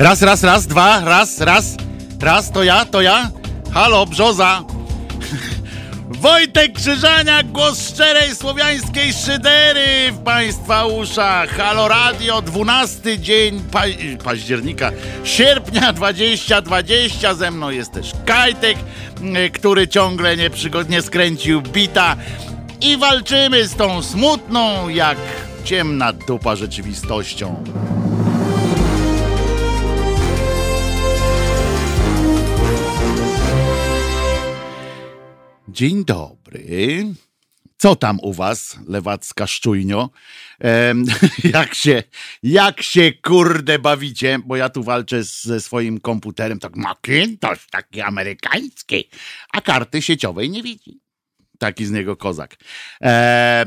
[0.00, 1.76] Raz, raz, raz, dwa, raz, raz,
[2.20, 3.30] raz, to ja, to ja.
[3.72, 4.64] Halo, brzoza.
[6.24, 11.50] Wojtek Krzyżaniak, głos szczerej słowiańskiej szydery w Państwa uszach.
[11.50, 13.82] Halo Radio, 12 dzień pa
[14.24, 14.92] października,
[15.24, 17.34] sierpnia 2020.
[17.34, 18.78] Ze mną jest też Kajtek,
[19.52, 22.16] który ciągle nieprzygodnie skręcił bita.
[22.80, 25.18] I walczymy z tą smutną, jak
[25.64, 27.64] ciemna dupa rzeczywistością.
[35.72, 37.06] Dzień dobry.
[37.76, 40.10] Co tam u was, lewacka szczujnio?
[40.60, 41.04] Ehm,
[41.54, 42.02] jak się,
[42.42, 44.38] jak się kurde bawicie?
[44.46, 49.08] Bo ja tu walczę ze swoim komputerem, tak Macintosh, taki amerykański,
[49.52, 51.00] a karty sieciowej nie widzi
[51.60, 52.56] taki z niego kozak.
[53.02, 53.64] E,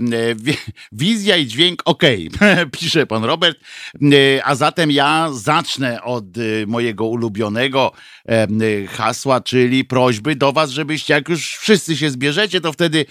[0.91, 2.03] wizja i dźwięk ok,
[2.79, 3.59] pisze pan Robert.
[4.02, 7.91] E, a zatem ja zacznę od e, mojego ulubionego
[8.30, 8.47] e,
[8.88, 13.05] hasła, czyli prośby do was, żebyście, jak już wszyscy się zbierzecie, to wtedy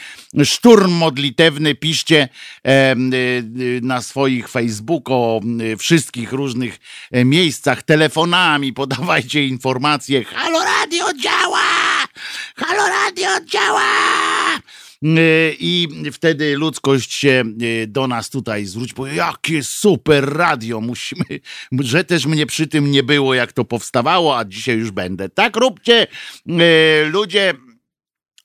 [0.45, 2.29] szturm modlitewny piszcie
[3.83, 5.41] na swoich Facebooku,
[5.79, 6.79] wszystkich różnych
[7.13, 10.25] miejscach, telefonami, podawajcie informacje.
[10.25, 11.62] Halo Radio działa!
[12.57, 13.83] Halo Radio działa!
[15.59, 17.45] I wtedy ludzkość się
[17.87, 21.25] do nas tutaj zwróci, powie, jakie super radio, musimy,
[21.81, 25.29] że też mnie przy tym nie było, jak to powstawało, a dzisiaj już będę.
[25.29, 26.07] Tak róbcie,
[27.11, 27.55] ludzie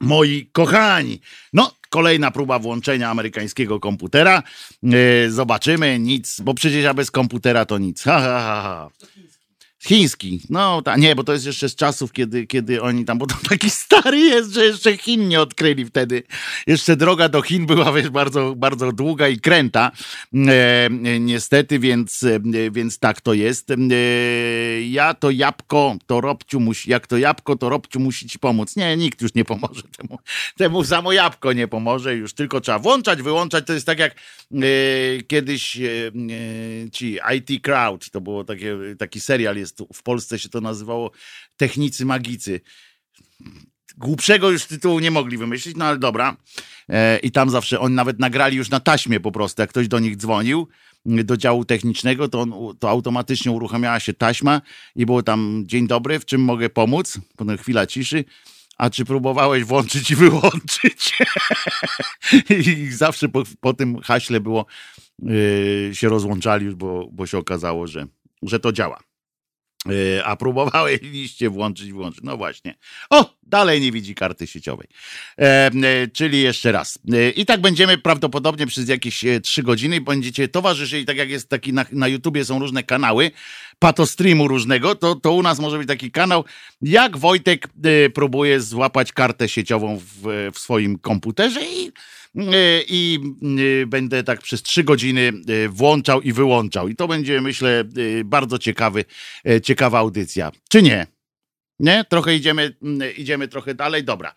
[0.01, 1.21] moi kochani.
[1.53, 4.43] No, kolejna próba włączenia amerykańskiego komputera.
[5.29, 8.03] Zobaczymy, nic, bo przecież ja bez komputera to nic.
[8.03, 8.89] Ha, ha, ha, ha.
[9.87, 10.41] Chiński.
[10.49, 13.35] No ta, nie, bo to jest jeszcze z czasów, kiedy, kiedy oni tam, bo to
[13.49, 16.23] taki stary jest, że jeszcze Chin nie odkryli wtedy.
[16.67, 19.91] Jeszcze droga do Chin była wiesz, bardzo, bardzo długa i kręta.
[20.47, 22.39] E, niestety, więc, e,
[22.71, 23.71] więc tak to jest.
[23.71, 23.75] E,
[24.81, 28.75] ja to jabłko, to Robciu musi, jak to jabłko, to Robciu musi ci pomóc.
[28.75, 30.19] Nie, nikt już nie pomoże temu.
[30.57, 33.67] Temu samo jabłko nie pomoże, już tylko trzeba włączać, wyłączać.
[33.67, 34.57] To jest tak jak e,
[35.27, 40.49] kiedyś e, e, ci IT Crowd, to było takie, taki serial jest w Polsce się
[40.49, 41.11] to nazywało
[41.57, 42.61] Technicy Magicy.
[43.97, 46.37] Głupszego już tytułu nie mogli wymyślić, no ale dobra.
[46.89, 49.99] E, I tam zawsze oni nawet nagrali już na taśmie po prostu, jak ktoś do
[49.99, 50.67] nich dzwonił
[51.07, 54.61] do działu technicznego, to, on, to automatycznie uruchamiała się taśma
[54.95, 57.19] i było tam dzień dobry, w czym mogę pomóc?
[57.37, 58.25] Potem chwila ciszy.
[58.77, 61.17] A czy próbowałeś włączyć i wyłączyć?
[62.67, 64.65] I zawsze po, po tym haśle było,
[65.19, 68.07] yy, się rozłączali bo, bo się okazało, że,
[68.41, 69.06] że to działa.
[70.25, 72.23] A próbowałeś liście włączyć, włączyć.
[72.23, 72.75] No właśnie.
[73.09, 74.87] O, dalej nie widzi karty sieciowej.
[75.39, 76.99] E, e, czyli jeszcze raz.
[77.13, 81.49] E, I tak będziemy prawdopodobnie przez jakieś e, trzy godziny będziecie towarzyszyli, tak jak jest
[81.49, 83.31] taki na, na YouTubie są różne kanały,
[83.79, 86.45] patostreamu różnego, to, to u nas może być taki kanał,
[86.81, 91.91] jak Wojtek e, próbuje złapać kartę sieciową w, w swoim komputerze i
[92.87, 93.19] i
[93.83, 96.87] e, będę tak przez trzy godziny e, włączał i wyłączał.
[96.87, 97.83] I to będzie, myślę,
[98.25, 99.05] bardzo ciekawy,
[99.63, 100.51] ciekawa audycja.
[100.69, 101.07] Czy nie?
[101.79, 102.05] Nie?
[102.09, 102.75] Trochę idziemy,
[103.17, 104.03] idziemy trochę dalej.
[104.03, 104.35] Dobra.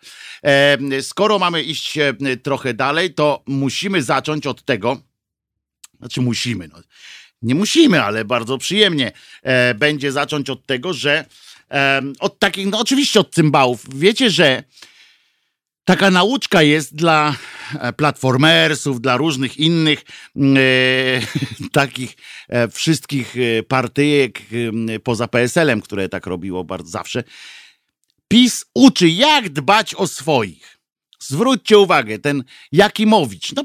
[1.01, 1.97] Skoro mamy iść
[2.43, 5.01] trochę dalej, to musimy zacząć od tego,
[5.99, 6.81] znaczy musimy, no.
[7.41, 9.11] Nie musimy, ale bardzo przyjemnie
[9.75, 11.25] będzie zacząć od tego, że
[12.19, 13.99] od takich, no oczywiście od cymbałów.
[13.99, 14.63] Wiecie, że
[15.85, 17.35] taka nauczka jest dla
[17.79, 20.03] e, platformersów, dla różnych innych
[20.35, 20.41] e,
[21.71, 22.15] takich
[22.49, 24.41] e, wszystkich e, partyjek
[24.95, 27.23] e, poza PSL-em, które tak robiło bardzo zawsze.
[28.27, 30.77] PiS uczy, jak dbać o swoich.
[31.19, 33.63] Zwróćcie uwagę, ten Jakimowicz, no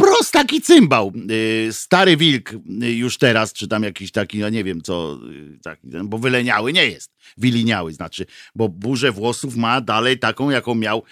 [0.00, 1.12] prostaki cymbał.
[1.30, 5.58] Y, stary wilk y, już teraz, czy tam jakiś taki, no nie wiem co, y,
[5.62, 7.12] taki, bo wyleniały nie jest.
[7.36, 11.02] Wyliniały znaczy, bo burzę włosów ma dalej taką, jaką miał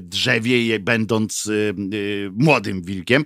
[0.00, 1.50] drzewie, będąc
[2.32, 3.24] młodym wilkiem.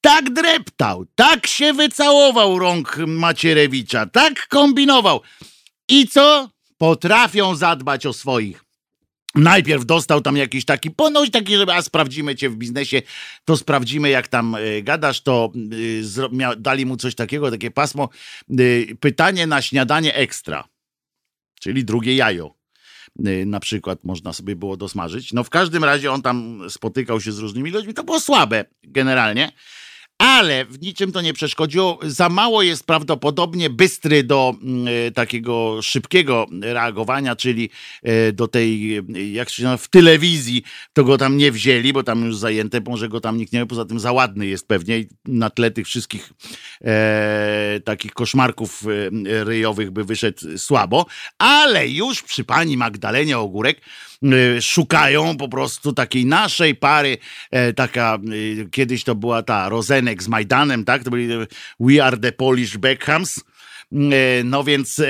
[0.00, 5.20] Tak dreptał, tak się wycałował rąk Macierewicza, tak kombinował.
[5.88, 6.50] I co?
[6.78, 8.69] Potrafią zadbać o swoich.
[9.34, 13.02] Najpierw dostał tam jakiś taki ponoć taki, że a sprawdzimy cię w biznesie,
[13.44, 16.02] to sprawdzimy jak tam y, gadasz, to y,
[16.56, 18.08] dali mu coś takiego, takie pasmo,
[18.60, 20.68] y, pytanie na śniadanie ekstra,
[21.60, 22.60] czyli drugie jajo.
[23.46, 25.32] Na przykład można sobie było dosmażyć.
[25.32, 29.52] No w każdym razie on tam spotykał się z różnymi ludźmi, to było słabe generalnie,
[30.20, 31.98] ale w niczym to nie przeszkodziło.
[32.02, 34.54] Za mało jest prawdopodobnie bystry do
[35.06, 37.70] e, takiego szybkiego reagowania, czyli
[38.02, 39.00] e, do tej,
[39.32, 40.62] jak się nazywa, w telewizji,
[40.92, 43.66] to go tam nie wzięli, bo tam już zajęte, może go tam nikt nie wie,
[43.66, 46.32] poza tym za ładny jest pewnie na tle tych wszystkich
[46.84, 51.06] e, takich koszmarków e, ryjowych by wyszedł słabo,
[51.38, 54.09] ale już przy pani Magdalenie Ogórek Y,
[54.60, 57.18] szukają po prostu takiej naszej pary,
[57.50, 61.04] e, taka, y, kiedyś to była ta Rozenek z Majdanem, tak?
[61.04, 61.28] To byli
[61.80, 63.44] We Are the Polish Beckhams.
[63.92, 65.02] Y, no więc,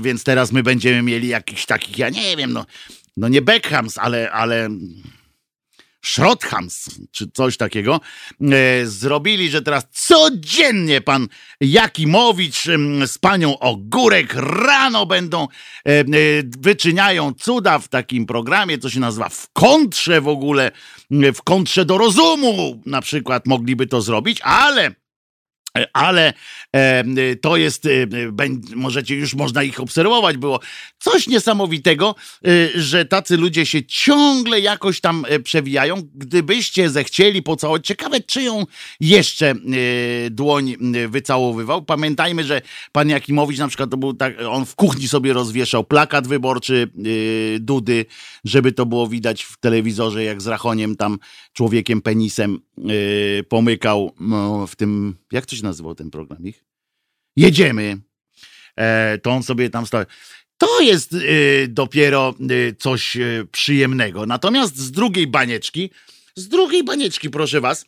[0.00, 2.66] więc teraz my będziemy mieli jakichś takich, ja nie wiem, no,
[3.16, 4.68] no nie Beckhams, ale, ale
[6.04, 8.00] Schrothams, czy coś takiego,
[8.40, 11.28] e, zrobili, że teraz codziennie pan
[11.60, 12.64] Jakimowicz
[13.06, 16.04] z panią Ogórek rano będą, e, e,
[16.58, 20.70] wyczyniają cuda w takim programie, co się nazywa w kontrze w ogóle,
[21.10, 22.82] w kontrze do rozumu.
[22.86, 25.03] Na przykład mogliby to zrobić, ale
[25.92, 26.32] ale
[26.72, 27.04] e,
[27.36, 27.90] to jest, e,
[28.74, 30.60] możecie już można ich obserwować, było
[30.98, 32.14] coś niesamowitego,
[32.46, 36.02] e, że tacy ludzie się ciągle jakoś tam przewijają.
[36.14, 38.66] Gdybyście zechcieli pocałować, ciekawe czyją
[39.00, 39.54] jeszcze
[40.30, 40.76] dłoń
[41.08, 41.82] wycałowywał.
[41.82, 42.62] Pamiętajmy, że
[42.92, 46.90] pan Jakimowicz na przykład to był tak, on w kuchni sobie rozwieszał plakat wyborczy
[47.60, 48.06] Dudy,
[48.44, 51.18] żeby to było widać w telewizorze, jak z Rachoniem tam
[51.52, 52.58] człowiekiem penisem
[53.48, 56.64] pomykał no, w tym, jak to się nazywał ten program ich?
[57.36, 58.00] Jedziemy.
[58.76, 60.04] E, to on sobie tam stał.
[60.58, 64.26] To jest y, dopiero y, coś y, przyjemnego.
[64.26, 65.90] Natomiast z drugiej banieczki,
[66.36, 67.84] z drugiej banieczki, proszę was,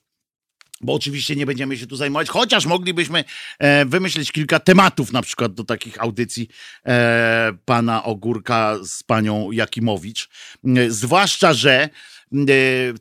[0.80, 3.24] bo oczywiście nie będziemy się tu zajmować, chociaż moglibyśmy
[3.58, 6.48] e, wymyślić kilka tematów, na przykład do takich audycji
[6.86, 10.28] e, pana Ogórka z panią Jakimowicz.
[10.64, 11.88] E, zwłaszcza, że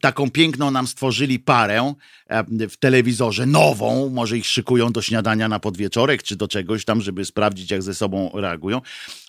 [0.02, 1.94] taką piękną nam stworzyli parę
[2.28, 7.02] e, w telewizorze, nową, może ich szykują do śniadania na podwieczorek, czy do czegoś tam,
[7.02, 8.82] żeby sprawdzić, jak ze sobą reagują.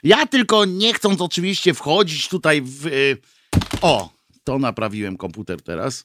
[0.02, 2.86] Ja tylko nie chcąc oczywiście wchodzić tutaj w...
[2.86, 2.90] E,
[3.80, 4.12] o,
[4.44, 6.04] to naprawiłem komputer teraz.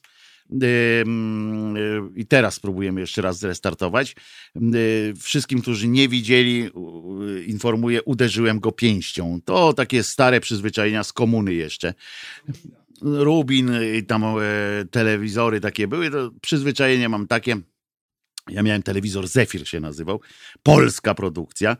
[2.16, 4.16] I teraz spróbujemy jeszcze raz zrestartować.
[5.20, 6.70] Wszystkim, którzy nie widzieli,
[7.46, 9.40] informuję, uderzyłem go pięścią.
[9.44, 11.94] To takie stare przyzwyczajenia z komuny jeszcze.
[13.02, 14.30] Rubin i tam e,
[14.90, 17.56] telewizory takie były, to przyzwyczajenie mam takie.
[18.48, 20.20] Ja miałem telewizor Zefir się nazywał,
[20.62, 21.76] polska produkcja,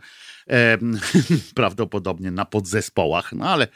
[0.50, 0.78] e,
[1.54, 3.68] prawdopodobnie na podzespołach, no ale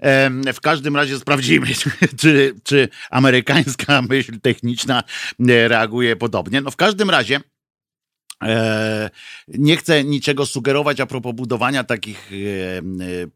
[0.00, 1.66] e, w każdym razie sprawdzimy,
[2.20, 5.02] czy, czy amerykańska myśl techniczna
[5.48, 6.60] e, reaguje podobnie.
[6.60, 7.40] No w każdym razie
[9.48, 12.36] nie chcę niczego sugerować a propos budowania takich, e,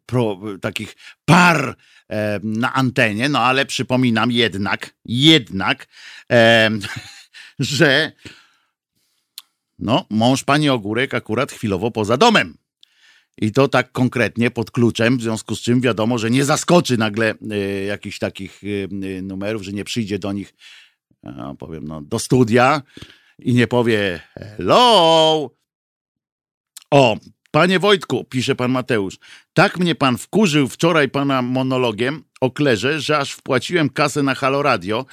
[0.07, 1.77] pro, takich par
[2.09, 5.87] e, na antenie, no ale przypominam jednak, jednak,
[7.59, 8.13] że
[9.79, 12.59] no, mąż pani Ogórek akurat chwilowo poza domem.
[13.41, 17.35] I to tak konkretnie pod kluczem, w związku z czym wiadomo, że nie zaskoczy nagle
[17.87, 18.63] jakichś takich
[19.23, 20.55] numerów, że nie przyjdzie do nich,
[21.59, 22.83] powiem, no, do studia
[23.39, 25.51] i nie powie hello.
[26.91, 27.17] O,
[27.51, 29.19] panie Wojtku, pisze pan Mateusz,
[29.53, 34.63] tak mnie pan wkurzył wczoraj pana monologiem o klerze, że aż wpłaciłem kasę na Halo
[34.63, 35.07] Radio.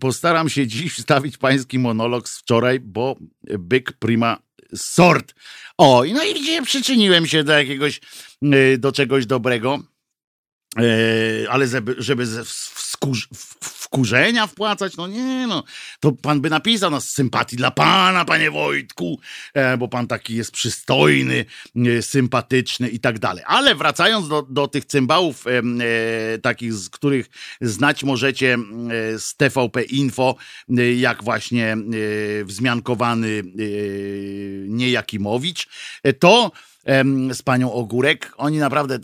[0.00, 3.16] Postaram się dziś wstawić pański monolog z wczoraj, bo
[3.58, 4.38] byk prima
[4.74, 5.34] sort.
[5.78, 8.00] O, no i widzicie, przyczyniłem się do jakiegoś,
[8.42, 9.78] y, do czegoś dobrego,
[10.80, 12.26] y, ale żeby, żeby
[13.88, 14.96] wkurzenia wpłacać?
[14.96, 15.64] No nie, no.
[16.00, 19.20] To pan by napisał nas sympatii dla pana, panie Wojtku,
[19.54, 21.44] e, bo pan taki jest przystojny,
[21.76, 23.44] e, sympatyczny i tak dalej.
[23.46, 27.26] Ale wracając do, do tych cymbałów, e, takich, z których
[27.60, 28.58] znać możecie
[29.18, 30.36] z TVP Info,
[30.96, 31.76] jak właśnie
[32.44, 33.42] wzmiankowany
[34.68, 35.68] Niejakimowicz,
[36.18, 36.52] to
[37.32, 38.98] z panią Ogórek, oni naprawdę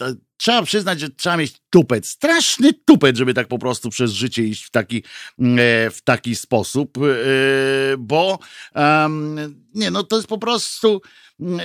[0.44, 4.64] trzeba przyznać, że trzeba mieć tupet, straszny tupet, żeby tak po prostu przez życie iść
[4.64, 5.02] w taki,
[5.38, 7.00] mm, e, w taki sposób, e,
[7.98, 8.38] bo
[9.74, 11.02] nie, no to jest po prostu
[11.40, 11.60] mm,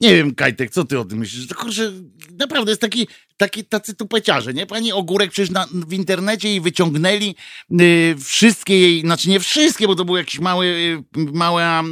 [0.00, 1.46] nie wiem, Kajtek, co ty o tym myślisz?
[1.46, 1.92] To kurczę,
[2.38, 3.08] naprawdę jest taki,
[3.40, 4.66] taki tacy tupeciarze, nie?
[4.66, 7.34] Pani Ogórek przecież na, w internecie jej wyciągnęli
[7.80, 11.82] y, wszystkie jej, znaczy nie wszystkie, bo to były jakieś małe, y, małe,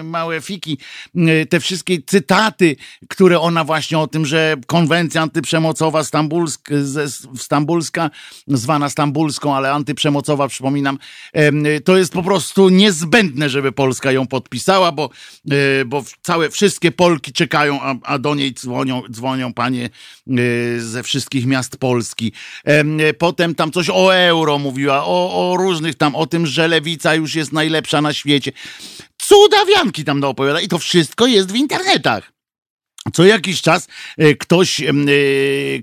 [0.00, 0.78] y, małe fiki,
[1.16, 2.76] y, te wszystkie cytaty,
[3.08, 6.68] które ona właśnie o tym, że konwencja antyprzemocowa stambulsk,
[7.36, 8.10] stambulska,
[8.48, 10.98] zwana stambulską, ale antyprzemocowa, przypominam,
[11.36, 15.10] y, to jest po prostu niezbędne, żeby Polska ją podpisała, bo,
[15.52, 19.90] y, bo całe, wszystkie Polki czekają, a, a do niej dzwonią, dzwonią panie
[20.78, 22.32] z ze wszystkich miast Polski.
[23.18, 27.34] Potem tam coś o euro mówiła, o, o różnych tam, o tym, że lewica już
[27.34, 28.52] jest najlepsza na świecie.
[29.22, 32.34] Cudawianki tam opowiada i to wszystko jest w internetach.
[33.12, 34.92] Co jakiś czas e, ktoś, e,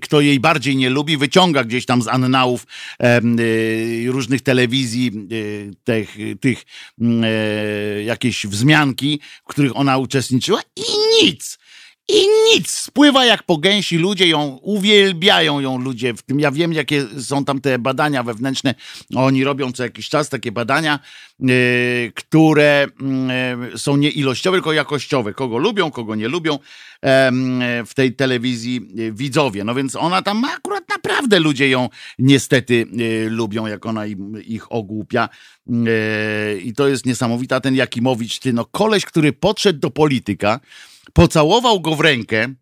[0.02, 2.66] kto jej bardziej nie lubi, wyciąga gdzieś tam z annałów
[3.00, 3.20] e,
[4.06, 5.12] różnych telewizji
[5.84, 6.64] tych, tych
[8.04, 10.82] jakieś wzmianki, w których ona uczestniczyła i
[11.24, 11.58] nic.
[12.08, 16.40] I nic, spływa jak po gęsi, ludzie ją uwielbiają ją ludzie w tym.
[16.40, 18.74] Ja wiem, jakie są tam te badania wewnętrzne.
[19.14, 20.98] Oni robią co jakiś czas takie badania,
[21.40, 22.86] yy, które
[23.70, 25.34] yy, są nie ilościowe, tylko jakościowe.
[25.34, 27.08] Kogo lubią, kogo nie lubią yy,
[27.86, 28.80] w tej telewizji
[29.12, 29.64] widzowie.
[29.64, 32.86] No więc ona tam akurat naprawdę ludzie ją niestety
[33.28, 35.28] lubią, jak ona im, ich ogłupia.
[36.64, 37.60] I to jest niesamowita.
[37.60, 40.60] Ten Jakimowicz, ty, no koleś, który podszedł do polityka,
[41.12, 42.54] pocałował go w rękę,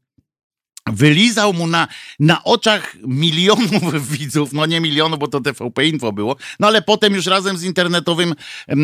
[0.93, 1.89] wylizał mu na,
[2.21, 7.15] na oczach milionów widzów, no nie milionów, bo to TVP Info było, no ale potem
[7.15, 8.35] już razem z internetowym
[8.69, 8.77] yy,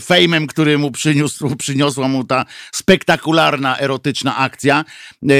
[0.00, 4.84] fejmem, który mu przyniósł, przyniosła mu ta spektakularna, erotyczna akcja,
[5.22, 5.32] yy,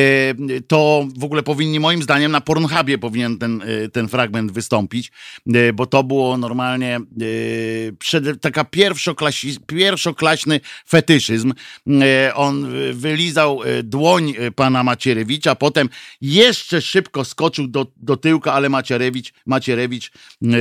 [0.67, 5.13] to w ogóle powinni moim zdaniem na Pornhubie powinien ten, yy, ten fragment wystąpić,
[5.47, 11.53] yy, bo to było normalnie yy, przed, taka pierwszoklasi, pierwszoklaśny fetyszyzm.
[11.87, 15.72] Yy, on wylizał dłoń pana Macierewicza, Potem
[16.21, 20.53] jeszcze szybko skoczył do, do tyłka, ale Macierewicz, Macierewicz yy,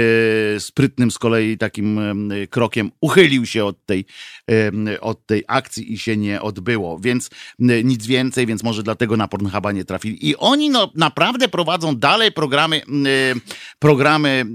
[0.60, 2.00] sprytnym z kolei takim
[2.32, 4.06] yy, krokiem uchylił się od tej,
[4.48, 7.00] yy, od tej akcji i się nie odbyło.
[7.00, 7.30] Więc
[7.84, 10.30] nic więcej, więc może dlatego na Pornhuba nie trafili.
[10.30, 12.82] I oni no, naprawdę prowadzą dalej programy,
[13.80, 14.46] programy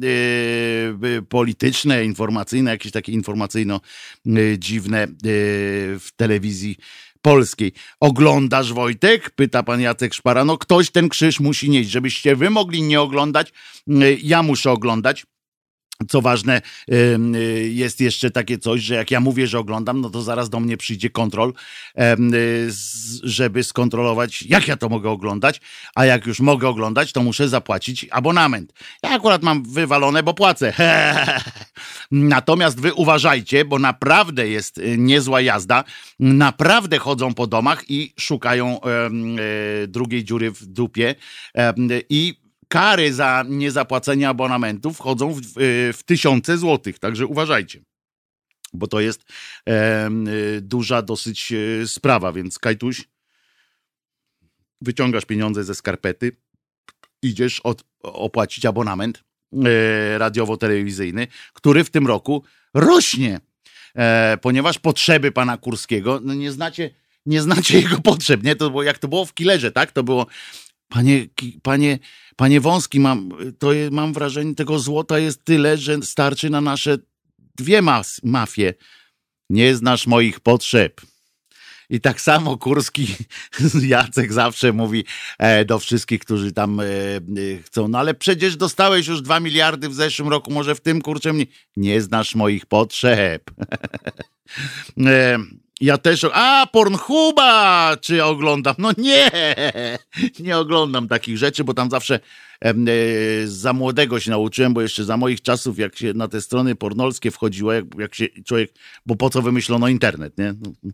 [1.29, 5.07] polityczne, informacyjne, jakieś takie informacyjno-dziwne
[6.01, 6.77] w telewizji
[7.27, 7.73] polskiej.
[8.01, 9.31] Oglądasz Wojtek?
[9.31, 10.45] Pyta pan Jacek Szpara.
[10.45, 11.91] No ktoś ten krzyż musi nieść.
[11.91, 13.53] Żebyście wy mogli nie oglądać,
[13.89, 15.27] y, ja muszę oglądać.
[16.09, 16.63] Co ważne,
[16.93, 17.19] y,
[17.73, 20.77] jest jeszcze takie coś, że jak ja mówię, że oglądam, no to zaraz do mnie
[20.77, 21.53] przyjdzie kontrol,
[23.23, 25.61] żeby skontrolować, jak ja to mogę oglądać,
[25.95, 28.73] a jak już mogę oglądać, to muszę zapłacić abonament.
[29.03, 30.73] Ja akurat mam wywalone, bo płacę.
[32.11, 35.85] Natomiast wy uważajcie, bo naprawdę jest y, niezła jazda.
[36.21, 38.81] Naprawdę chodzą po domach i szukają
[39.89, 41.15] drugiej dziury w dupie
[42.09, 47.83] i kary za niezapłacenie abonamentu wchodzą w, y, w tysiące złotych, także uważajcie
[48.77, 49.25] bo to jest
[49.69, 50.11] e,
[50.61, 53.05] duża dosyć e, sprawa, więc Kajtuś,
[54.81, 56.37] wyciągasz pieniądze ze skarpety,
[57.23, 62.45] idziesz od, opłacić abonament e, radiowo-telewizyjny, który w tym roku
[62.75, 63.41] rośnie,
[63.95, 66.91] e, ponieważ potrzeby pana Kurskiego, no nie znacie,
[67.27, 68.57] nie znacie jego potrzeb, nie?
[68.57, 69.93] To było, jak to było w Killerze, tak?
[69.93, 70.27] To było
[70.89, 71.27] Panie,
[71.63, 71.99] panie,
[72.37, 76.99] panie Wąski, mam, to jest, mam wrażenie, tego złota jest tyle, że starczy na nasze
[77.55, 78.75] dwie mas, mafie.
[79.51, 81.01] Nie znasz moich potrzeb.
[81.91, 83.07] I tak samo Kurski,
[83.89, 85.05] Jacek zawsze mówi
[85.39, 87.19] e, do wszystkich, którzy tam e, e,
[87.65, 91.33] chcą, no ale przecież dostałeś już dwa miliardy w zeszłym roku, może w tym kurczę
[91.33, 91.47] mnie.
[91.77, 93.51] Nie znasz moich potrzeb.
[95.81, 96.27] ja też.
[96.33, 97.97] A, Pornhuba!
[98.01, 98.75] Czy oglądam?
[98.79, 99.31] No nie!
[100.41, 102.21] Nie oglądam takich rzeczy, bo tam zawsze
[102.65, 102.75] e,
[103.47, 107.31] za młodego się nauczyłem, bo jeszcze za moich czasów, jak się na te strony pornolskie
[107.31, 108.75] wchodziło, jak, jak się człowiek.
[109.07, 110.55] Bo po co wymyślono internet, nie?
[110.61, 110.91] No,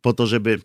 [0.00, 0.60] po to, żeby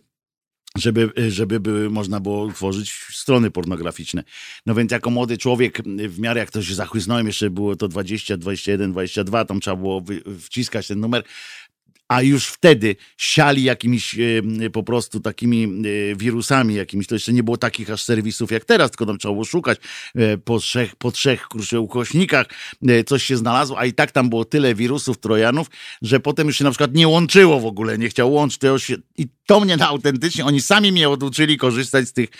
[0.78, 4.24] żeby, żeby były, można było utworzyć strony pornograficzne.
[4.66, 8.36] No więc jako młody człowiek, w miarę jak to się zachłysnąłem, jeszcze było to 20,
[8.36, 10.04] 21, 22, tam trzeba było
[10.40, 11.24] wciskać ten numer,
[12.08, 17.06] a już wtedy siali jakimiś e, po prostu takimi e, wirusami jakimiś.
[17.06, 19.78] To jeszcze nie było takich aż serwisów jak teraz, tylko tam trzeba było szukać
[20.14, 22.46] e, po trzech, po trzech kurczę, ukośnikach,
[23.06, 25.66] coś się znalazło, a i tak tam było tyle wirusów, trojanów,
[26.02, 28.58] że potem już się na przykład nie łączyło w ogóle, nie chciał łączyć.
[28.58, 32.30] To się, I to mnie na autentycznie, oni sami mnie oduczyli korzystać z tych,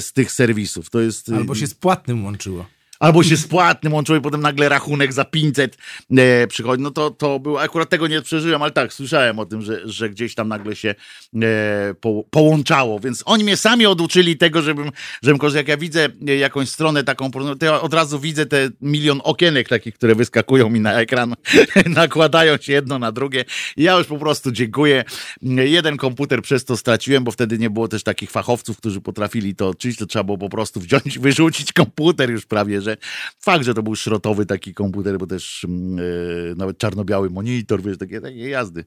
[0.00, 0.90] z tych serwisów.
[0.90, 1.28] To jest...
[1.32, 5.24] Albo się z płatnym łączyło albo się z płatnym łączyło i potem nagle rachunek za
[5.24, 5.78] 500
[6.18, 9.62] e, przychodzi, no to, to było, akurat tego nie przeżyłem, ale tak, słyszałem o tym,
[9.62, 10.94] że, że gdzieś tam nagle się
[11.42, 14.90] e, po, połączało, więc oni mnie sami oduczyli tego, żebym,
[15.22, 19.20] żebym korzystał, jak ja widzę jakąś stronę taką, to ja od razu widzę te milion
[19.24, 21.34] okienek takich, które wyskakują mi na ekran,
[21.86, 23.44] nakładają się jedno na drugie.
[23.76, 25.04] Ja już po prostu dziękuję.
[25.42, 29.68] Jeden komputer przez to straciłem, bo wtedy nie było też takich fachowców, którzy potrafili to
[29.68, 32.96] odczyć, to trzeba było po prostu wziąć, wyrzucić komputer już prawie, że że
[33.38, 35.66] fakt, że to był szrotowy taki komputer, bo też
[35.96, 38.84] yy, nawet czarno-biały monitor, wiesz, takie, takie jazdy.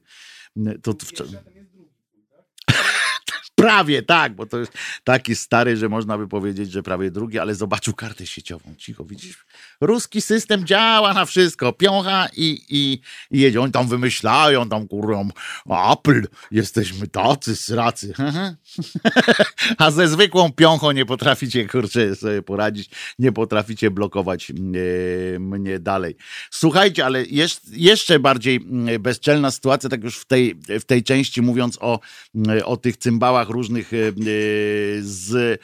[0.82, 1.12] To, to w...
[3.62, 4.72] Prawie tak, bo to jest
[5.04, 8.74] taki stary, że można by powiedzieć, że prawie drugi, ale zobaczył kartę sieciową.
[8.78, 9.44] Cicho, widzisz?
[9.80, 11.72] Ruski system działa na wszystko.
[11.72, 13.00] Piącha i, i,
[13.30, 13.60] i jedzie.
[13.60, 15.28] Oni tam wymyślają, tam kurą,
[15.92, 18.14] Apple, jesteśmy tacy, sracy.
[19.78, 22.90] A ze zwykłą piąchą nie potraficie, kurczę, sobie poradzić.
[23.18, 24.80] Nie potraficie blokować mnie,
[25.38, 26.16] mnie dalej.
[26.50, 28.60] Słuchajcie, ale jest, jeszcze bardziej
[29.00, 32.00] bezczelna sytuacja, tak już w tej, w tej części mówiąc o,
[32.64, 34.12] o tych cymbałach różnych e, e,
[35.00, 35.60] z,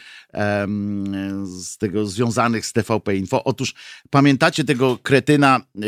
[1.45, 3.45] z tego związanych z TVP Info.
[3.45, 3.75] Otóż
[4.11, 5.81] pamiętacie tego kretyna, e,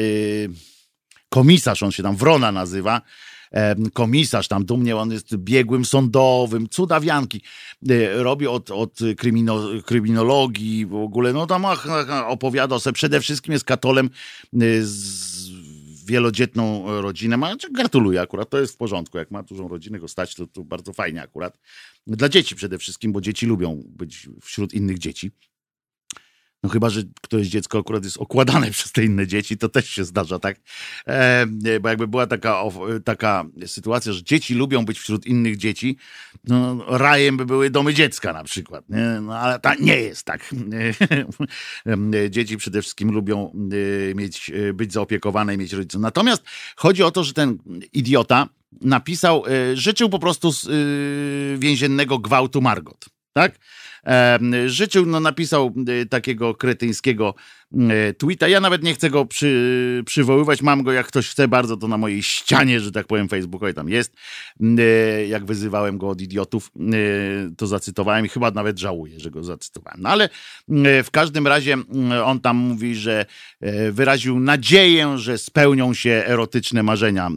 [1.29, 3.03] komisarz, on się tam Wrona nazywa,
[3.93, 7.43] komisarz tam dumnie, on jest biegłym sądowym, cudawianki,
[8.15, 11.65] robi od, od krymino, kryminologii w ogóle, no tam
[12.27, 14.11] opowiada sobie, przede wszystkim jest katolem
[14.83, 15.50] z
[16.11, 19.19] wielodzietną rodzinę ma, gratuluję akurat, to jest w porządku.
[19.19, 21.59] Jak ma dużą rodzinę, go stać, to, to bardzo fajnie akurat.
[22.07, 25.31] Dla dzieci przede wszystkim, bo dzieci lubią być wśród innych dzieci.
[26.63, 30.05] No chyba, że któreś dziecko akurat jest okładane przez te inne dzieci, to też się
[30.05, 30.61] zdarza, tak?
[31.07, 31.47] E,
[31.81, 32.63] bo jakby była taka,
[33.05, 35.97] taka sytuacja, że dzieci lubią być wśród innych dzieci,
[36.45, 39.21] no rajem by były domy dziecka na przykład, nie?
[39.23, 40.55] No ale ta nie jest tak.
[42.31, 43.53] dzieci przede wszystkim lubią
[44.11, 46.01] e, mieć, e, być zaopiekowane i mieć rodziców.
[46.01, 46.43] Natomiast
[46.77, 47.59] chodzi o to, że ten
[47.93, 48.49] idiota
[48.81, 50.51] napisał, e, życzył po prostu
[51.59, 53.59] więziennego gwałtu Margot, tak?
[54.67, 57.35] Życzył, no napisał y, takiego kretyńskiego E,
[58.19, 58.49] tweeta.
[58.49, 60.63] Ja nawet nie chcę go przy, przywoływać.
[60.63, 63.89] Mam go, jak ktoś chce bardzo, to na mojej ścianie, że tak powiem, facebookowej tam
[63.89, 64.15] jest.
[64.79, 66.81] E, jak wyzywałem go od idiotów, e,
[67.57, 70.01] to zacytowałem i chyba nawet żałuję, że go zacytowałem.
[70.03, 70.29] No ale
[71.05, 71.77] w każdym razie
[72.25, 73.27] on tam mówi, że
[73.93, 77.31] wyraził nadzieję, że spełnią się erotyczne marzenia,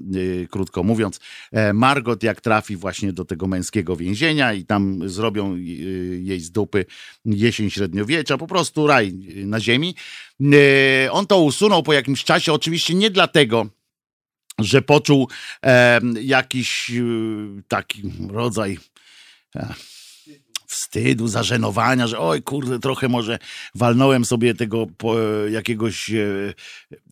[0.50, 1.20] krótko mówiąc.
[1.74, 5.56] Margot jak trafi właśnie do tego męskiego więzienia i tam zrobią
[6.20, 6.86] jej z dupy
[7.25, 9.13] jesień średniowiecza, po prostu raj
[9.46, 9.96] na ziemi.
[10.53, 13.68] E, on to usunął po jakimś czasie, oczywiście nie dlatego,
[14.60, 15.30] że poczuł
[15.65, 16.94] e, jakiś e,
[17.68, 18.80] taki rodzaj
[19.56, 19.74] e,
[20.74, 23.39] wstydu, zażenowania, że oj kurde, trochę może
[23.75, 24.88] walnąłem sobie tego
[25.51, 26.53] jakiegoś e,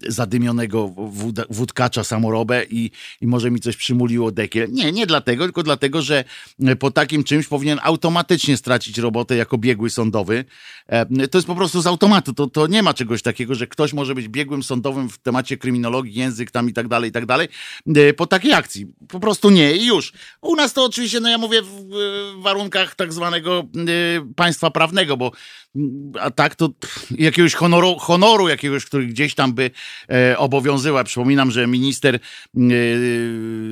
[0.07, 2.91] zadymionego wód, wódkacza samorobę i,
[3.21, 4.71] i może mi coś przymuliło dekiel.
[4.71, 6.23] Nie, nie dlatego, tylko dlatego, że
[6.79, 10.45] po takim czymś powinien automatycznie stracić robotę jako biegły sądowy.
[10.87, 13.93] E, to jest po prostu z automatu, to, to nie ma czegoś takiego, że ktoś
[13.93, 17.47] może być biegłym sądowym w temacie kryminologii, język tam i tak dalej, i tak dalej,
[17.95, 18.87] e, po takiej akcji.
[19.07, 20.13] Po prostu nie i już.
[20.41, 25.31] U nas to oczywiście, no ja mówię w warunkach tak zwanego Y, państwa prawnego, bo
[26.19, 26.69] a tak to
[27.11, 29.71] jakiegoś honoru, honoru jakiegoś, który gdzieś tam by
[30.09, 31.03] e.
[31.03, 32.19] Przypominam, że minister e,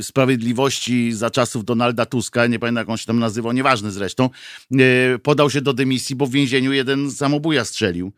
[0.04, 4.30] sprawiedliwości za czasów Donalda Tuska, nie pamiętam jak on się tam nazywał, nieważny zresztą,
[4.72, 8.12] e, podał się do dymisji, bo w więzieniu jeden samobuja strzelił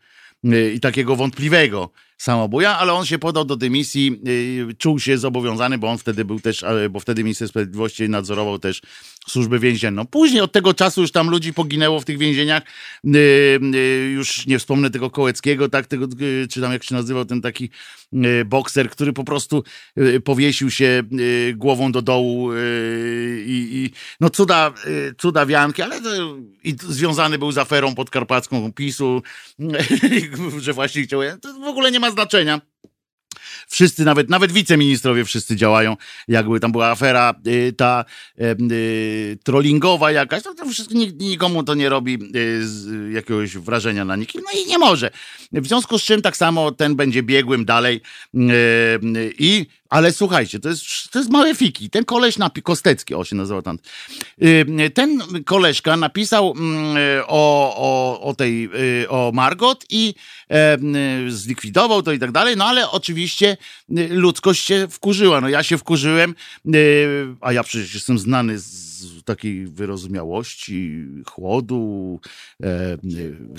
[0.74, 1.90] i takiego wątpliwego
[2.22, 4.20] samobuja, ale on się podał do dymisji,
[4.78, 8.82] czuł się zobowiązany, bo on wtedy był też, bo wtedy minister sprawiedliwości nadzorował też
[9.28, 10.06] służbę więzienną.
[10.06, 12.62] Później od tego czasu już tam ludzi poginęło w tych więzieniach.
[13.04, 13.12] Yy,
[13.72, 16.06] yy, już nie wspomnę tego Kołeckiego, tak, tego,
[16.50, 17.70] czy tam jak się nazywał ten taki
[18.44, 19.64] bokser, który po prostu
[20.24, 21.02] powiesił się
[21.54, 22.50] głową do dołu
[23.46, 24.74] i, i no cuda,
[25.18, 29.22] cuda wianki, ale to, i związany był z aferą podkarpacką PiSu,
[30.58, 32.60] że właśnie chciał, to w ogóle nie ma znaczenia.
[33.68, 35.96] Wszyscy, nawet, nawet wiceministrowie wszyscy działają,
[36.28, 38.04] jakby tam była afera y, ta
[38.40, 44.42] y, trollingowa jakaś, to, to wszystko, nikomu to nie robi y, jakiegoś wrażenia na nikim,
[44.44, 45.10] no i nie może.
[45.52, 48.00] W związku z czym tak samo ten będzie biegłym dalej
[48.34, 48.40] y,
[49.38, 51.90] i ale słuchajcie, to jest, to jest małe fiki.
[51.90, 53.78] Ten koleś napi Kostecki, o się nazywa tam.
[54.42, 58.68] Y, ten koleżka napisał mm, o, o, o tej,
[59.02, 60.14] y, o Margot i
[61.26, 63.56] y, zlikwidował to i tak dalej, no ale oczywiście
[64.10, 65.40] ludzkość się wkurzyła.
[65.40, 66.34] No ja się wkurzyłem,
[67.40, 68.81] a ja przecież jestem znany z
[69.24, 72.20] takiej wyrozumiałości, chłodu,
[72.62, 72.98] e,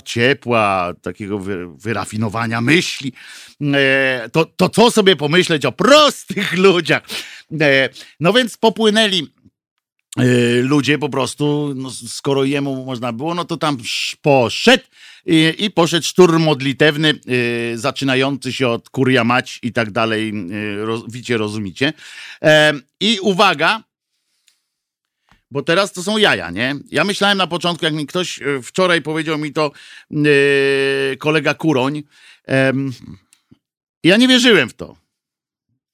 [0.04, 1.38] ciepła, takiego
[1.76, 3.12] wyrafinowania myśli.
[3.74, 7.02] E, to, to co sobie pomyśleć o prostych ludziach?
[7.60, 7.88] E,
[8.20, 9.34] no więc popłynęli
[10.62, 13.78] ludzie po prostu, no, skoro jemu można było, no to tam
[14.22, 14.84] poszedł
[15.26, 17.14] i, i poszedł szturm modlitewny,
[17.74, 20.32] zaczynający się od kuria mać i tak dalej,
[20.76, 21.92] roz, wicie, rozumicie.
[23.00, 23.82] I uwaga,
[25.54, 26.74] bo teraz to są jaja, nie?
[26.90, 29.72] Ja myślałem na początku, jak mi ktoś e, wczoraj powiedział mi to
[30.10, 32.54] yy, kolega Kuroń, yy,
[34.04, 34.96] ja nie wierzyłem w to,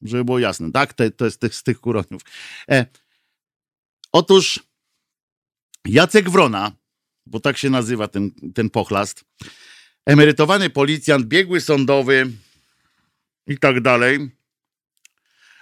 [0.02, 0.94] żeby było jasne, tak?
[1.16, 2.22] To jest z tych Kuroniów.
[2.70, 2.86] E,
[4.12, 4.60] otóż
[5.86, 6.72] Jacek Wrona,
[7.26, 9.24] bo tak się nazywa ten, ten pochlast,
[10.06, 12.30] emerytowany policjant, biegły sądowy
[13.46, 14.30] i tak dalej,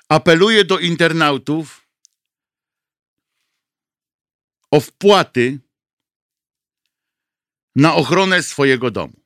[0.08, 1.87] apeluje do internautów
[4.70, 5.60] o wpłaty
[7.76, 9.20] na ochronę swojego domu.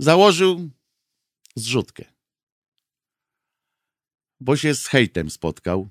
[0.00, 0.70] Założył
[1.56, 2.04] zrzutkę,
[4.40, 5.88] bo się z hejtem spotkał.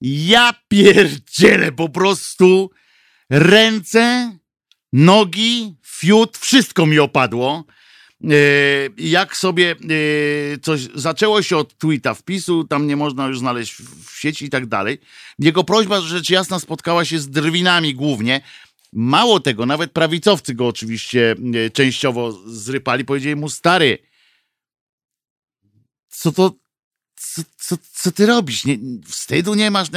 [0.00, 2.70] Ja pierdzielę po prostu
[3.30, 4.38] ręce,
[4.92, 7.64] nogi, fiut, wszystko mi opadło.
[8.24, 8.34] E,
[8.98, 13.72] jak sobie e, coś zaczęło się od tweeta wpisu, tam nie można już znaleźć
[14.06, 14.98] w sieci i tak dalej.
[15.38, 18.40] Jego prośba, rzecz jasna, spotkała się z drwinami głównie.
[18.92, 23.04] Mało tego, nawet prawicowcy go oczywiście e, częściowo zrypali.
[23.04, 23.98] Powiedzieli mu, stary,
[26.08, 26.54] co to,
[27.16, 28.64] co, co, co ty robisz?
[28.64, 29.88] Nie, wstydu nie masz?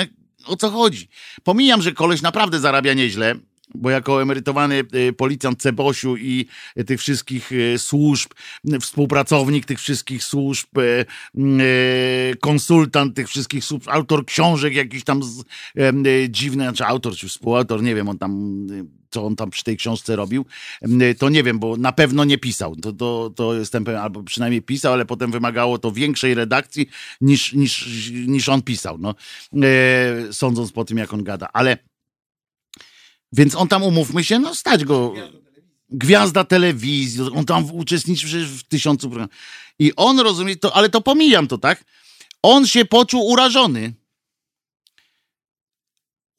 [0.46, 1.10] O co chodzi?
[1.44, 3.36] Pomijam, że koleś naprawdę zarabia nieźle
[3.76, 6.46] bo jako emerytowany y, policjant Cebosiu i
[6.86, 8.32] tych wszystkich y, służb,
[8.82, 11.06] współpracownik tych wszystkich służb, y,
[12.40, 15.22] konsultant tych wszystkich służb, autor książek jakiś tam
[16.30, 18.68] dziwny, znaczy autor czy współautor, nie wiem, on tam
[19.14, 20.46] co on tam przy tej książce robił,
[21.18, 22.76] to nie wiem, bo na pewno nie pisał.
[22.76, 26.90] To, to, to jestem pewien, albo przynajmniej pisał, ale potem wymagało to większej redakcji
[27.22, 29.16] niż, niż, niż on pisał, no,
[29.64, 31.50] e, sądząc po tym, jak on gada.
[31.54, 31.78] Ale
[33.34, 35.14] więc on tam, umówmy się, no stać go.
[35.90, 39.36] Gwiazda telewizji, on tam uczestniczy w tysiącu programów.
[39.80, 41.84] I on rozumie to, ale to pomijam to, tak?
[42.44, 43.94] On się poczuł urażony.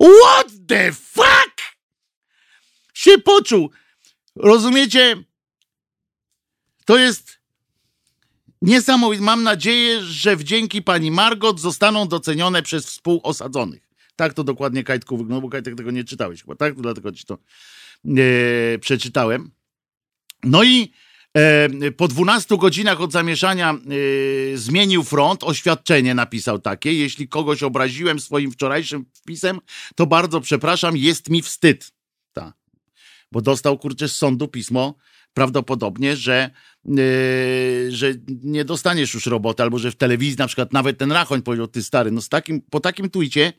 [0.02, 1.76] What the fuck?
[2.94, 3.70] Się poczuł.
[4.36, 5.24] Rozumiecie?
[6.84, 7.38] To jest
[8.62, 9.22] niesamowite.
[9.22, 13.83] Mam nadzieję, że wdzięki pani Margot zostaną docenione przez współosadzonych.
[14.16, 16.74] Tak to dokładnie Kajtku wygląda, bo Kajtek tego nie czytałeś chyba, tak?
[16.74, 17.38] Dlatego ci to
[18.08, 19.50] e, przeczytałem.
[20.44, 20.92] No i
[21.36, 23.76] e, po 12 godzinach od zamieszania e,
[24.56, 26.92] zmienił front, oświadczenie napisał takie.
[26.92, 29.60] Jeśli kogoś obraziłem swoim wczorajszym wpisem,
[29.94, 31.92] to bardzo przepraszam, jest mi wstyd.
[32.32, 32.52] Ta.
[33.32, 34.94] Bo dostał kurczę z sądu pismo,
[35.34, 36.50] prawdopodobnie, że,
[36.84, 36.96] yy,
[37.88, 41.68] że nie dostaniesz już roboty, albo że w telewizji na przykład nawet ten Rachoń powiedział,
[41.68, 43.52] ty stary, no z takim, po takim tujcie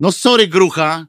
[0.00, 1.06] no sorry, grucha,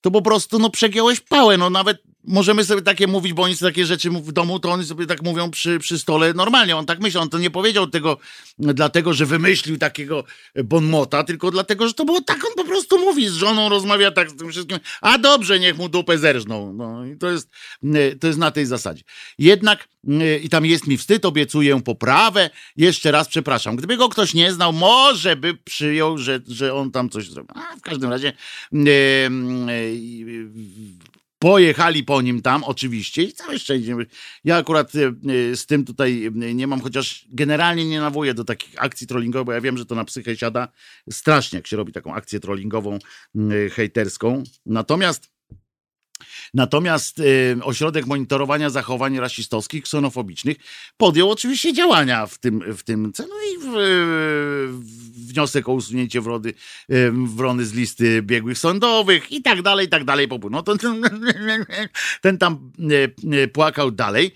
[0.00, 3.86] to po prostu no przegiąłeś pałę, no nawet możemy sobie takie mówić, bo oni takie
[3.86, 6.76] rzeczy w domu, to oni sobie tak mówią przy, przy stole normalnie.
[6.76, 8.18] On tak myślał, on to nie powiedział tego
[8.58, 10.24] dlatego, że wymyślił takiego
[10.64, 14.30] bonmota, tylko dlatego, że to było tak, on po prostu mówi, z żoną rozmawia tak
[14.30, 16.72] z tym wszystkim, a dobrze, niech mu dupę zerżną.
[16.72, 17.50] No i to jest,
[18.20, 19.02] to jest na tej zasadzie.
[19.38, 19.88] Jednak
[20.42, 22.50] i tam jest mi wstyd, obiecuję poprawę.
[22.76, 23.76] Jeszcze raz przepraszam.
[23.76, 27.54] Gdyby go ktoś nie znał, może by przyjął, że, że on tam coś zrobił.
[27.54, 28.32] A w każdym razie
[31.44, 33.96] Pojechali po nim tam, oczywiście, i całe szczęście.
[34.44, 35.06] Ja akurat e,
[35.52, 39.46] e, z tym tutaj e, nie mam, chociaż generalnie nie nawołuję do takich akcji trollingowych,
[39.46, 40.68] bo ja wiem, że to na psychę siada
[41.10, 42.98] strasznie, jak się robi taką akcję trollingową,
[43.70, 44.42] hejterską.
[44.66, 45.33] Natomiast
[46.54, 50.56] Natomiast y, Ośrodek Monitorowania Zachowań Rasistowskich, Ksenofobicznych
[50.96, 53.64] podjął oczywiście działania w tym, w tym celu i w,
[54.68, 56.54] w wniosek o usunięcie wrody,
[56.90, 60.28] y, wrony z listy biegłych sądowych i tak dalej, i tak dalej.
[60.50, 61.02] No to ten,
[62.20, 62.70] ten tam
[63.34, 64.34] y, płakał dalej.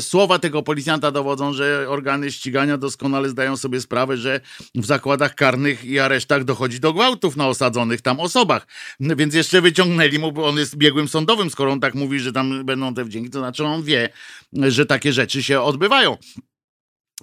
[0.00, 4.40] Słowa tego policjanta dowodzą, że organy ścigania doskonale zdają sobie sprawę, że
[4.74, 8.66] w zakładach karnych i aresztach dochodzi do gwałtów na osadzonych tam osobach.
[9.00, 12.32] Więc jeszcze wyciągnęli mu, bo on jest biegłym sądowym sądowym, skoro on tak mówi, że
[12.32, 14.08] tam będą te wdzięki, to znaczy on wie,
[14.52, 16.16] że takie rzeczy się odbywają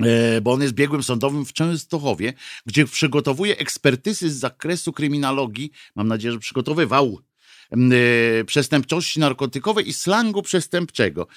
[0.01, 2.33] e, bo on jest biegłym sądowym w Częstochowie,
[2.65, 7.19] gdzie przygotowuje ekspertyzy z zakresu kryminologii, mam nadzieję, że przygotowywał,
[7.71, 11.27] e, przestępczości narkotykowej i slangu przestępczego.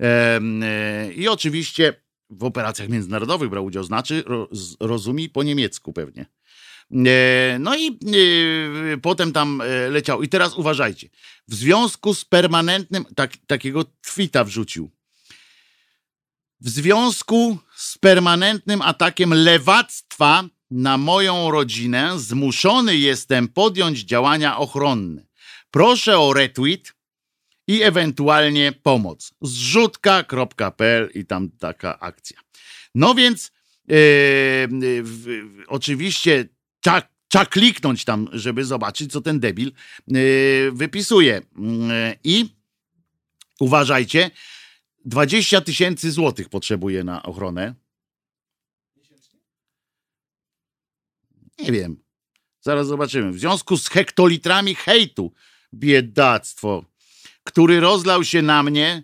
[0.00, 0.40] E,
[1.16, 1.94] I oczywiście
[2.30, 4.24] w operacjach międzynarodowych brał udział, znaczy
[4.80, 6.26] rozumie po niemiecku pewnie.
[6.92, 7.98] E, no i
[8.92, 10.22] e, potem tam e, leciał.
[10.22, 11.08] I teraz uważajcie.
[11.48, 14.90] W związku z permanentnym, tak, takiego twita wrzucił.
[16.60, 25.26] W związku z permanentnym atakiem lewactwa na moją rodzinę zmuszony jestem podjąć działania ochronne.
[25.70, 26.92] Proszę o retweet
[27.66, 29.34] i ewentualnie pomoc.
[29.42, 32.40] Zrzutka.pl i tam taka akcja.
[32.94, 33.52] No więc
[33.88, 34.68] yy,
[35.66, 36.48] oczywiście
[36.82, 39.72] Trzeba, trzeba kliknąć tam, żeby zobaczyć, co ten debil
[40.08, 41.34] yy, wypisuje.
[41.34, 42.48] Yy, I
[43.60, 44.30] uważajcie,
[45.04, 47.74] 20 tysięcy złotych potrzebuje na ochronę.
[51.58, 52.02] Nie wiem.
[52.60, 53.32] Zaraz zobaczymy.
[53.32, 55.32] W związku z hektolitrami hejtu,
[55.74, 56.84] biedactwo,
[57.44, 59.02] który rozlał się na mnie,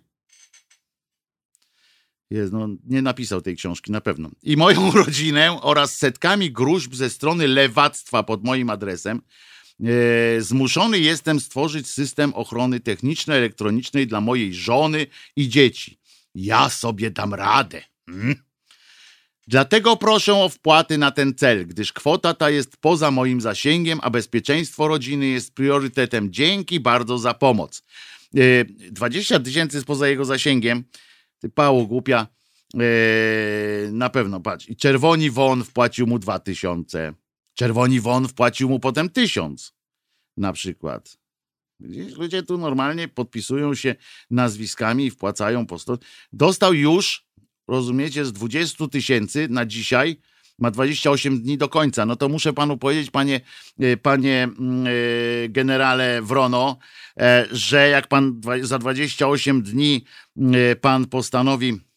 [2.30, 4.30] jest, no, nie napisał tej książki na pewno.
[4.42, 9.22] I moją rodzinę oraz setkami gruźb ze strony lewactwa pod moim adresem.
[9.84, 15.98] E, zmuszony jestem stworzyć system ochrony techniczno-elektronicznej dla mojej żony i dzieci.
[16.34, 17.82] Ja sobie dam radę.
[18.06, 18.34] Hmm?
[19.46, 24.10] Dlatego proszę o wpłaty na ten cel, gdyż kwota ta jest poza moim zasięgiem, a
[24.10, 26.32] bezpieczeństwo rodziny jest priorytetem.
[26.32, 27.82] Dzięki bardzo za pomoc.
[28.90, 30.84] 20 e, tysięcy jest poza jego zasięgiem.
[31.38, 32.26] Ty pało głupia.
[32.74, 32.78] E,
[33.92, 34.68] na pewno, patrz.
[34.68, 37.14] I Czerwoni Won wpłacił mu dwa tysiące.
[37.54, 39.74] Czerwoni Won wpłacił mu potem tysiąc.
[40.36, 41.18] Na przykład.
[42.16, 43.94] Ludzie tu normalnie podpisują się
[44.30, 45.98] nazwiskami i wpłacają po sto.
[46.32, 47.26] Dostał już,
[47.68, 50.16] rozumiecie, z 20 tysięcy na dzisiaj
[50.58, 52.06] ma 28 dni do końca.
[52.06, 53.40] No to muszę panu powiedzieć, panie,
[53.80, 54.90] e, panie mm, e,
[55.48, 56.78] generale Wrono,
[57.20, 60.04] e, że jak pan za 28 dni
[60.80, 61.87] pan postanowi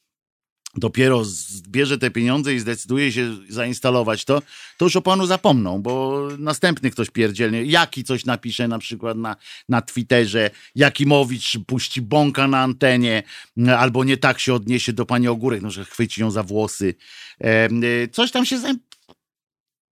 [0.76, 4.42] dopiero zbierze te pieniądze i zdecyduje się zainstalować to,
[4.78, 9.36] to już o panu zapomną, bo następny ktoś pierdzielnie, jaki coś napisze na przykład na,
[9.70, 13.24] na Twitterze, Jakimowicz puści bąka na antenie,
[13.78, 16.96] albo nie tak się odniesie do pani Ogórek, no, że chwyci ją za włosy.
[17.42, 17.70] E,
[18.12, 18.60] coś tam się...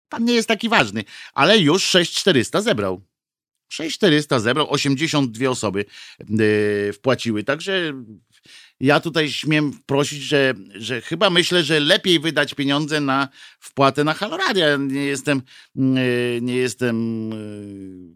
[0.09, 3.01] Pan nie jest taki ważny, ale już 6400 zebrał.
[3.69, 5.85] 6400 zebrał, 82 osoby
[6.19, 7.93] e, wpłaciły, także
[8.79, 13.27] ja tutaj śmiem prosić, że, że chyba myślę, że lepiej wydać pieniądze na
[13.59, 14.77] wpłatę na Haloradia.
[14.77, 15.41] Nie jestem,
[15.75, 17.35] mm, e, nie jestem e,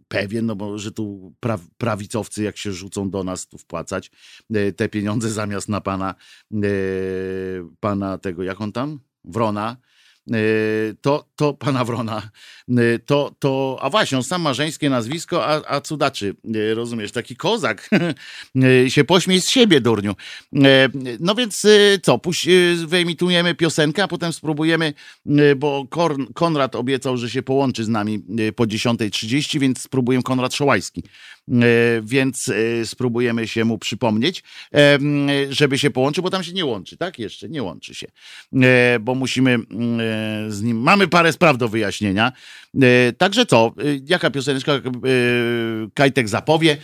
[0.08, 1.34] pewien, no bo że tu
[1.78, 4.12] prawicowcy jak się rzucą do nas tu wpłacać
[4.54, 6.16] e, te pieniądze zamiast na pana,
[7.80, 9.00] pana tego, jak on tam?
[9.24, 9.78] Wrona,
[11.02, 12.30] to, to pana Wrona,
[12.70, 17.12] y, to, to, a właśnie, on sam ma żeńskie nazwisko, a, a cudaczy, y, rozumiesz,
[17.12, 17.90] taki kozak,
[18.88, 20.16] się pośmiej z siebie, durniu.
[21.20, 21.68] No więc
[22.02, 22.46] co, puś,
[22.86, 24.94] wyemitujemy piosenkę, a potem spróbujemy,
[25.58, 25.88] bo
[26.34, 28.20] Konrad obiecał, że się połączy z nami
[28.56, 31.04] po 10.30, więc spróbuję Konrad Szołajski.
[32.04, 32.52] Więc
[32.86, 34.44] spróbujemy się mu przypomnieć,
[35.50, 37.20] żeby się połączył, bo tam się nie łączy, tak?
[37.20, 38.08] Jeszcze nie łączy się,
[39.02, 39.60] bo musimy
[40.50, 40.78] z nim.
[40.78, 42.32] Mamy parę spraw do wyjaśnienia.
[42.82, 43.74] E, także co?
[43.78, 44.82] E, jaka pioseneczka e,
[45.94, 46.78] Kajtek zapowie?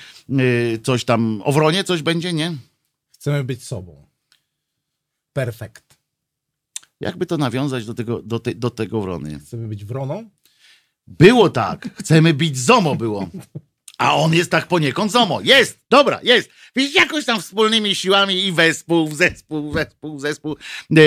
[0.84, 2.54] Coś tam o Wronie coś będzie, nie?
[3.14, 4.06] Chcemy być sobą.
[5.34, 6.00] Perfekt.
[7.00, 9.40] Jakby to nawiązać do tego, do, te, do tego Wrony?
[9.40, 10.30] Chcemy być Wroną?
[11.08, 11.90] Było tak.
[11.96, 13.28] Chcemy być Zomo było.
[14.00, 15.42] A on jest tak poniekąd ZOMO.
[15.42, 16.50] Jest, dobra, jest.
[16.76, 20.56] Więc jakoś tam wspólnymi siłami i wespół, zespół, zespół, zespół
[20.92, 21.02] e,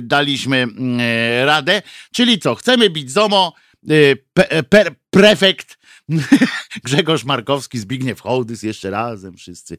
[0.00, 0.66] daliśmy
[1.00, 1.82] e, radę.
[2.12, 3.52] Czyli co, chcemy być ZOMO,
[3.88, 4.16] e,
[4.62, 5.78] pe, prefekt,
[6.84, 9.78] Grzegorz Markowski, Zbigniew Hołdys, jeszcze razem wszyscy.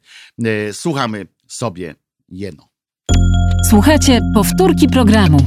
[0.71, 1.95] Słuchamy sobie
[2.29, 2.69] jeno.
[3.69, 5.37] Słuchajcie powtórki programu.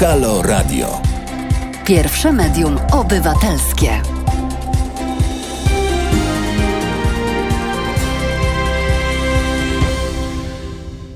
[0.00, 1.02] Halo Radio.
[1.86, 4.02] Pierwsze medium obywatelskie.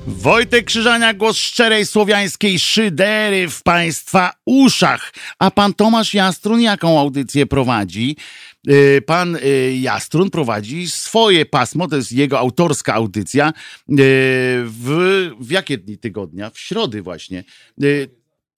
[0.07, 5.13] Wojtek Krzyżania, głos szczerej słowiańskiej szydery w Państwa uszach.
[5.39, 8.15] A pan Tomasz Jastrun jaką audycję prowadzi?
[8.69, 13.49] Y, pan y, Jastrun prowadzi swoje pasmo, to jest jego autorska audycja.
[13.49, 13.53] Y,
[14.65, 16.49] w, w jakie dni tygodnia?
[16.49, 17.43] W środy właśnie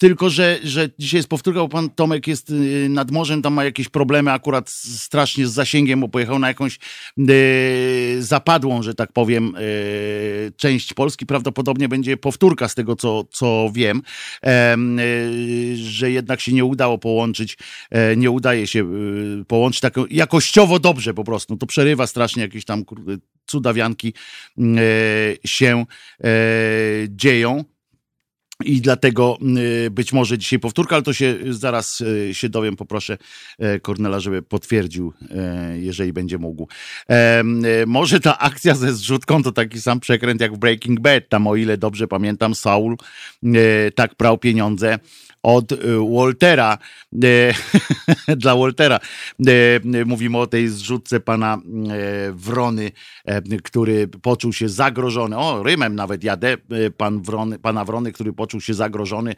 [0.04, 3.64] tylko, że, że dzisiaj jest powtórka, bo pan Tomek jest y, nad morzem, tam ma
[3.64, 6.80] jakieś problemy akurat strasznie z zasięgiem, bo pojechał na jakąś
[7.20, 11.26] y, zapadłą, że tak powiem, y, część Polski.
[11.26, 14.02] Prawdopodobnie będzie powtórka z tego, co, co wiem,
[14.46, 14.76] e,
[15.76, 17.58] że jednak się nie udało połączyć,
[17.92, 18.90] e, nie udaje się
[19.48, 21.58] połączyć tak jakościowo dobrze po prostu.
[21.58, 22.84] To przerywa strasznie jakieś tam
[23.46, 24.14] cudawianki
[25.46, 25.86] się
[27.10, 27.64] dzieją.
[28.66, 29.38] I dlatego
[29.86, 32.76] y, być może dzisiaj powtórka, ale to się zaraz y, się dowiem.
[32.76, 33.18] Poproszę
[33.82, 35.14] Kornela, żeby potwierdził,
[35.76, 36.68] jeżeli będzie mógł.
[37.88, 41.30] Może ta akcja ze zrzutką to taki sam przekręt jak w Breaking Bad.
[41.30, 42.98] Tam, o ile dobrze pamiętam, Saul
[43.96, 45.00] tak prał pieniądze
[45.44, 45.78] od y,
[46.10, 46.78] Waltera,
[47.24, 47.54] e,
[48.44, 49.00] dla Waltera.
[49.48, 51.58] E, mówimy o tej zrzutce pana
[52.34, 52.92] Wrony,
[53.64, 55.38] który poczuł się zagrożony.
[55.38, 56.58] O, Rymem nawet jadę,
[56.98, 59.36] pan Wrony, pana Wrony, który poczuł się zagrożony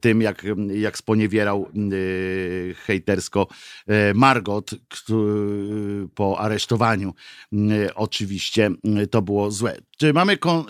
[0.00, 1.68] tym, jak, jak sponiewierał
[2.86, 3.46] hejtersko
[4.14, 4.70] Margot
[6.14, 7.14] po aresztowaniu.
[7.94, 8.70] Oczywiście
[9.10, 9.76] to było złe.
[9.98, 10.64] Czy mamy kon,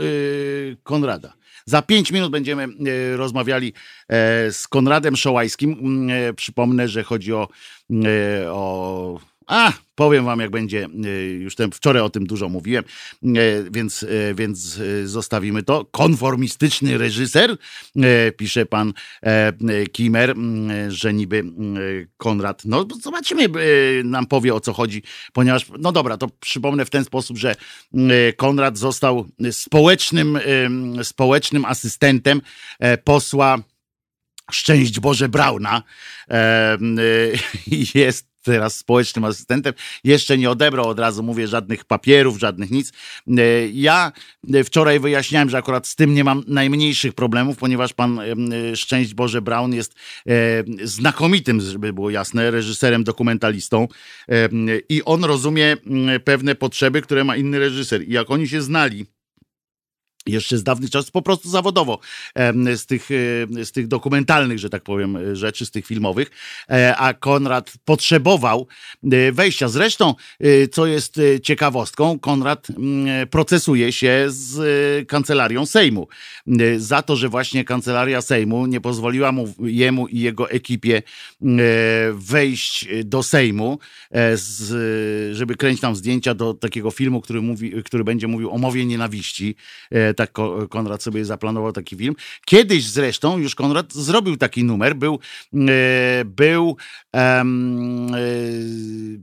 [0.83, 1.38] Konrada?
[1.68, 3.72] Za pięć minut będziemy e, rozmawiali
[4.09, 5.72] e, z Konradem Szołajskim.
[5.72, 7.48] Mm, e, przypomnę, że chodzi o,
[8.50, 12.85] o a, powiem wam, jak będzie, y, już ten, wczoraj o tym dużo mówiłem,
[13.25, 15.85] y, więc, y, więc zostawimy to.
[15.85, 17.57] Konformistyczny reżyser,
[18.37, 18.93] pisze pan
[19.93, 20.35] Kimer,
[20.89, 21.45] że niby
[22.17, 23.49] Konrad, no zobaczymy,
[24.05, 27.57] nam powie o co chodzi, ponieważ, no dobra, to przypomnę w ten sposób, że
[28.37, 30.39] Konrad został społecznym,
[31.03, 32.41] społecznym asystentem
[33.05, 33.59] posła
[34.51, 35.83] Szczęść Boże Brauna.
[37.95, 39.75] Jest teraz społecznym asystentem.
[40.05, 42.93] Jeszcze nie odebrał, od razu mówię, żadnych papierów, żadnych nic.
[43.29, 44.13] E, ja
[44.55, 49.15] e, wczoraj wyjaśniałem, że akurat z tym nie mam najmniejszych problemów, ponieważ pan e, Szczęść
[49.15, 49.95] Boże Brown jest
[50.83, 53.89] znakomitym, żeby było jasne, reżyserem, dokumentalistą
[54.89, 55.77] i on rozumie
[56.25, 58.09] pewne potrzeby, które ma inny reżyser.
[58.09, 59.07] I jak oni się znali,
[60.29, 61.99] jeszcze z dawnych czasów, po prostu zawodowo,
[62.75, 63.09] z tych,
[63.64, 66.31] z tych dokumentalnych, że tak powiem, rzeczy, z tych filmowych,
[66.71, 68.67] e, a Konrad potrzebował
[69.12, 69.69] e, wejścia.
[69.69, 72.69] Zresztą, e, co jest ciekawostką, Konrad
[73.31, 76.09] procesuje się z kancelarią Sejmu
[76.77, 81.03] za to, że właśnie kancelaria Sejmu nie pozwoliła mu, jemu i jego ekipie
[82.12, 83.79] wejść do Sejmu,
[85.33, 89.57] żeby kręcić tam zdjęcia do takiego filmu, który, mówi, który będzie mówił o mowie nienawiści
[90.18, 90.33] tak
[90.70, 92.14] Konrad sobie zaplanował taki film.
[92.44, 95.18] Kiedyś zresztą już Konrad zrobił taki numer, był,
[95.54, 96.76] e, był
[97.12, 98.07] um,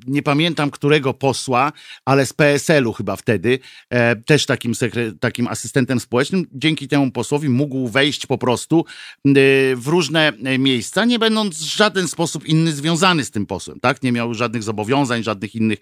[0.08, 1.72] nie pamiętam którego posła,
[2.06, 4.74] ale z PSL-u chyba wtedy, e, też takim,
[5.20, 6.48] takim asystentem społecznym.
[6.52, 8.86] Dzięki temu posłowi mógł wejść po prostu
[9.76, 14.04] w różne miejsca, nie będąc w żaden sposób inny związany z tym posłem, tak?
[14.04, 15.80] Nie miał żadnych zobowiązań, żadnych innych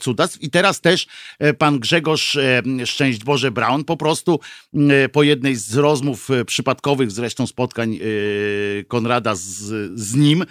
[0.00, 0.42] cudactw.
[0.42, 1.06] I teraz też
[1.58, 2.38] pan Grzegorz
[2.84, 4.40] Szczęść Boże Brown po prostu prostu
[4.74, 7.98] e, po jednej z rozmów e, przypadkowych, zresztą spotkań e,
[8.84, 9.42] Konrada z,
[10.00, 10.44] z nim,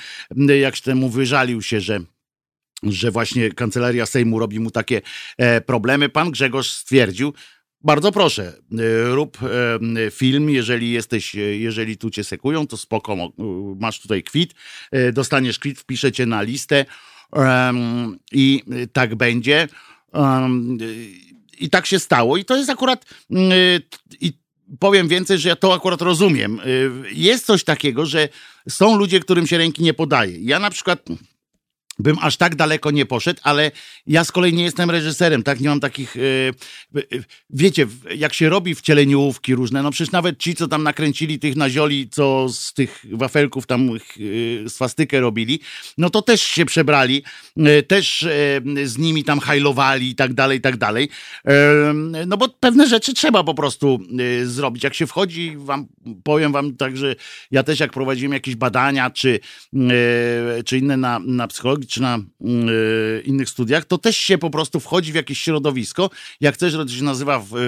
[0.61, 1.99] jak temu wyżalił się, że
[2.83, 5.01] że właśnie kancelaria Sejmu robi mu takie
[5.65, 6.09] problemy.
[6.09, 7.33] Pan Grzegorz stwierdził,
[7.81, 8.53] bardzo proszę,
[9.05, 9.37] rób
[10.11, 13.15] film, jeżeli jesteś, jeżeli tu cię sekują, to spoko,
[13.79, 14.53] masz tutaj kwit,
[15.13, 16.85] dostaniesz kwit, wpiszę cię na listę
[18.31, 19.67] i tak będzie.
[21.59, 22.37] I tak się stało.
[22.37, 23.05] I to jest akurat.
[23.29, 23.81] Yy,
[24.21, 24.33] I
[24.79, 26.61] powiem więcej, że ja to akurat rozumiem.
[26.65, 28.29] Yy, jest coś takiego, że
[28.69, 30.37] są ludzie, którym się ręki nie podaje.
[30.39, 31.05] Ja na przykład
[31.99, 33.71] bym aż tak daleko nie poszedł, ale
[34.07, 35.59] ja z kolei nie jestem reżyserem, tak?
[35.59, 36.15] Nie mam takich.
[36.15, 36.53] Yy,
[37.49, 42.09] wiecie, jak się robi wcieleniówki różne, no przecież nawet ci, co tam nakręcili tych nazioli,
[42.09, 45.59] co z tych wafelków tam yy, swastykę robili,
[45.97, 47.23] no to też się przebrali,
[47.57, 48.27] yy, też
[48.83, 51.09] z nimi tam hajlowali i tak dalej, i tak dalej.
[52.27, 53.99] No bo pewne rzeczy trzeba po prostu
[54.43, 54.83] zrobić.
[54.83, 55.87] Jak się wchodzi, wam
[56.23, 57.15] powiem wam tak, że
[57.51, 59.39] ja też jak prowadziłem jakieś badania, czy,
[60.65, 62.21] czy inne na, na psychologii, czy na e,
[63.21, 66.09] innych studiach, to też się po prostu wchodzi w jakieś środowisko.
[66.41, 67.59] Jak to się nazywa w, e,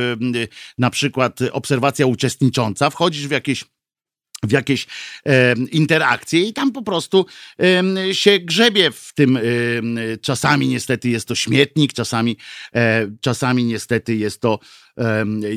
[0.78, 3.66] na przykład obserwacja uczestnicząca, wchodzisz w jakieś
[4.44, 4.88] w jakieś
[5.26, 7.26] e, interakcje i tam po prostu
[7.60, 9.38] e, się grzebie w tym.
[9.38, 9.42] E,
[10.22, 12.38] czasami niestety jest to śmietnik, czasami,
[13.22, 14.60] czasami niestety jest to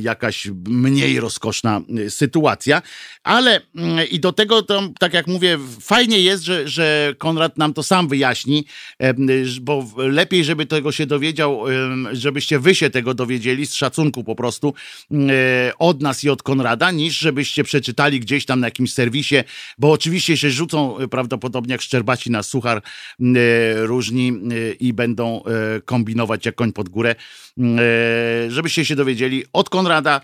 [0.01, 2.83] jakaś mniej rozkoszna y, sytuacja,
[3.23, 7.75] ale mm, i do tego, to, tak jak mówię, fajnie jest, że, że Konrad nam
[7.75, 8.65] to sam wyjaśni,
[9.61, 11.65] bo lepiej, żeby tego się dowiedział,
[12.13, 14.75] żebyście wy się tego dowiedzieli z szacunku po prostu
[15.11, 19.37] mm, e, od nas i od Konrada, niż żebyście przeczytali gdzieś tam na jakimś serwisie,
[19.79, 22.83] bo oczywiście się rzucą e, prawdopodobnie jak szczerbaci na suchar
[23.21, 24.33] mm, e, różni
[24.81, 25.43] i będą
[25.85, 27.15] kombinować jak koń pod górę,
[28.49, 30.21] żebyście się dowiedzieli, wiedzieli od Konrada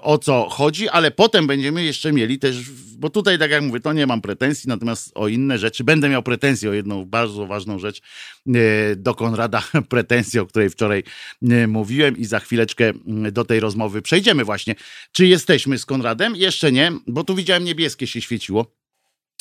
[0.00, 3.92] o co chodzi, ale potem będziemy jeszcze mieli też, bo tutaj tak jak mówię, to
[3.92, 8.00] nie mam pretensji, natomiast o inne rzeczy będę miał pretensje o jedną bardzo ważną rzecz
[8.48, 11.02] e, do Konrada, pretensję, o której wczoraj
[11.42, 12.92] e, mówiłem i za chwileczkę
[13.32, 14.74] do tej rozmowy przejdziemy właśnie.
[15.12, 16.36] Czy jesteśmy z Konradem?
[16.36, 18.79] Jeszcze nie, bo tu widziałem niebieskie się świeciło.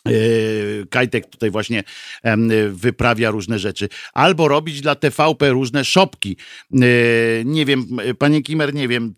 [0.05, 1.83] Yy, Kajtek tutaj właśnie
[2.69, 3.89] wyprawia różne rzeczy.
[4.13, 6.37] Albo robić dla TVP różne szopki.
[6.71, 6.87] Yy,
[7.45, 7.85] nie wiem,
[8.19, 9.13] panie Kimer, nie wiem,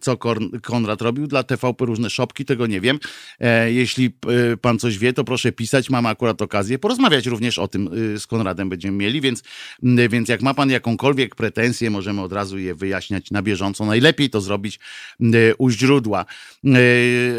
[0.00, 0.16] co
[0.62, 2.98] Konrad robił dla TVP różne szopki, tego nie wiem.
[3.40, 4.16] E, jeśli
[4.60, 5.90] pan coś wie, to proszę pisać.
[5.90, 9.42] Mam akurat okazję porozmawiać również o tym z Konradem będziemy mieli, więc,
[10.10, 13.86] więc jak ma pan jakąkolwiek pretensję, możemy od razu je wyjaśniać na bieżąco.
[13.86, 14.78] Najlepiej to zrobić
[15.58, 16.24] u źródła.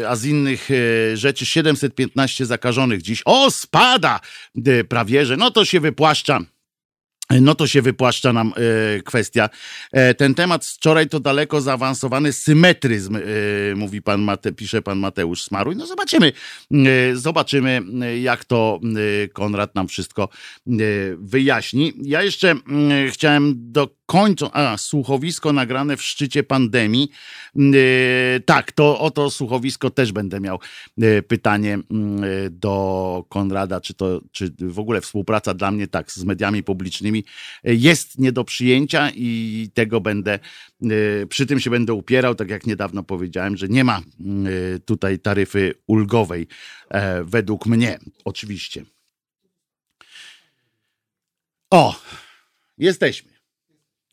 [0.08, 0.68] A z innych
[1.14, 3.22] rzeczy 715 zakażonych dziś.
[3.24, 4.20] O, spada
[4.66, 6.40] e, prawie, że no to się wypłaszcza
[7.40, 9.50] no to się wypłaszcza nam e, kwestia.
[9.92, 13.18] E, ten temat wczoraj to daleko zaawansowany symetryzm,
[13.76, 15.76] mówi pan Mate, pisze pan Mateusz Smaruj.
[15.76, 16.32] No zobaczymy,
[17.14, 17.82] zobaczymy
[18.20, 18.80] jak to
[19.32, 20.28] Konrad nam wszystko
[21.18, 21.92] wyjaśni.
[22.02, 22.54] Ja jeszcze
[23.10, 23.72] chciałem
[24.08, 27.10] dokończyć, a słuchowisko nagrane w szczycie pandemii.
[28.44, 30.60] tak, to o to słuchowisko też będę miał
[31.28, 36.62] pytanie mm, do Konrada, czy to, czy w ogóle współpraca dla mnie tak z mediami
[36.62, 37.24] publicznymi
[37.64, 40.38] E, jest nie do przyjęcia i tego będę,
[40.82, 45.18] e, przy tym się będę upierał, tak jak niedawno powiedziałem, że nie ma e, tutaj
[45.18, 46.46] taryfy ulgowej,
[47.24, 48.84] według mnie, oczywiście.
[51.70, 52.00] O,
[52.78, 53.37] jesteśmy.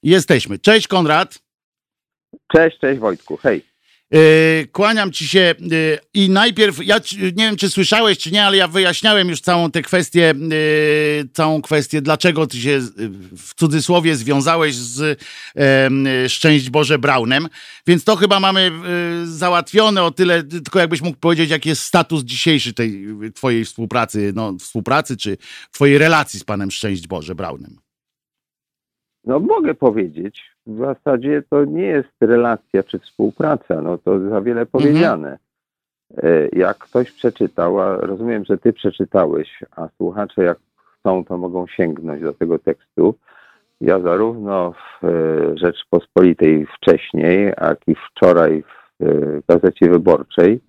[0.03, 0.59] Jesteśmy.
[0.59, 1.39] Cześć Konrad.
[2.55, 3.75] Cześć, cześć Wojtku, hej.
[4.13, 5.55] E, kłaniam ci się e,
[6.13, 9.81] i najpierw, ja nie wiem, czy słyszałeś, czy nie, ale ja wyjaśniałem już całą tę
[9.81, 10.33] kwestię, e,
[11.33, 12.79] całą kwestię, dlaczego ty się
[13.37, 15.21] w cudzysłowie związałeś z
[16.27, 17.47] Szczęść Boże Braunem,
[17.87, 18.71] więc to chyba mamy
[19.25, 24.53] załatwione o tyle, tylko jakbyś mógł powiedzieć, jaki jest status dzisiejszy tej twojej współpracy, no
[24.59, 25.37] współpracy, czy
[25.71, 27.84] twojej relacji z panem Szczęść Boże Braunem.
[29.25, 34.61] No mogę powiedzieć, w zasadzie to nie jest relacja czy współpraca, no to za wiele
[34.61, 34.67] mhm.
[34.67, 35.37] powiedziane.
[36.17, 36.49] Mhm.
[36.53, 40.57] Jak ktoś przeczytał, a rozumiem, że ty przeczytałeś, a słuchacze jak
[40.99, 43.15] chcą, to mogą sięgnąć do tego tekstu.
[43.81, 50.59] Ja zarówno w e, Rzeczpospolitej wcześniej, jak i wczoraj w e, Gazecie Wyborczej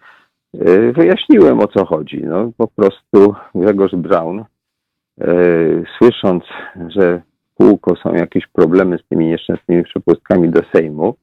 [0.95, 2.23] wyjaśniłem o co chodzi.
[2.25, 4.45] No, po prostu Grzegorz Braun,
[5.99, 6.45] słysząc,
[6.89, 7.23] że
[7.59, 11.15] kółko są jakieś problemy z tymi nieszczęsnymi przepustkami do Sejmu,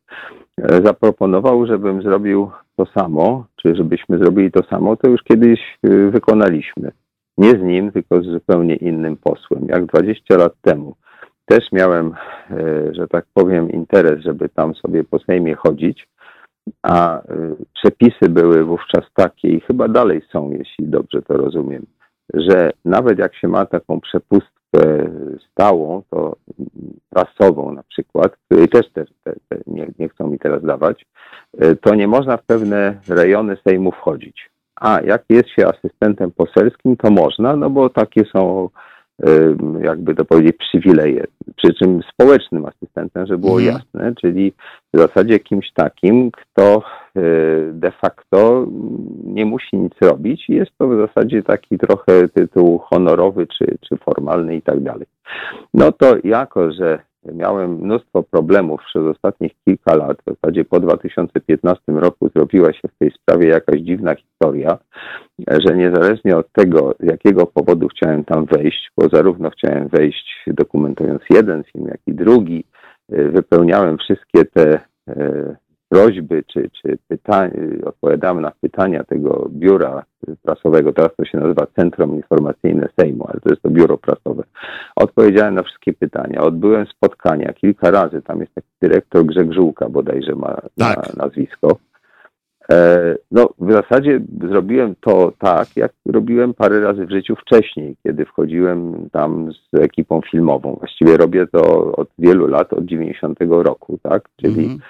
[0.61, 5.89] e, zaproponował, żebym zrobił to samo, czy żebyśmy zrobili to samo, to już kiedyś e,
[5.89, 6.91] wykonaliśmy.
[7.37, 9.65] Nie z nim, tylko z zupełnie innym posłem.
[9.67, 10.95] Jak 20 lat temu
[11.45, 12.13] też miałem,
[12.51, 16.07] e, że tak powiem, interes, żeby tam sobie po Sejmie chodzić,
[16.83, 17.21] a
[17.73, 21.85] przepisy były wówczas takie i chyba dalej są, jeśli dobrze to rozumiem,
[22.33, 24.52] że nawet jak się ma taką przepustkę
[25.51, 26.35] stałą, to
[27.09, 31.05] prasową na przykład, której też te, te, te nie, nie, chcą mi teraz dawać,
[31.57, 34.49] e, to nie można w pewne rejony Sejmu wchodzić.
[34.75, 38.69] A jak jest się asystentem poselskim, to można, no bo takie są
[39.81, 41.23] jakby to powiedzieć, przywileje,
[41.55, 43.75] przy czym społecznym asystentem, żeby było mhm.
[43.77, 44.53] jasne, czyli
[44.93, 46.83] w zasadzie kimś takim, kto
[47.17, 47.21] y,
[47.73, 48.67] de facto
[49.23, 53.97] nie musi nic robić i jest to w zasadzie taki trochę tytuł honorowy czy, czy
[53.97, 55.05] formalny i tak dalej.
[55.73, 56.99] No to jako, że
[57.31, 60.17] miałem mnóstwo problemów przez ostatnich kilka lat.
[60.21, 64.77] W zasadzie po 2015 roku zrobiła się w tej sprawie jakaś dziwna historia,
[65.47, 71.21] że niezależnie od tego, z jakiego powodu chciałem tam wejść, bo zarówno chciałem wejść dokumentując
[71.29, 72.63] jeden film, jak i drugi,
[73.09, 75.55] wypełniałem wszystkie te e,
[75.93, 77.51] prośby czy, czy pytań,
[77.85, 80.03] odpowiadamy na pytania tego biura
[80.41, 84.43] prasowego, teraz to się nazywa Centrum Informacyjne Sejmu, ale to jest to biuro prasowe.
[84.95, 90.61] Odpowiedziałem na wszystkie pytania, odbyłem spotkania kilka razy, tam jest taki dyrektor Grzegżółka bodajże ma
[90.77, 91.17] tak.
[91.17, 91.77] na nazwisko.
[92.71, 98.25] E, no, w zasadzie zrobiłem to tak, jak robiłem parę razy w życiu wcześniej, kiedy
[98.25, 100.75] wchodziłem tam z ekipą filmową.
[100.79, 104.29] Właściwie robię to od wielu lat, od 90 roku, tak?
[104.41, 104.81] Czyli mm -hmm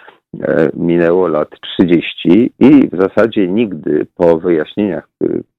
[0.73, 5.09] minęło lat 30 i w zasadzie nigdy po wyjaśnieniach,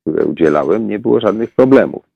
[0.00, 2.14] które udzielałem, nie było żadnych problemów.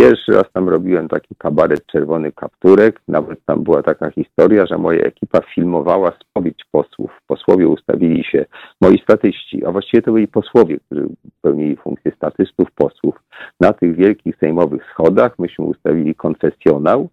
[0.00, 3.00] Pierwszy raz tam robiłem taki kabaret Czerwony Kapturek.
[3.08, 7.20] Nawet tam była taka historia, że moja ekipa filmowała spowiedź posłów.
[7.26, 8.44] Posłowie ustawili się,
[8.80, 11.08] moi statyści, a właściwie to byli posłowie, którzy
[11.42, 13.14] pełnili funkcję statystów, posłów.
[13.60, 17.08] Na tych wielkich sejmowych schodach myśmy ustawili konfesjonał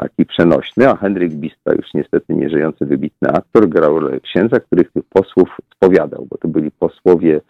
[0.00, 5.56] taki przenośny, a Henryk Bista, już niestety nieżyjący wybitny aktor, grał księdza, których tych posłów
[5.74, 7.40] spowiadał, bo to byli posłowie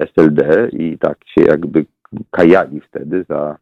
[0.00, 1.84] SLD i tak się jakby
[2.30, 3.56] kajali wtedy za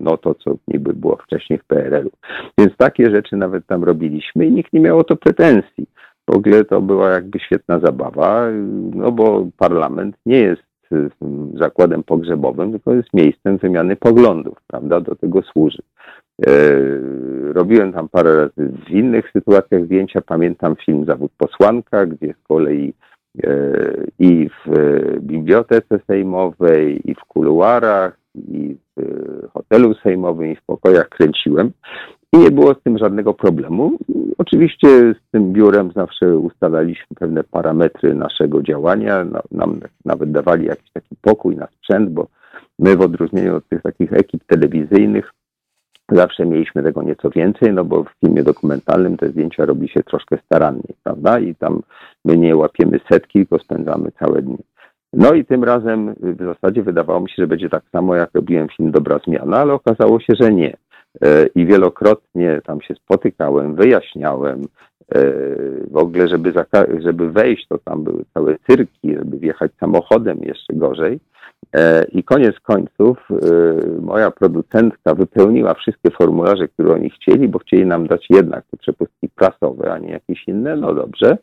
[0.00, 2.10] no to, co niby było wcześniej w PRL-u.
[2.58, 5.86] Więc takie rzeczy nawet tam robiliśmy i nikt nie miał o to pretensji.
[6.30, 8.46] W ogóle to była jakby świetna zabawa,
[8.94, 10.62] no bo parlament nie jest
[11.54, 15.00] zakładem pogrzebowym, tylko jest miejscem wymiany poglądów, prawda?
[15.00, 15.82] Do tego służy.
[16.46, 16.50] E,
[17.52, 20.20] robiłem tam parę razy w innych sytuacjach zdjęcia.
[20.20, 22.94] Pamiętam film Zawód Posłanka, gdzie z kolei
[23.44, 23.50] e,
[24.18, 24.70] i w
[25.20, 31.72] bibliotece sejmowej, i w kuluarach, i w e, hotelu sejmowym, i w pokojach kręciłem.
[32.32, 33.98] I nie było z tym żadnego problemu.
[34.38, 39.24] Oczywiście z tym biurem zawsze ustalaliśmy pewne parametry naszego działania.
[39.24, 42.26] No, Nam nawet dawali jakiś taki pokój na sprzęt, bo
[42.78, 45.32] my w odróżnieniu od tych takich ekip telewizyjnych
[46.12, 50.38] zawsze mieliśmy tego nieco więcej, no bo w filmie dokumentalnym te zdjęcia robi się troszkę
[50.44, 51.38] staranniej, prawda?
[51.38, 51.82] I tam
[52.24, 54.58] my nie łapiemy setki, tylko spędzamy całe dnie.
[55.12, 58.68] No i tym razem w zasadzie wydawało mi się, że będzie tak samo, jak robiłem
[58.68, 60.76] film Dobra Zmiana, ale okazało się, że nie.
[61.22, 64.62] E, I wielokrotnie tam się spotykałem, wyjaśniałem.
[65.14, 65.22] e,
[65.90, 66.52] W ogóle, żeby,
[66.98, 71.20] żeby wejść, to tam były całe cyrki, żeby wjechać samochodem jeszcze gorzej.
[71.76, 73.28] E, I koniec końców
[74.00, 79.28] moja producentka wypełniła wszystkie formularze, które oni chcieli, bo chcieli nam dać jednak te przepustki
[79.28, 80.76] prasowe, a nie jakieś inne.
[80.76, 81.38] No dobrze.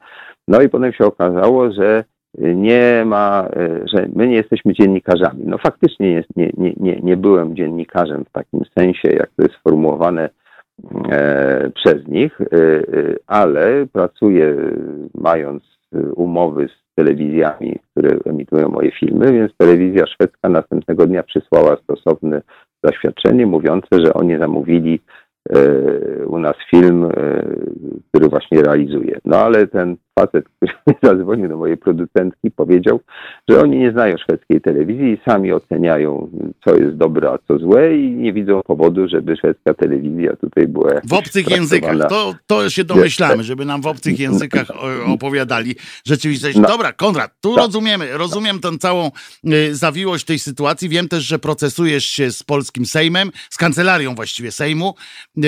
[0.47, 2.03] No i potem się okazało, że
[2.37, 5.43] nie ma, e, że my nie jesteśmy dziennikarzami.
[5.45, 10.29] No faktycznie nie, nie, nie, nie, byłem dziennikarzem w takim sensie, jak to jest sformułowane
[11.11, 12.81] e, przez nich, e, e,
[13.27, 14.55] ale pracuję
[15.13, 15.63] mając
[16.15, 22.41] umowy z telewizjami, które emitują moje filmy, więc telewizja szwedzka następnego dnia przysłała stosowne
[22.83, 24.99] zaświadczenie mówiące, że oni zamówili
[25.49, 27.09] e, u nas film, e,
[28.09, 29.19] który właśnie realizuje.
[29.25, 32.99] No ale ten facet, który zadzwonił do mojej producentki, powiedział,
[33.49, 36.29] że oni nie znają szwedzkiej telewizji i sami oceniają,
[36.65, 40.91] co jest dobre, a co złe i nie widzą powodu, żeby szwedzka telewizja tutaj była
[41.03, 42.09] W obcych językach.
[42.09, 44.67] To, to się domyślamy, żeby nam w obcych językach
[45.07, 46.57] opowiadali rzeczywistość.
[46.57, 46.67] No.
[46.67, 47.65] Dobra, Konrad, tu Tak.
[47.65, 49.11] rozumiemy, rozumiem tę całą
[49.53, 50.89] y, zawiłość tej sytuacji.
[50.89, 54.95] Wiem też, że procesujesz się z polskim Sejmem, z kancelarią właściwie Sejmu.
[55.37, 55.41] Y,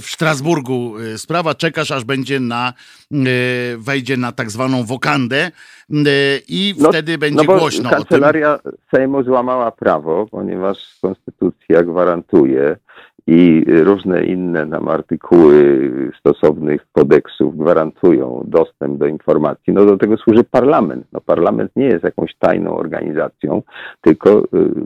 [0.00, 2.72] w Strasburgu y, sprawa, czekasz aż będzie na,
[3.12, 3.16] y,
[4.04, 5.50] wejdzie na tak zwaną wokandę
[5.90, 5.94] y,
[6.48, 8.58] i No, wtedy będzie no bo głośno kancelaria
[8.94, 12.76] Sejmu złamała prawo, ponieważ konstytucja gwarantuje
[13.26, 19.72] i różne inne tam artykuły stosownych kodeksów gwarantują dostęp do informacji.
[19.72, 21.06] No do tego służy parlament.
[21.12, 23.62] No parlament nie jest jakąś tajną organizacją,
[24.00, 24.44] tylko y,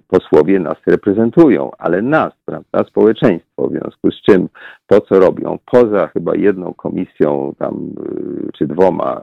[0.09, 4.49] posłowie nas reprezentują, ale nas, prawda, społeczeństwo, w związku z czym
[4.89, 7.91] to, co robią, poza chyba jedną komisją tam,
[8.49, 9.21] y, czy dwoma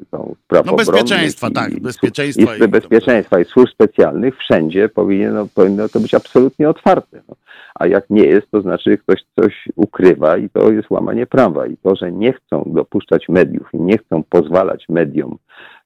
[0.00, 4.36] y, tą spraw No obronnych bezpieczeństwa, i- tak, i- bezpieczeństwa i- Bezpieczeństwa i służb specjalnych
[4.38, 7.22] wszędzie powinno, powinno to być absolutnie otwarte.
[7.28, 7.34] No.
[7.74, 11.66] A jak nie jest, to znaczy ktoś coś ukrywa i to jest łamanie prawa.
[11.66, 15.38] I to, że nie chcą dopuszczać mediów i nie chcą pozwalać mediom,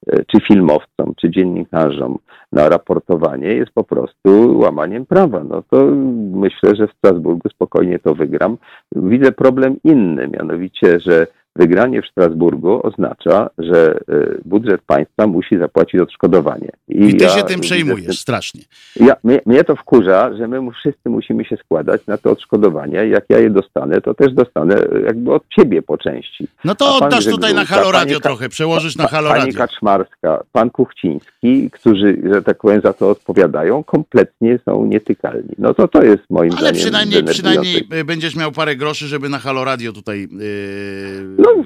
[0.07, 2.17] czy filmowcom, czy dziennikarzom
[2.51, 5.43] na raportowanie, jest po prostu łamaniem prawa.
[5.43, 5.85] No to
[6.33, 8.57] myślę, że w Strasburgu spokojnie to wygram.
[8.95, 13.99] Widzę problem inny, mianowicie, że wygranie w Strasburgu oznacza, że e,
[14.45, 16.69] budżet państwa musi zapłacić odszkodowanie.
[16.87, 18.61] I ty ja się tym przejmujesz strasznie.
[18.95, 23.03] ja, mnie, mnie to wkurza, że my wszyscy musimy się składać na to odszkodowania.
[23.03, 26.47] Jak ja je dostanę, to też dostanę e, jakby od ciebie po części.
[26.65, 29.57] No to oddasz tutaj na Halo pani Radio trochę, przełożysz na Halo Pani Radio.
[29.57, 35.55] Kaczmarska, pan Kuchciński, którzy, że tak powiem, za to odpowiadają, kompletnie są nietykalni.
[35.57, 37.61] No to to jest moim Ale zdaniem przynajmniej, denerwujące.
[37.61, 40.27] przynajmniej y, będziesz miał parę groszy, żeby na Halo Radio tutaj.
[40.31, 41.38] Yy...
[41.39, 41.63] No,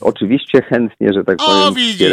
[0.00, 2.12] Oczywiście chętnie, że tak O, powiem, widzisz.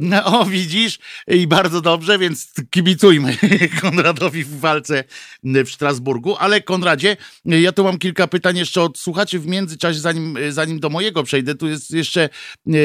[0.00, 0.98] No, o, widzisz,
[1.28, 3.36] i bardzo dobrze, więc kibicujmy
[3.82, 5.04] Konradowi w walce
[5.44, 6.36] w Strasburgu.
[6.38, 10.90] Ale Konradzie, ja tu mam kilka pytań jeszcze od słuchaczy w międzyczasie, zanim, zanim do
[10.90, 11.54] mojego przejdę.
[11.54, 12.28] Tu jest jeszcze,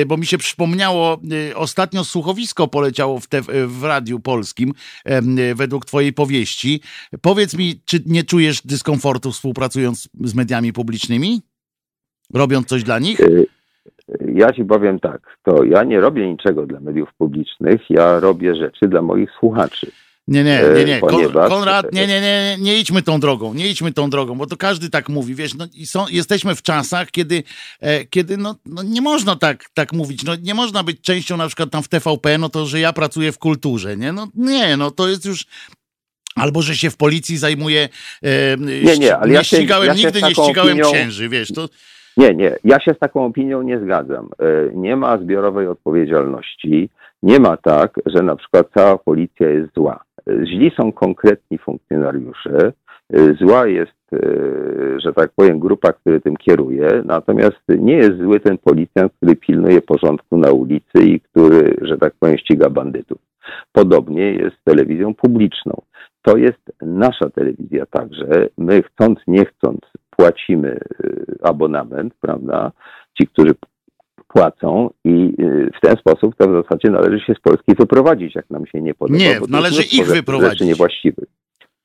[0.08, 1.22] bo mi się przypomniało,
[1.56, 4.74] ostatnio słuchowisko poleciało w, te, w Radiu Polskim
[5.56, 6.82] według twojej powieści.
[7.22, 11.42] Powiedz mi, czy nie czujesz dyskomfortu współpracując z mediami publicznymi?
[12.34, 13.20] Robiąc coś dla nich?
[13.20, 13.46] Y,
[14.36, 18.88] Ja ci powiem tak, to ja nie robię niczego dla mediów publicznych, ja robię rzeczy
[18.88, 19.92] dla moich słuchaczy.
[20.28, 21.00] Nie, nie, nie, nie.
[21.00, 24.46] Kon, ponieważ- Konrad, nie, nie, nie, nie idźmy tą drogą, nie idźmy tą drogą, bo
[24.46, 27.44] to każdy tak mówi, wiesz, no i są, jesteśmy w czasach, kiedy,
[27.80, 31.48] e, kiedy no, no nie można tak, tak mówić, no nie można być częścią na
[31.48, 34.92] przykład tam w TVP, no to, że ja pracuję w kulturze, nie, no nie, no
[34.92, 35.46] to jest już...
[36.36, 37.90] Albo, że się w policji zajmuję.
[38.24, 41.30] E, Nie, nie, ale ja się- ścigałem, ja się nigdy z nie ścigałem opinią- księży,
[41.30, 41.70] wiesz, to.
[42.18, 44.30] Nie, nie, ja się z taką opinią nie zgadzam.
[44.40, 46.90] E, Nie ma zbiorowej odpowiedzialności.
[47.24, 50.04] Nie ma tak, że na przykład cała policja jest zła.
[50.30, 52.72] E, Źli są konkretni funkcjonariusze.
[53.14, 53.92] E, Zła jest,
[54.98, 57.04] że tak powiem, grupa, która tym kieruje.
[57.06, 62.14] Natomiast nie jest zły ten policjant, który pilnuje porządku na ulicy i który, że tak
[62.20, 63.18] powiem, ściga bandytów.
[63.72, 65.82] Podobnie jest z telewizją publiczną.
[66.22, 68.48] To jest nasza telewizja także.
[68.58, 72.72] My chcąc, nie chcąc płacimy y, abonament, prawda?
[73.18, 73.52] Ci, którzy
[74.28, 78.50] płacą i y, w ten sposób to w zasadzie należy się z Polski wyprowadzić, jak
[78.50, 79.20] nam się nie podoba.
[79.20, 80.68] Nie, należy ich wyprowadzić.
[80.68, 81.30] Niewłaściwych.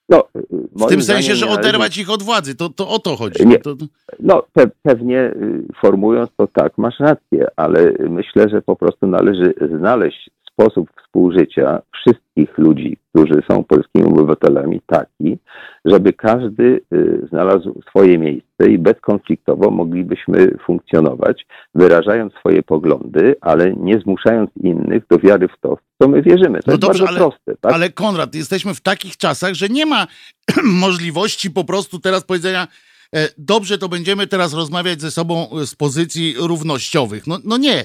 [0.08, 0.42] No, y,
[0.76, 2.54] W tym sensie, że należy- oderwać ich od władzy.
[2.54, 3.46] To, to o to chodzi.
[3.46, 3.58] Nie.
[3.58, 3.74] To,
[4.20, 5.34] No, pe pewnie
[5.80, 10.30] formułując to tak, masz rację, ale myślę, że po prostu należy znaleźć
[10.60, 15.38] sposób współżycia wszystkich ludzi, którzy są polskimi obywatelami, taki,
[15.84, 23.98] żeby każdy y, znalazł swoje miejsce i bezkonfliktowo moglibyśmy funkcjonować, wyrażając swoje poglądy, ale nie
[24.00, 26.58] zmuszając innych do wiary w to, w co my wierzymy.
[26.58, 27.56] To No jest dobrze, bardzo ale- proste.
[27.60, 27.72] Tak?
[27.72, 30.06] Ale Konrad, jesteśmy w takich czasach, że nie ma
[30.86, 32.68] możliwości po prostu teraz powiedzenia,
[33.16, 37.26] e, dobrze, to będziemy teraz rozmawiać ze sobą z pozycji równościowych.
[37.26, 37.84] No, no nie.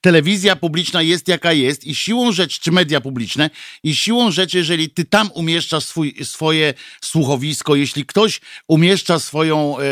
[0.00, 3.50] Telewizja publiczna jest jaka jest i siłą rzeczy, czy media publiczne,
[3.82, 9.82] i siłą rzeczy, jeżeli ty tam umieszczasz swój, swoje słuchowisko, jeśli ktoś umieszcza swoją, e,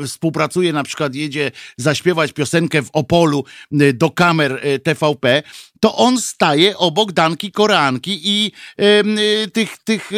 [0.00, 5.42] e, współpracuje, na przykład jedzie zaśpiewać piosenkę w Opolu e, do kamer TVP,
[5.84, 8.52] to on staje obok Danki Koreanki i
[9.44, 10.10] y, tych, tych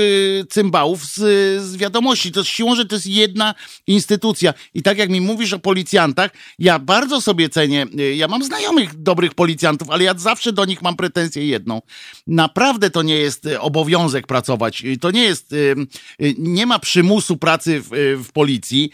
[0.51, 1.17] cymbałów z,
[1.63, 2.33] z wiadomości.
[2.33, 3.55] To siłą, że to jest jedna
[3.87, 4.55] instytucja.
[4.75, 9.35] I tak jak mi mówisz o policjantach, ja bardzo sobie cenię, ja mam znajomych dobrych
[9.35, 11.83] policjantów, ale ja zawsze do nich mam pretensję jedną.
[12.27, 14.83] Naprawdę to nie jest y, obowiązek pracować.
[15.01, 15.75] To nie jest, y,
[16.23, 17.89] y, nie ma przymusu pracy w,
[18.25, 18.91] w policji,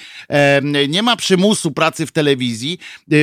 [0.88, 2.78] nie ma przymusu pracy w telewizji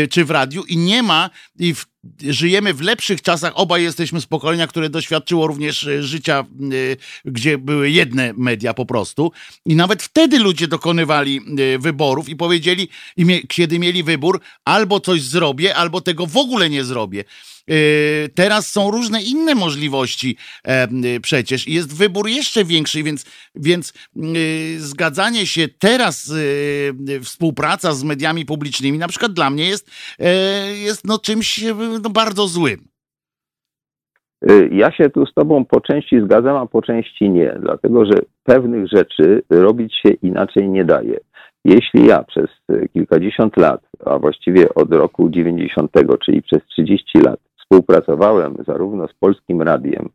[0.09, 1.86] czy w radiu i nie ma i w
[2.21, 7.57] żyjemy w lepszych czasach, obaj jesteśmy z pokolenia, które doświadczyło również e, życia, y, gdzie
[7.57, 9.31] były jedne media po prostu.
[9.65, 12.89] I nawet wtedy ludzie dokonywali y, wyborów i powiedzieli,
[13.47, 17.23] kiedy mieli wybór, albo coś zrobię, albo tego w ogóle nie zrobię.
[17.72, 23.26] Y, Teraz są różne inne możliwości e, y, przecież i jest wybór jeszcze większy, więc,
[23.55, 26.34] więc y, zgadzanie się teraz,
[27.22, 30.26] współpraca z mediami publicznymi, na przykład dla mnie jest, e,
[30.86, 32.80] jest no czymś e, no, bardzo złym.
[34.72, 38.88] Ja się tu z Tobą po części zgadzam, a po części nie, dlatego że pewnych
[38.88, 41.20] rzeczy robić się inaczej nie daje.
[41.65, 42.47] Jeśli ja przez
[42.93, 45.91] kilkadziesiąt lat, a właściwie od roku 90,
[46.26, 47.39] czyli przez 30 lat,
[47.70, 50.09] współpracowałem zarówno z Polskim Radiem,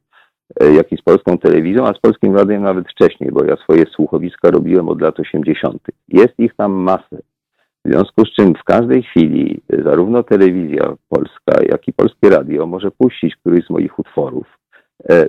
[0.63, 3.85] y, jak i z Polską Telewizją, a z Polskim Radiem nawet wcześniej, bo ja swoje
[3.87, 5.83] słuchowiska robiłem od lat 80.
[6.09, 7.19] Jest ich tam masę.
[7.85, 12.67] W związku z czym w każdej chwili y, zarówno telewizja polska, jak i polskie radio
[12.67, 14.64] może puścić któryś z moich utworów, e,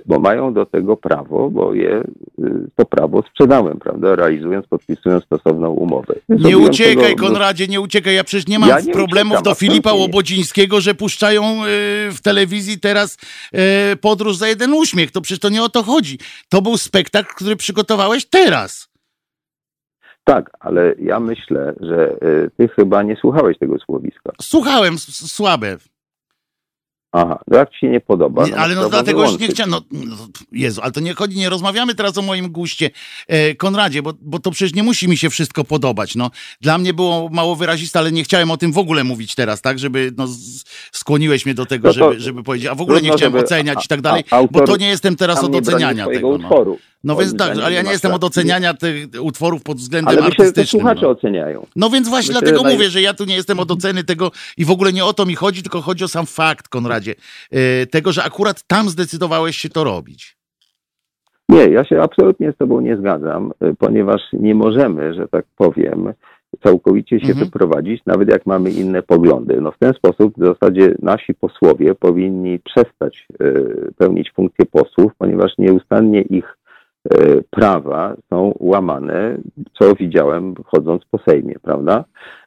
[0.06, 2.00] bo mają do tego prawo, bo je
[2.38, 6.14] y, to prawo sprzedałem, prawda, realizując, podpisując stosowną umowę.
[6.28, 8.14] Nie uciekaj, tego- Konradzie, nie uciekaj.
[8.14, 9.92] Ja przecież nie mam Ja nie problemów uciekam, do Filipa.
[9.92, 11.66] Łobodzińskiego, że puszczają e,
[12.10, 13.18] w telewizji teraz
[13.52, 15.10] e, podróż za jeden uśmiech.
[15.10, 16.18] To przecież to nie o to chodzi.
[16.48, 18.88] To był spektakl, który przygotowałeś teraz.
[20.24, 24.32] Tak, ale ja myślę, że y, ty chyba nie słuchałeś tego słowiska.
[24.42, 25.76] Słuchałem, słabe.
[27.18, 28.46] Aha, no jak ci się nie podoba.
[28.46, 29.70] Nie, ale no dlatego już nie chciałem.
[29.70, 30.16] No, no,
[30.52, 32.90] Jezu, ale to nie chodzi, nie rozmawiamy teraz o moim guście,
[33.28, 36.14] e, Konradzie, bo, bo to przecież nie musi mi się wszystko podobać.
[36.14, 39.62] No, dla mnie było mało wyraziste, ale nie chciałem o tym w ogóle mówić teraz,
[39.62, 39.78] tak?
[39.78, 43.02] Żeby no, z, skłoniłeś mnie do tego, No to żeby, żeby powiedzieć, a w ogóle
[43.02, 45.44] nie chciałem żeby oceniać a- i tak dalej, a- autor bo to nie jestem teraz
[45.44, 46.28] od oceniania tego.
[46.28, 46.70] No, utworu.
[46.72, 46.76] no
[47.14, 50.44] Moim więc tak, ale ja nie jestem od oceniania tych utworów pod względem Ale myślę,
[50.44, 50.80] artystycznym.
[50.80, 51.08] słuchacze no.
[51.10, 51.66] oceniają.
[51.76, 54.04] No więc właśnie Myślę, dlatego że naj- mówię, że ja tu nie jestem od oceny
[54.04, 57.14] tego i w ogóle nie o to mi chodzi, tylko chodzi o sam fakt, Konradzie,
[57.50, 60.36] e, tego, że akurat tam zdecydowałeś się to robić.
[61.48, 66.12] Nie, ja się absolutnie z Tobą nie zgadzam, y, ponieważ nie możemy, że tak powiem,
[66.64, 67.44] całkowicie się Mhm.
[67.44, 69.60] wyprowadzić, nawet jak mamy inne poglądy.
[69.60, 75.52] No w ten sposób w zasadzie nasi posłowie powinni przestać y, pełnić funkcję posłów, ponieważ
[75.58, 76.55] nieustannie ich y,
[77.50, 79.38] prawa są łamane,
[79.80, 82.04] co widziałem chodząc po Sejmie, prawda?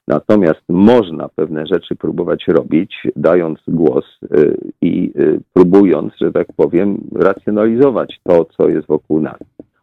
[0.07, 4.05] Natomiast można pewne rzeczy próbować robić, dając głos
[4.37, 9.39] y, i y, próbując, że tak powiem, racjonalizować to, co jest wokół nas.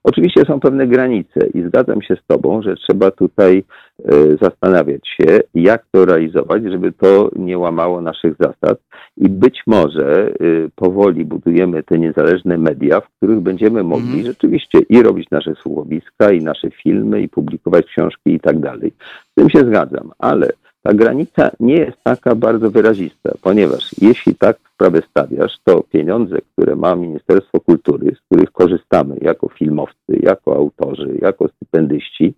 [0.08, 3.64] Oczywiście są pewne granice i zgadzam się z Tobą, że trzeba tutaj
[4.12, 8.78] y, zastanawiać się, jak to realizować, żeby to nie łamało naszych zasad
[9.16, 14.26] i być może y, powoli budujemy te niezależne media, w których będziemy mogli Mhm.
[14.26, 18.92] rzeczywiście i robić nasze słuchowiska, i nasze filmy, i publikować książki i tak dalej.
[19.30, 20.48] Z tym się zgadzam, ale
[20.86, 26.76] ta granica nie jest taka bardzo wyrazista, ponieważ jeśli tak sprawę stawiasz, to pieniądze, które
[26.76, 32.34] ma Ministerstwo Kultury, z których korzystamy jako filmowcy, jako autorzy, jako stypendyści,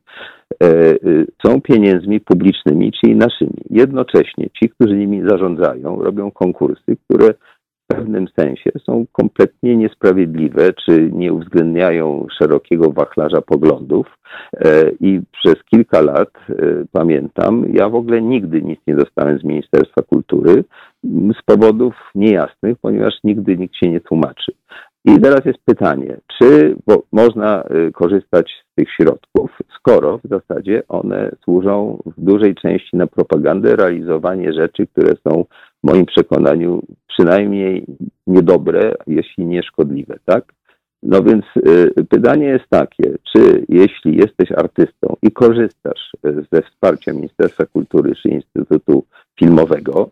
[0.63, 0.97] e, e,
[1.43, 3.63] są pieniędzmi publicznymi, czyli naszymi.
[3.71, 7.35] Jednocześnie ci, którzy nimi zarządzają, robią konkursy, które
[7.89, 14.07] pewnym sensie są kompletnie niesprawiedliwe, czy nie uwzględniają szerokiego wachlarza poglądów.
[14.57, 16.55] E, I przez kilka lat, e,
[16.93, 20.64] pamiętam, ja w ogóle nigdy nic nie dostałem z Ministerstwa Kultury
[21.05, 24.53] z powodów niejasnych, ponieważ nigdy nikt się nie tłumaczy.
[25.05, 26.76] I teraz jest pytanie, czy
[27.12, 29.59] można y, korzystać z tych środków,
[29.89, 35.45] skoro w zasadzie one służą w dużej części na propagandę, realizowanie rzeczy, które są
[35.84, 37.86] w moim przekonaniu przynajmniej
[38.26, 40.53] niedobre, jeśli nie szkodliwe, tak?
[41.03, 47.12] No więc y, pytanie jest takie, czy jeśli jesteś artystą i korzystasz y, ze wsparcia
[47.12, 49.05] Ministerstwa Kultury czy Instytutu
[49.39, 50.11] Filmowego,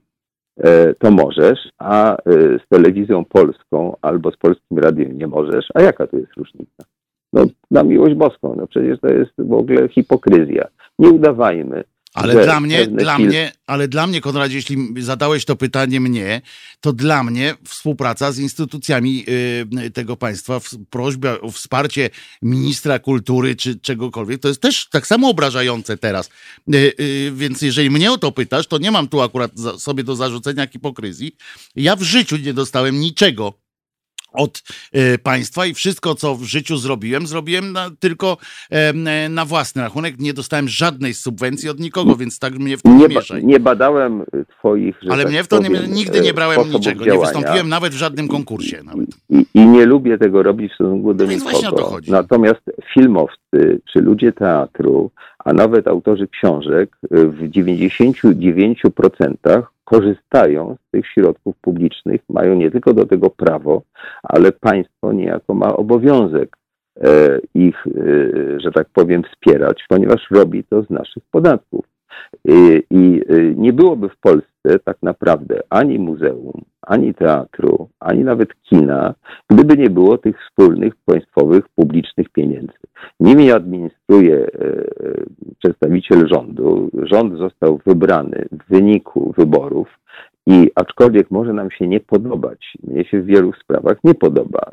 [0.64, 2.18] E, to możesz, a e,
[2.58, 5.66] z telewizją polską albo z polskim radiem nie możesz.
[5.74, 6.95] A jaka to jest różnica?
[7.32, 10.68] No, na miłość boską, no przecież to jest w ogóle hipokryzja.
[10.98, 11.84] Nie udawajmy,
[12.16, 16.40] ale dla mnie, dla mnie, ale dla mnie, Konradzie, jeśli zadałeś to pytanie mnie,
[16.80, 19.24] to dla mnie współpraca z instytucjami
[19.86, 20.60] y, tego państwa,
[20.90, 22.10] prośba o wsparcie
[22.42, 26.30] ministra kultury czy czegokolwiek, to jest też tak samo obrażające teraz.
[26.74, 30.16] Y, y, więc jeżeli mnie o to pytasz, to nie mam tu akurat sobie do
[30.16, 31.36] zarzucenia hipokryzji.
[31.76, 33.65] Ja w życiu nie dostałem niczego
[34.36, 34.62] od
[34.92, 38.36] e, państwa i wszystko, co w życiu zrobiłem, zrobiłem na, tylko
[38.70, 40.18] e, na własny rachunek.
[40.18, 43.44] Nie dostałem żadnej subwencji od nikogo, więc tak mnie w to nie, nie mieszaj.
[43.44, 44.24] Nie badałem
[44.58, 47.04] twoich, Ale tak mnie w to powiem, nie, nigdy nie brałem niczego.
[47.04, 47.12] Działania.
[47.12, 48.80] Nie wystąpiłem nawet w żadnym konkursie.
[48.84, 49.08] Nawet.
[49.30, 51.98] I, I, nie lubię tego robić w stosunku do no nikogo.
[52.08, 52.60] Natomiast
[52.94, 62.20] filmowcy, czy ludzie teatru, a nawet autorzy książek w 99% korzystają z tych środków publicznych,
[62.28, 63.82] mają nie tylko do tego prawo,
[64.22, 66.56] ale państwo niejako ma obowiązek
[67.00, 67.90] e, ich, e,
[68.60, 71.84] że tak powiem, wspierać, ponieważ robi to z naszych podatków.
[72.90, 79.14] I y, nie byłoby w Polsce tak naprawdę ani muzeum, ani teatru, ani nawet kina,
[79.50, 82.78] gdyby nie było tych wspólnych, państwowych, publicznych pieniędzy.
[83.20, 84.48] Nimi administruje e,
[85.58, 86.90] przedstawiciel rządu.
[87.02, 89.98] Rząd został wybrany w wyniku wyborów
[90.46, 94.70] i aczkolwiek może nam się nie podobać, mnie się w wielu sprawach nie podoba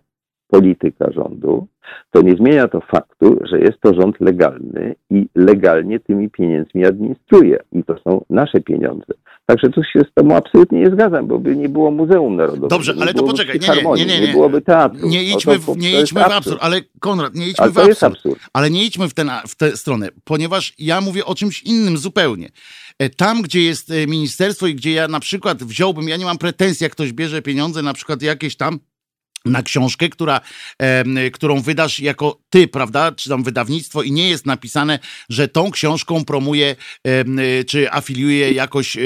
[0.53, 1.67] polityka rządu,
[2.11, 7.59] to nie zmienia to faktu, że jest to rząd legalny i legalnie tymi pieniędzmi administruje.
[7.71, 9.13] I to są nasze pieniądze.
[9.45, 12.67] Także tu się z tobą absolutnie nie zgadzam, bo by nie było Muzeum Narodowego.
[12.67, 15.07] Dobrze, ale to poczekaj, nie, nie, nie, nie, nie, byłoby teatru.
[15.07, 18.69] Nie idźmy, w, nie idźmy w absurd, ale Konrad, nie idźmy w absurd, absurd, ale
[18.69, 22.49] nie idźmy w, ten, w tę stronę, ponieważ ja mówię o czymś innym zupełnie.
[22.99, 26.37] E, tam, gdzie jest e, ministerstwo i gdzie ja na przykład wziąłbym, ja nie mam
[26.37, 28.79] pretensji, jak ktoś bierze pieniądze, na przykład jakieś tam
[29.45, 30.41] na książkę, która,
[30.79, 35.71] e, którą wydasz jako ty, prawda, czy tam wydawnictwo i nie jest napisane, że tą
[35.71, 39.01] książką promuje, e, czy afiliuje jakoś e,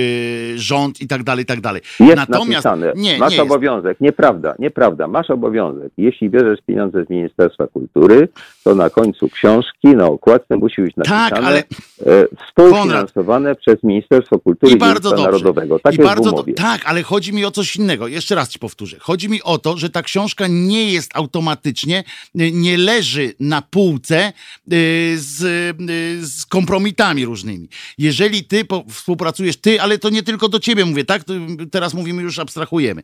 [0.55, 1.81] rząd i tak dalej, i tak dalej.
[1.99, 2.93] Jest Natomiast napisane.
[2.95, 3.89] Nie, Masz nie obowiązek.
[3.89, 4.01] Jest.
[4.01, 5.07] Nieprawda, nieprawda.
[5.07, 5.91] Masz obowiązek.
[5.97, 8.27] Jeśli bierzesz pieniądze z Ministerstwa Kultury,
[8.63, 11.63] to na końcu książki, na okładce musi być tak, napisane tak, ale...
[12.05, 13.59] E, współfinansowane Konrad.
[13.59, 15.79] przez Ministerstwo Kultury i, bardzo Narodowego.
[15.79, 16.53] Tak I jest bardzo w umowie.
[16.53, 16.63] Do...
[16.63, 18.07] Tak, ale chodzi mi o coś innego.
[18.07, 18.97] Jeszcze raz ci powtórzę.
[18.99, 22.03] Chodzi mi o to, że ta książka książka nie jest automatycznie,
[22.41, 24.33] y, nie leży na półce
[24.73, 25.41] y, z,
[25.89, 27.69] y, z kompromitami różnymi.
[27.97, 31.23] Jeżeli ty współpracujesz, ty, ale to nie tylko do ciebie mówię, tak?
[31.71, 33.03] Teraz mówimy, już abstrahujemy.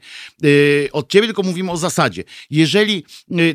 [0.91, 2.23] Od ciebie tylko mówimy o zasadzie.
[2.49, 3.03] Jeżeli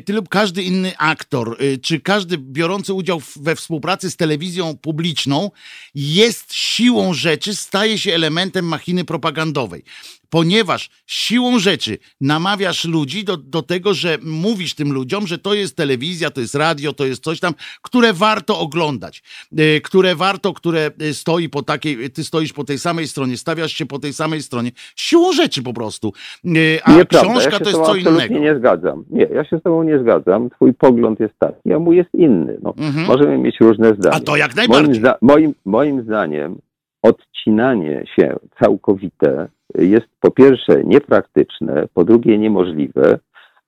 [0.05, 5.51] ty lub każdy inny aktor, czy każdy biorący udział we współpracy z telewizją publiczną
[5.95, 9.83] jest siłą rzeczy, staje się elementem machiny propagandowej
[10.29, 15.77] ponieważ siłą rzeczy namawiasz ludzi do, do tego, że mówisz tym ludziom, że to jest
[15.77, 19.23] telewizja, to jest radio, to jest coś tam, które warto oglądać,
[19.57, 23.71] e, które warto, które e, stoi po takiej, ty stoisz po tej samej stronie, stawiasz
[23.71, 24.71] się po tej samej stronie.
[24.95, 26.13] Siłą rzeczy po prostu.
[26.45, 26.49] E,
[26.83, 27.29] a Nieprawda.
[27.29, 28.39] książka ja to jest co innego.
[28.39, 29.03] nie zgadzam.
[29.09, 30.49] Nie, ja się z tobą nie zgadzam.
[30.49, 32.57] Twój pogląd jest taki, a mój jest inny.
[32.63, 33.07] No, mhm.
[33.07, 34.15] Możemy mieć różne zdania.
[34.15, 34.87] A to jak najbardziej.
[34.87, 36.57] Moim, zda moim, moim zdaniem
[37.03, 39.47] odcinanie się całkowite
[39.77, 43.19] jest po pierwsze niepraktyczne, po drugie niemożliwe,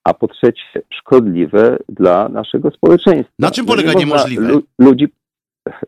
[0.04, 3.34] a po trzecie szkodliwe dla naszego społeczeństwa.
[3.38, 4.60] Na czym polega nie niemożliwe?
[4.78, 5.08] Ludzi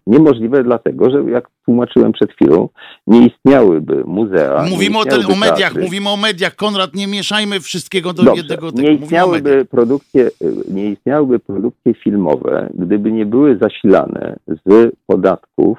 [0.07, 2.69] niemożliwe dlatego, że jak tłumaczyłem przed chwilą,
[3.07, 4.67] nie istniałyby muzea.
[4.71, 5.83] Mówimy o, te, o mediach, teatry.
[5.83, 6.57] mówimy o mediach.
[6.57, 8.89] Konrad, nie mieszajmy wszystkiego do Dobrze, jednego tego.
[8.89, 10.31] Nie istniałyby, produkcje,
[10.69, 15.79] nie istniałyby produkcje filmowe, gdyby nie były zasilane z podatków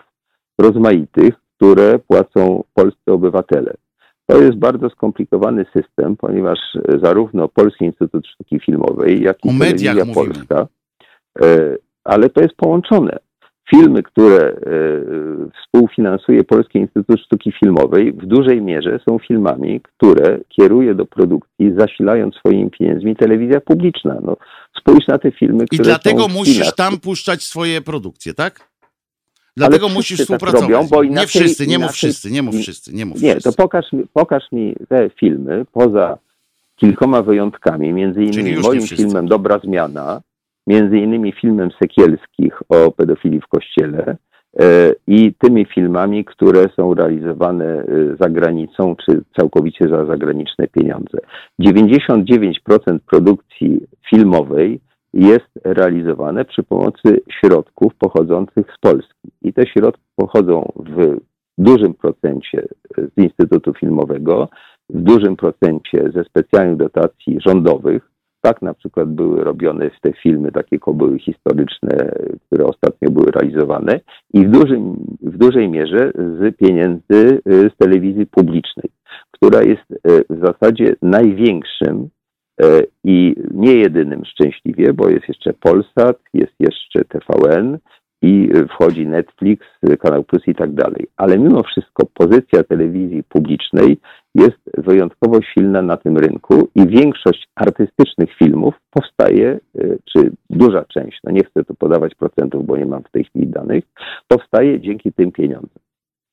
[0.58, 3.74] rozmaitych, które płacą polscy obywatele.
[4.28, 10.06] To jest bardzo skomplikowany system, ponieważ e, zarówno Polski Instytut Sztuki Filmowej, jak i Telewizja
[10.14, 10.68] Polska,
[11.42, 13.18] e, ale to jest połączone.
[13.70, 14.56] filmy, które e,
[15.62, 22.36] współfinansuje Polski Instytut Sztuki Filmowej, w dużej mierze są filmami, które kieruje do produkcji, zasilając
[22.36, 24.18] swoimi pieniędzmi telewizja publiczna.
[24.24, 24.38] No,
[24.80, 28.70] spójrz na te filmy, I które dlatego są w musisz tam puszczać swoje produkcje, tak?
[29.58, 30.70] Dlatego musisz tak współpracować.
[30.70, 33.32] robią, bo nie inaczej- wszyscy, nie mów inaczej- wszyscy, nie mów wszyscy, nie mów Nie,
[33.32, 33.50] wszyscy.
[33.52, 36.18] to pokaż mi, pokaż mi te filmy poza
[36.76, 40.22] kilkoma wyjątkami, między innymi nie moim filmem Dobra Zmiana,
[40.68, 44.18] między innymi filmem Sekielskich o pedofilii w kościele
[44.60, 47.86] e, i tymi filmami, które są realizowane e,
[48.20, 51.18] za granicą, czy całkowicie za zagraniczne pieniądze.
[51.60, 53.80] 99% produkcji
[54.10, 54.80] filmowej
[55.16, 59.30] jest realizowane przy pomocy środków pochodzących z Polski.
[59.42, 61.18] I te środki pochodzą w
[61.58, 64.50] dużym procencie z Instytutu Filmowego,
[64.90, 68.12] w dużym procencie ze specjalnych dotacji rządowych.
[68.42, 72.12] Tak na przykład były robione te filmy, takie kobyły historyczne,
[72.46, 74.00] które ostatnio były realizowane
[74.34, 78.90] i w, dużym, w dużej mierze z pieniędzy y, z telewizji publicznej,
[79.32, 82.10] która jest y, w zasadzie największym
[83.04, 87.78] i nie jedynym szczęśliwie, bo jest jeszcze Polsat, jest jeszcze TVN
[88.22, 89.66] i wchodzi Netflix,
[90.00, 91.08] Kanał Plus i tak dalej.
[91.18, 93.98] Ale mimo wszystko pozycja telewizji publicznej
[94.36, 101.20] jest wyjątkowo silna na tym rynku i większość artystycznych filmów powstaje, y, czy duża część,
[101.24, 103.84] no nie chcę tu podawać procentów, bo nie mam w tej chwili danych,
[104.28, 105.85] powstaje dzięki tym pieniądzom.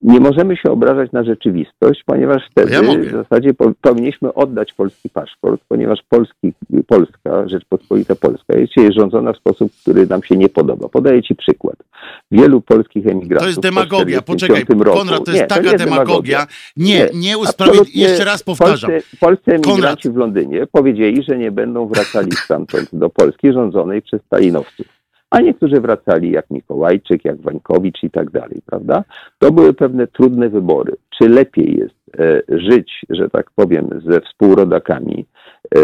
[0.03, 5.11] Nie możemy się obrażać na rzeczywistość, ponieważ wtedy Ja w zasadzie po, powinniśmy oddać polski
[5.11, 6.53] paszport, ponieważ Polski,
[6.87, 10.89] Polska, Rzeczpospolita Polska jest dzisiaj rządzona w sposób, który nam się nie podoba.
[10.89, 11.77] Podaję Ci przykład.
[12.31, 14.23] Wielu polskich emigrantów To jest po demagogia.
[14.23, 16.47] Poczekaj, 45 roku, Konrad, to jest nie, taka nie demagogia.
[16.77, 17.35] Nie, Nie.
[17.49, 18.91] Absolutnie Jeszcze raz powtarzam.
[18.91, 20.07] Polscy, polscy emigranci Konrad.
[20.07, 25.02] w Londynie powiedzieli, że nie będą wracali stamtąd do Polski rządzonej przez stalinowców.
[25.33, 29.05] A niektórzy wracali jak Mikołajczyk, jak Wańkowicz i tak dalej, prawda?
[29.39, 30.97] To były pewne trudne wybory.
[31.19, 35.27] Czy lepiej jest e, żyć, że tak powiem, ze współrodakami,
[35.75, 35.79] e,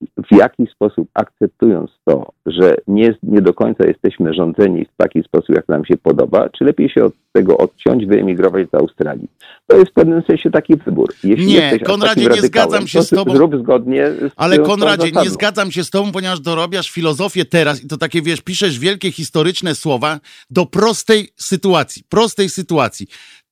[0.00, 5.56] w jaki sposób akceptując to, że nie, nie do końca jesteśmy rządzeni w taki sposób,
[5.56, 9.28] jak nam się podoba, czy lepiej się od tego odciąć, wyemigrować do Australii?
[9.66, 11.14] To jest w pewnym sensie taki wybór.
[11.24, 13.34] Jeśli Nie, Konradzie, nie zgadzam się to z tobą.
[13.34, 17.84] Zrób zgodnie z Ale tą Konradzie, nie zgadzam się z tobą, ponieważ dorabiasz filozofię teraz
[17.84, 20.20] i to takie, wiesz, piszesz wielkie historyczne słowa
[20.50, 22.02] do prostej sytuacji.
[22.08, 23.06] Prostej sytuacji.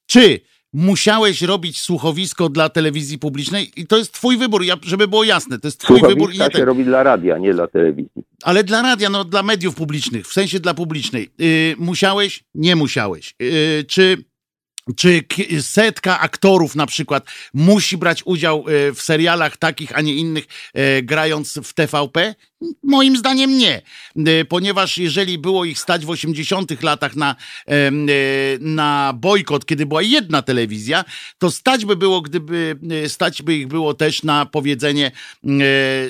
[0.07, 0.41] Czy
[0.73, 3.71] musiałeś robić słuchowisko dla telewizji publicznej?
[3.77, 5.59] I to jest twój wybór, ja, żeby było jasne.
[5.59, 8.11] To jest twój wybór i nie się robi dla radia, nie dla telewizji.
[8.43, 11.31] Ale dla radia, no dla mediów publicznych, w sensie dla publicznej.
[11.39, 12.45] Yy, musiałeś?
[12.55, 13.35] Nie musiałeś.
[13.41, 14.25] Yy, czy
[14.97, 15.21] czy
[15.61, 17.25] setka aktorów na przykład
[17.55, 22.35] musi brać udział yy, w serialach takich, a nie innych, yy, grając w TVP?
[22.83, 23.83] Moim zdaniem nie,
[24.17, 27.37] Yy, ponieważ jeżeli było ich stać w 80 latach na,
[28.61, 31.05] na bojkot, kiedy była jedna telewizja,
[31.39, 32.79] to stać by było, gdyby
[33.09, 35.11] stać by ich było też na powiedzenie,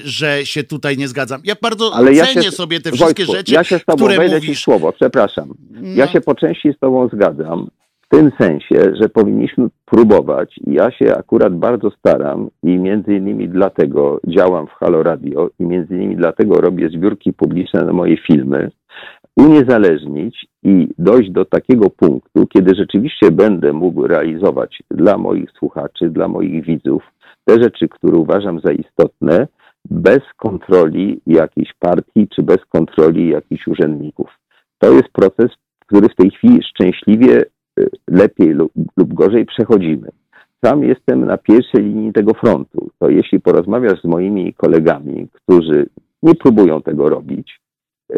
[0.05, 1.41] że się tutaj nie zgadzam.
[1.45, 3.97] Ja bardzo Ale ja cenię się, sobie te wszystkie Wojtku, rzeczy, ja się z tobą
[4.07, 4.63] które mówisz.
[4.65, 5.55] słowo, przepraszam.
[5.95, 6.13] Ja No.
[6.13, 7.69] się po części z tobą zgadzam,
[8.09, 10.59] w tym sensie, że powinniśmy próbować.
[10.67, 15.65] i Ja się akurat bardzo staram i między innymi dlatego działam w Halo Radio i
[15.65, 18.71] między innymi dlatego robię zbiórki publiczne na moje filmy,
[19.37, 26.29] uniezależnić i dojść do takiego punktu, kiedy rzeczywiście będę mógł realizować dla moich słuchaczy, dla
[26.29, 27.03] moich widzów
[27.45, 29.47] te rzeczy, które uważam za istotne,
[29.91, 34.39] bez kontroli jakiejś partii czy bez kontroli jakichś urzędników.
[34.79, 35.51] To jest proces,
[35.87, 37.43] który w tej chwili szczęśliwie
[38.09, 40.09] lepiej lub, lub gorzej przechodzimy.
[40.65, 42.91] Sam jestem na pierwszej linii tego frontu.
[42.99, 45.87] To jeśli porozmawiasz z moimi kolegami, którzy
[46.23, 47.61] nie próbują tego robić,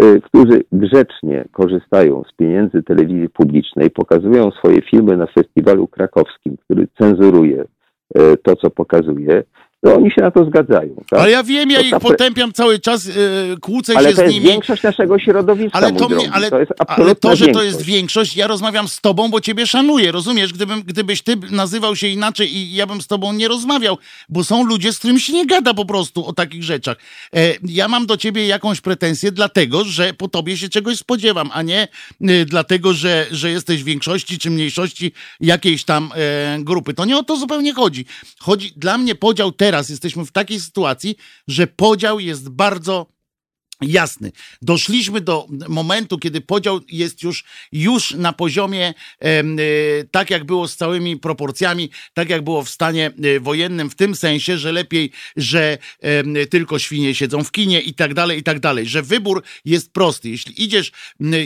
[0.03, 6.89] y, którzy grzecznie korzystają z pieniędzy telewizji publicznej, pokazują swoje filmy na festiwalu krakowskim, który
[6.99, 9.43] cenzuruje y, to, co pokazuje,
[9.85, 10.95] to oni się na to zgadzają.
[11.11, 11.21] Tak?
[11.21, 13.15] Ale ja wiem, ja To ich ta potępiam cały czas, yy,
[13.61, 14.47] kłócę Ale się to z jest nimi.
[14.47, 17.67] większość naszego środowiska, Ale to, mnie, ale, to jest ale to, że to większość.
[17.67, 20.53] jest większość, ja rozmawiam z tobą, bo ciebie szanuję, rozumiesz?
[20.53, 24.65] Gdybym, gdybyś ty nazywał się inaczej i ja bym z tobą nie rozmawiał, bo są
[24.65, 26.97] ludzie, z którymi się nie gada po prostu o takich rzeczach.
[27.37, 31.63] E, ja mam do ciebie jakąś pretensję dlatego, że po tobie się czegoś spodziewam, a
[31.63, 31.89] nie
[32.21, 36.95] e, dlatego, że, że jesteś w większości czy mniejszości jakiejś tam e, grupy.
[36.95, 38.05] To nie o to zupełnie chodzi.
[38.39, 41.17] Chodzi, dla mnie podział teraz, jesteśmy w takiej sytuacji,
[41.49, 43.07] że podział jest bardzo
[43.81, 44.33] jasny.
[44.63, 49.45] Doszliśmy do momentu, kiedy podział jest już, już na poziomie e,
[50.11, 54.15] tak, jak było z całymi proporcjami, tak jak było w stanie e, wojennym, w tym
[54.15, 55.79] sensie, że lepiej, że
[56.51, 60.29] tylko świnie siedzą w kinie i tak dalej, i tak dalej, że wybór jest prosty.
[60.29, 60.93] Jeśli idziesz,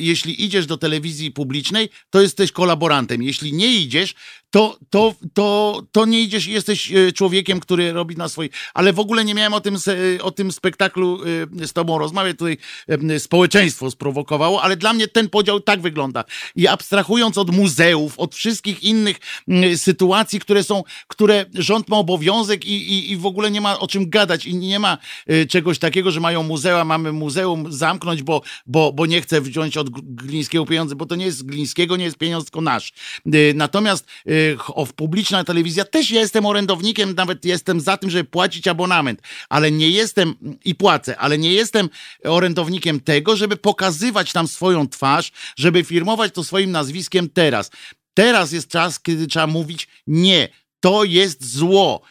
[0.00, 3.22] jeśli idziesz do telewizji publicznej, to jesteś kolaborantem.
[3.22, 4.14] Jeśli nie idziesz,
[4.54, 8.50] to, to, to, to nie idziesz, jesteś e, człowiekiem, który robi na swój.
[8.74, 9.76] Ale w ogóle nie miałem o tym,
[10.22, 11.20] o tym spektaklu
[11.62, 12.36] e, z tobą rozmawiać.
[12.38, 16.24] Tutaj e, społeczeństwo sprowokowało, ale dla mnie ten podział tak wygląda.
[16.56, 19.16] I abstrahując od muzeów, od wszystkich innych
[19.76, 23.88] sytuacji, które są, które rząd ma obowiązek i, i, i w ogóle nie ma o
[23.88, 24.98] czym gadać i nie ma
[25.48, 29.90] czegoś takiego, że mają muzea, mamy muzeum zamknąć, bo, bo, bo nie chce wziąć od
[29.90, 32.92] Glińskiego pieniądze, bo to nie jest Glińskiego, nie jest pieniądz, tylko nasz.
[33.54, 34.06] Natomiast
[34.66, 39.70] o, publiczna telewizja, też ja jestem orędownikiem, nawet jestem za tym, żeby płacić abonament, ale
[39.70, 40.34] nie jestem
[40.64, 41.88] i płacę, ale nie jestem
[42.24, 47.70] orędownikiem tego, żeby pokazywać tam swoją twarz, żeby firmować to swoim nazwiskiem teraz.
[48.14, 50.48] Teraz jest czas, kiedy trzeba mówić nie.
[50.80, 52.02] To jest zło.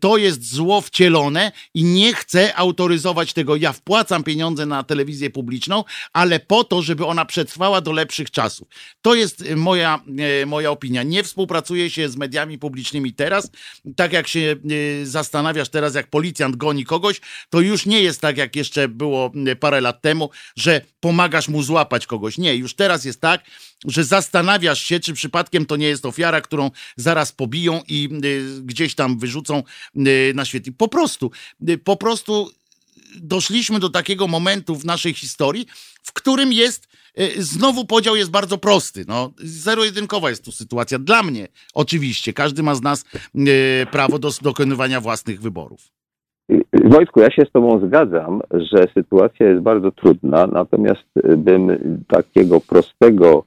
[0.00, 3.56] To jest zło wcielone i nie chcę autoryzować tego.
[3.56, 8.68] Ja wpłacam pieniądze na telewizję publiczną, ale po to, żeby ona przetrwała do lepszych czasów.
[9.02, 10.00] To jest e, moja,
[10.42, 11.02] e, moja opinia.
[11.02, 13.50] Nie współpracuję się z mediami publicznymi teraz.
[13.96, 14.56] Tak jak się
[15.02, 19.32] e, zastanawiasz teraz, jak policjant goni kogoś, to już nie jest tak, jak jeszcze było
[19.60, 22.38] parę lat temu, że pomagasz mu złapać kogoś.
[22.38, 23.44] Nie, już teraz jest tak,
[23.84, 28.08] że zastanawiasz się, czy przypadkiem to nie jest ofiara, którą zaraz pobiją i
[28.62, 29.57] gdzieś tam wyrzucą
[29.96, 30.66] y, na świat.
[30.66, 31.30] I po prostu,
[31.68, 32.50] y, po prostu
[33.22, 35.66] doszliśmy do takiego momentu w naszej historii,
[36.02, 36.88] w którym jest
[37.20, 39.04] y, znowu podział jest bardzo prosty.
[39.08, 40.98] No, zero-jedynkowa jest tu sytuacja.
[40.98, 42.32] Dla mnie oczywiście.
[42.32, 43.04] Każdy ma z nas
[43.90, 45.80] prawo do dokonywania własnych wyborów.
[46.84, 51.04] Wojtku, ja się z Tobą zgadzam, że sytuacja jest bardzo trudna, natomiast
[51.36, 51.78] bym
[52.08, 53.44] takiego prostego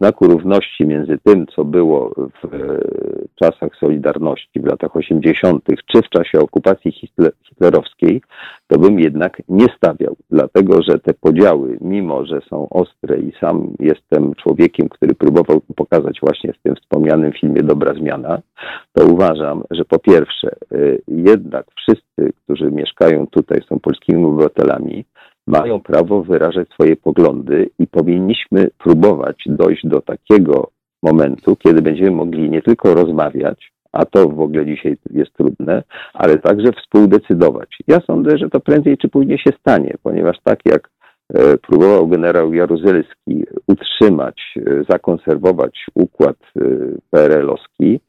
[0.00, 2.58] znaku równości między tym, co było w e,
[3.34, 8.22] czasach Solidarności w latach 80., czy w czasie okupacji hitle- hitlerowskiej,
[8.66, 13.74] to bym jednak nie stawiał, dlatego że te podziały, mimo że są ostre i sam
[13.80, 18.40] jestem człowiekiem, który próbował pokazać właśnie w tym wspomnianym filmie Dobra Zmiana,
[18.92, 25.04] to uważam, że po pierwsze, y, jednak wszyscy, którzy mieszkają tutaj, są polskimi obywatelami,
[25.46, 30.70] mają prawo wyrażać swoje poglądy i powinniśmy próbować dojść do takiego
[31.02, 35.82] momentu, kiedy będziemy mogli nie tylko rozmawiać, a to w ogóle dzisiaj jest trudne,
[36.14, 37.78] ale także współdecydować.
[37.88, 40.90] Ja sądzę, że to prędzej czy później się stanie, ponieważ tak jak
[41.34, 46.60] e, próbował generał Jaruzelski utrzymać, e, zakonserwować układ e,
[47.10, 48.00] PRL-owski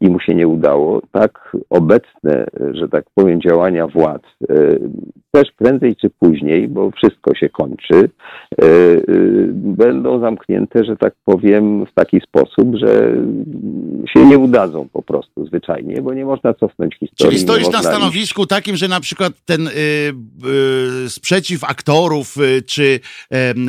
[0.00, 4.78] i mu się nie udało, tak obecne, że tak powiem, działania władz e,
[5.34, 9.00] też prędzej czy później, bo wszystko się kończy, e, e,
[9.52, 13.16] będą zamknięte, że tak powiem, w taki sposób, że
[14.14, 17.30] się nie udadzą po prostu zwyczajnie, bo nie można cofnąć historii.
[17.30, 19.70] Czyli stoisz na można iść- stanowisku takim, że na przykład ten y,
[21.06, 23.00] y, sprzeciw aktorów, y, czy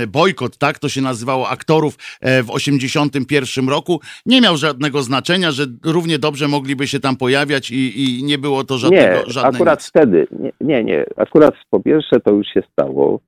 [0.08, 1.98] bojkot, tak to się nazywało, aktorów
[2.44, 8.04] w 81 roku, nie miał żadnego znaczenia, że równie dobrze mogliby się tam pojawiać i,
[8.20, 12.20] i nie było to żadnego, nie, żadne akurat wtedy, nie, nie, nie, akurat po pierwsze
[12.20, 13.20] to już się stało,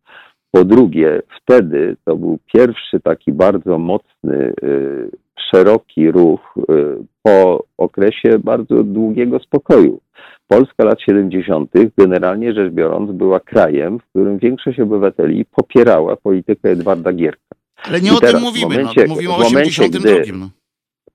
[0.52, 5.10] po drugie wtedy to był pierwszy taki bardzo mocny, y,
[5.52, 6.64] szeroki ruch y,
[7.24, 10.00] po okresie bardzo długiego spokoju.
[10.48, 11.72] Polska lat 70.
[11.98, 17.56] generalnie rzecz biorąc była krajem, w którym większość obywateli popierała politykę Edwarda Gierka.
[17.84, 20.20] Ale nie I o tym mówimy, momencie- no, mówimy o w momencie, 82.
[20.20, 20.50] gdy- No.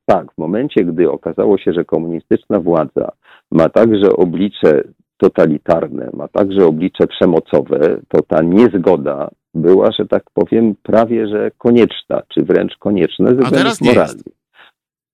[0.06, 3.12] Tak, w momencie, gdy okazało się, że komunistyczna władza
[3.50, 4.82] ma także oblicze
[5.16, 12.22] totalitarne, ma także oblicze przemocowe, to ta niezgoda była, że tak powiem, prawie że konieczna,
[12.28, 14.22] czy wręcz konieczna ze względów moralnych.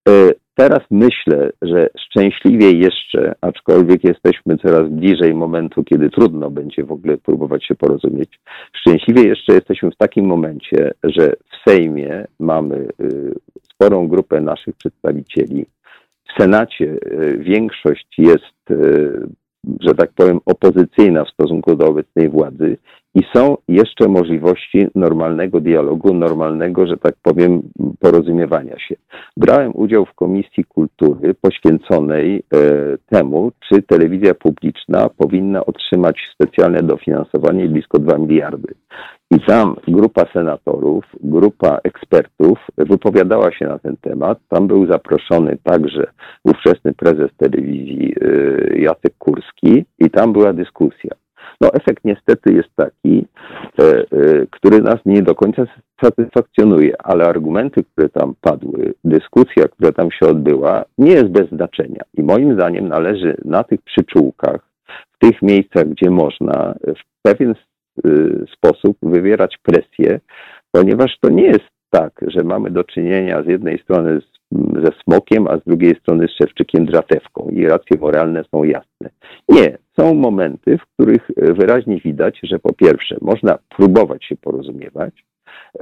[0.09, 6.93] E, Teraz myślę, że szczęśliwie jeszcze, aczkolwiek jesteśmy coraz bliżej momentu, kiedy trudno będzie w
[6.93, 8.41] ogóle próbować się porozumieć,
[8.73, 13.35] szczęśliwie jeszcze jesteśmy w takim momencie, że w Sejmie mamy y,
[13.83, 15.67] sporą grupę naszych przedstawicieli.
[16.29, 19.29] W Senacie y, większość jest, y,
[19.81, 22.77] że tak powiem, opozycyjna w stosunku do obecnej władzy
[23.15, 27.63] i są jeszcze możliwości normalnego dialogu, normalnego, że tak powiem,
[28.01, 28.95] porozumiewania się.
[29.37, 32.59] Brałem udział w Komisji Kultury poświęconej e,
[33.07, 38.75] temu, czy telewizja publiczna powinna otrzymać specjalne dofinansowanie blisko 2 miliardy.
[39.31, 44.39] I tam grupa senatorów, grupa ekspertów wypowiadała się na ten temat.
[44.49, 46.07] Tam był zaproszony także
[46.45, 51.11] ówczesny prezes telewizji e, Jacek Kurski i tam była dyskusja.
[51.61, 53.27] No efekt niestety jest taki,
[53.79, 54.05] e, e,
[54.51, 55.63] który nas nie do końca
[56.05, 62.03] satysfakcjonuje, ale argumenty, które tam padły, dyskusja, która tam się odbyła, nie jest bez znaczenia.
[62.15, 67.55] I moim zdaniem należy na tych przyczółkach, w tych miejscach, gdzie można, w pewien y,
[68.53, 70.21] sposób wywierać presję,
[70.73, 74.39] ponieważ to nie jest tak, że mamy do czynienia z jednej strony z,
[74.85, 79.11] ze smokiem, a z drugiej strony z szewczykiem dratewką i racje moralne są jasne.
[79.49, 85.13] Nie, są momenty, w których wyraźnie widać, że po pierwsze można próbować się porozumiewać,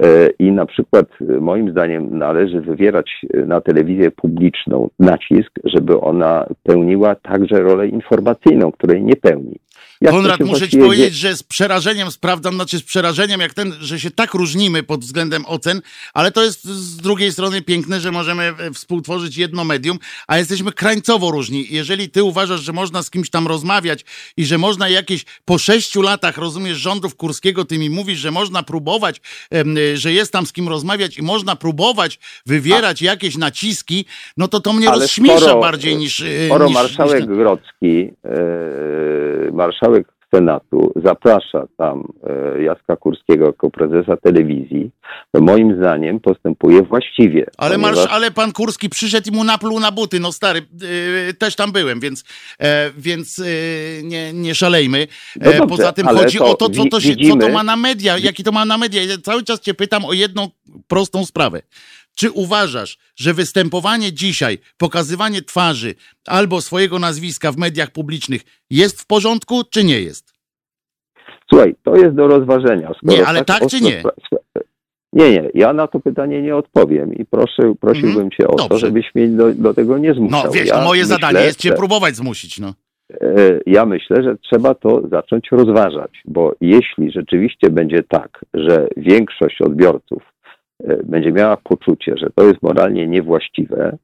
[0.03, 5.99] E, I na przykład e, moim zdaniem należy wywierać e, na telewizję publiczną nacisk, żeby
[5.99, 9.59] ona pełniła także rolę informacyjną, której nie pełni.
[10.01, 13.99] Jak Konrad, muszę ci powiedzieć, że z przerażeniem sprawdzam, znaczy z przerażeniem, jak ten, że
[13.99, 15.81] się tak różnimy pod względem ocen,
[16.13, 21.31] ale to jest z drugiej strony piękne, że możemy współtworzyć jedno medium, a jesteśmy krańcowo
[21.31, 21.67] różni.
[21.69, 24.05] Jeżeli ty uważasz, że można z kimś tam rozmawiać
[24.37, 28.63] i że można jakieś po sześciu latach, rozumiesz, rządów Kurskiego, ty mi mówisz, że można
[28.63, 29.21] próbować
[29.53, 33.05] Y, że jest tam z kim rozmawiać i można próbować wywierać A.
[33.05, 34.05] jakieś naciski,
[34.37, 36.19] no to to mnie rozśmiesza sporo, bardziej niż...
[36.19, 37.37] Y, sporo niż, marszałek niż.
[37.37, 39.86] Grodzki, yy, marszałek
[40.35, 44.91] Senatu zaprasza tam e, Jacka Kurskiego jako prezesa telewizji,
[45.31, 47.45] to moim zdaniem postępuje właściwie.
[47.57, 47.95] Ale, ponieważ...
[47.95, 50.19] marsz, ale pan Kurski przyszedł i mu napluł na buty.
[50.19, 52.23] No stary, yy, też tam byłem, więc,
[52.59, 53.45] e, więc yy,
[54.03, 55.07] nie, nie szalejmy.
[55.35, 57.41] No dobrze, Poza tym chodzi to o to, co to, się, widzimy...
[57.41, 59.03] co to ma na media, jaki to ma na media.
[59.03, 60.49] Ja cały czas cię pytam o jedną
[60.87, 61.61] prostą sprawę.
[62.19, 65.95] Czy uważasz, że występowanie dzisiaj, pokazywanie twarzy
[66.27, 70.33] albo swojego nazwiska w mediach publicznych jest w porządku, czy nie jest?
[71.49, 72.91] Słuchaj, to jest do rozważenia.
[73.03, 74.03] nie, ale tak, tak czy nie?
[75.13, 78.69] Nie, nie, ja na to pytanie nie odpowiem i proszę, prosiłbym mm, cię o dobrze.
[78.69, 80.43] to, żebyś mnie do, do, tego nie zmuszał.
[80.45, 82.73] No wiesz, ja moje myślę, zadanie jest cię że, próbować zmusić, no.
[83.21, 89.61] E, ja myślę, że trzeba to zacząć rozważać, bo jeśli rzeczywiście będzie tak, że większość
[89.61, 90.23] odbiorców
[91.03, 93.97] będzie miała poczucie, że to jest moralnie niewłaściwe,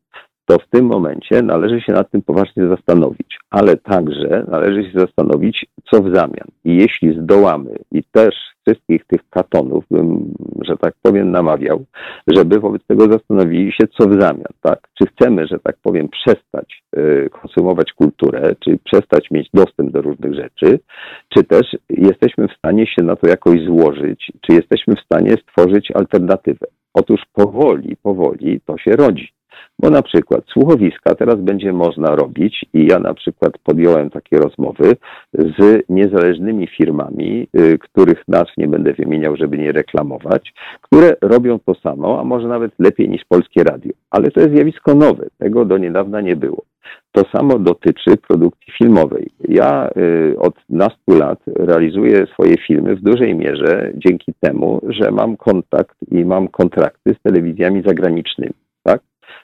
[0.46, 5.66] to w tym momencie należy się nad tym poważnie zastanowić, ale także należy się zastanowić,
[5.92, 6.48] co w zamian.
[6.66, 8.36] I jeśli zdołamy, i też
[8.68, 11.86] wszystkich tych katonów bym, że tak powiem, namawiał,
[12.28, 14.88] żeby wobec tego zastanowili się, co w zamian, tak?
[14.94, 20.34] Czy chcemy, że tak powiem, przestać y, konsumować kulturę, czy przestać mieć dostęp do różnych
[20.34, 20.80] rzeczy,
[21.30, 25.92] czy też jesteśmy w stanie się na to jakoś złożyć, czy jesteśmy w stanie stworzyć
[25.92, 26.68] alternatywę.
[26.94, 29.34] Otóż powoli, powoli to się rodzi.
[29.84, 34.96] Bo na przykład słuchowiska teraz będzie można robić i ja na przykład podjąłem takie rozmowy
[35.34, 41.76] z niezależnymi firmami, y, których nazw nie będę wymieniał, żeby nie reklamować, które robią to
[41.76, 43.92] samo, a może nawet lepiej niż polskie radio.
[44.12, 46.64] Ale to jest zjawisko nowe, tego do niedawna nie było.
[47.12, 49.30] To samo dotyczy produkcji filmowej.
[49.50, 55.38] Ja y, od nastu lat realizuję swoje filmy w dużej mierze dzięki temu, że mam
[55.38, 58.63] kontakt i mam kontrakty z telewizjami zagranicznymi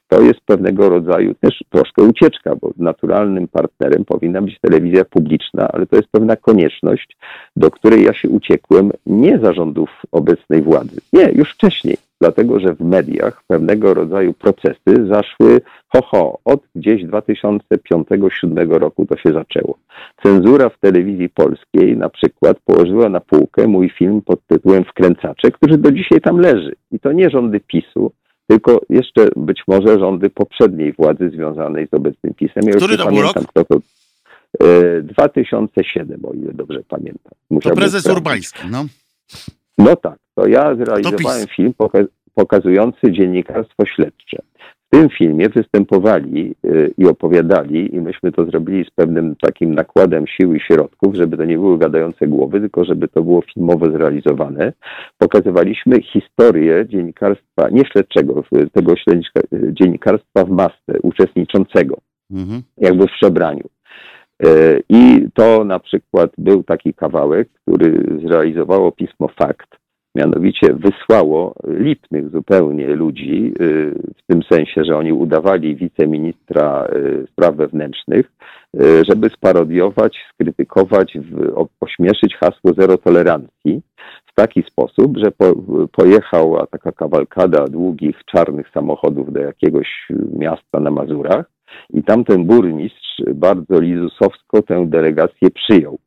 [0.07, 5.85] to jest pewnego rodzaju też troszkę ucieczka, bo naturalnym partnerem powinna być telewizja publiczna, ale
[5.85, 7.17] to jest pewna konieczność,
[7.55, 11.01] do której ja się uciekłem nie za rządów obecnej władzy.
[11.13, 15.61] Nie, już wcześniej, dlatego że w mediach pewnego rodzaju procesy zaszły
[15.93, 19.77] ho, ho od gdzieś 2005-2007 roku to się zaczęło.
[20.23, 25.77] Cenzura w telewizji polskiej na przykład położyła na półkę mój film pod tytułem Wkręcacze, który
[25.77, 26.75] do dzisiaj tam leży.
[26.91, 28.11] I to nie rządy PiSu,
[28.49, 32.63] tylko jeszcze być może rządy poprzedniej władzy związanej z obecnym PiSem.
[32.63, 33.35] Ja Który to był rok?
[33.47, 33.79] Kto to,
[35.03, 37.31] 2007, e, o ile dobrze pamiętam.
[37.61, 38.85] to prezes Urbański, no.
[39.77, 41.73] No tak, to ja zrealizowałem to film
[42.33, 44.37] pokazujący dziennikarstwo śledcze.
[44.89, 50.27] W tym filmie występowali y, i opowiadali, i myśmy to zrobili z pewnym takim nakładem
[50.27, 54.73] sił i środków, żeby to nie były gadające głowy, tylko żeby to było filmowo zrealizowane.
[55.17, 58.93] Pokazywaliśmy historię dziennikarstwa, nie śledczego, tego
[59.71, 61.97] dziennikarstwa w masce, uczestniczącego,
[62.31, 62.61] mhm.
[62.77, 63.63] jakby w przebraniu.
[64.45, 69.78] Y, I to na przykład był taki kawałek, który zrealizowało pismo Fakt,
[70.19, 77.55] mianowicie wysłało lipnych zupełnie ludzi, y, w tym sensie, że oni udawali wiceministra y, spraw
[77.55, 78.31] wewnętrznych,
[78.75, 81.17] y, żeby sparodiować, skrytykować,
[81.81, 83.81] ośmieszyć hasło zero tolerancji
[84.25, 85.53] w taki sposób, że po,
[85.91, 91.45] pojechała taka kawalkada długich, czarnych samochodów do jakiegoś miasta na Mazurach
[91.93, 95.97] i tamten burmistrz bardzo lizusowsko tę delegację przyjął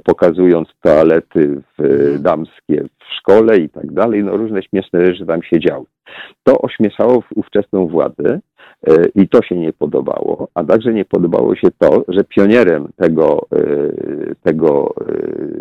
[0.00, 2.22] pokazując toalety w, mhm.
[2.22, 5.86] damskie w szkole i tak dalej, no różne śmieszne rzeczy tam się działy.
[6.42, 8.40] To ośmieszało ówczesną władzę
[8.86, 13.46] E, I to się nie podobało, a także nie podobało się to, że pionierem tego,
[13.52, 13.64] e,
[14.42, 15.04] tego e,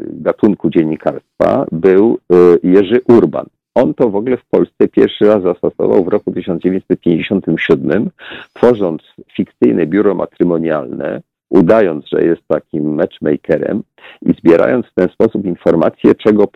[0.07, 2.19] gatunku dziennikarstwa był
[2.64, 3.45] Jerzy Urban.
[3.76, 8.09] On to w ogóle w Polsce pierwszy raz zastosował w roku 1957,
[8.53, 9.01] tworząc
[9.34, 11.22] fikcyjne biuro matrymonialne,
[11.56, 13.84] udając, że jest takim matchmakerem
[14.22, 16.48] i zbierając w ten sposób informacje, czego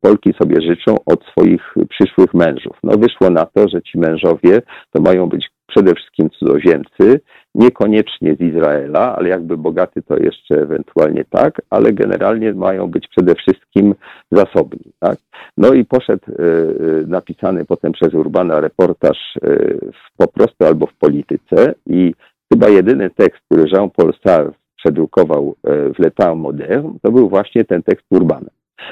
[0.00, 2.76] Polki sobie życzą od swoich przyszłych mężów.
[2.82, 4.62] No wyszło na to, że ci mężowie
[4.92, 7.20] to mają być przede wszystkim cudzoziemcy,
[7.54, 13.34] niekoniecznie z Izraela, ale jakby bogaty to jeszcze ewentualnie tak, ale generalnie mają być przede
[13.34, 13.94] wszystkim
[14.30, 14.92] zasobni.
[15.00, 15.18] Tak?
[15.56, 19.40] No i poszedł y, napisany potem przez Urbana reportaż y,
[19.92, 22.14] w, po prostu albo w polityce i
[22.52, 27.82] chyba jedyny tekst, który Jean-Paul Sartre przedrukował y, w L'État moderne, to był właśnie ten
[27.82, 28.50] tekst Urbana.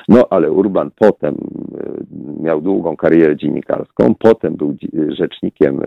[0.08, 4.76] No ale Urban potem e, miał długą karierę dziennikarską, potem był
[5.08, 5.86] rzecznikiem e,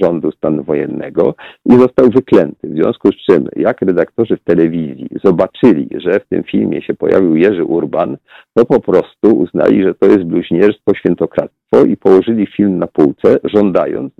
[0.00, 1.34] rządu stanu wojennego
[1.66, 2.68] i został wyklęty.
[2.68, 7.36] W związku z czym, jak redaktorzy w telewizji zobaczyli, że w tym filmie się pojawił
[7.36, 8.16] Jerzy Urban,
[8.54, 14.12] to po prostu uznali, że to jest bluźnierstwo, świętokradztwo i położyli film na półce, żądając,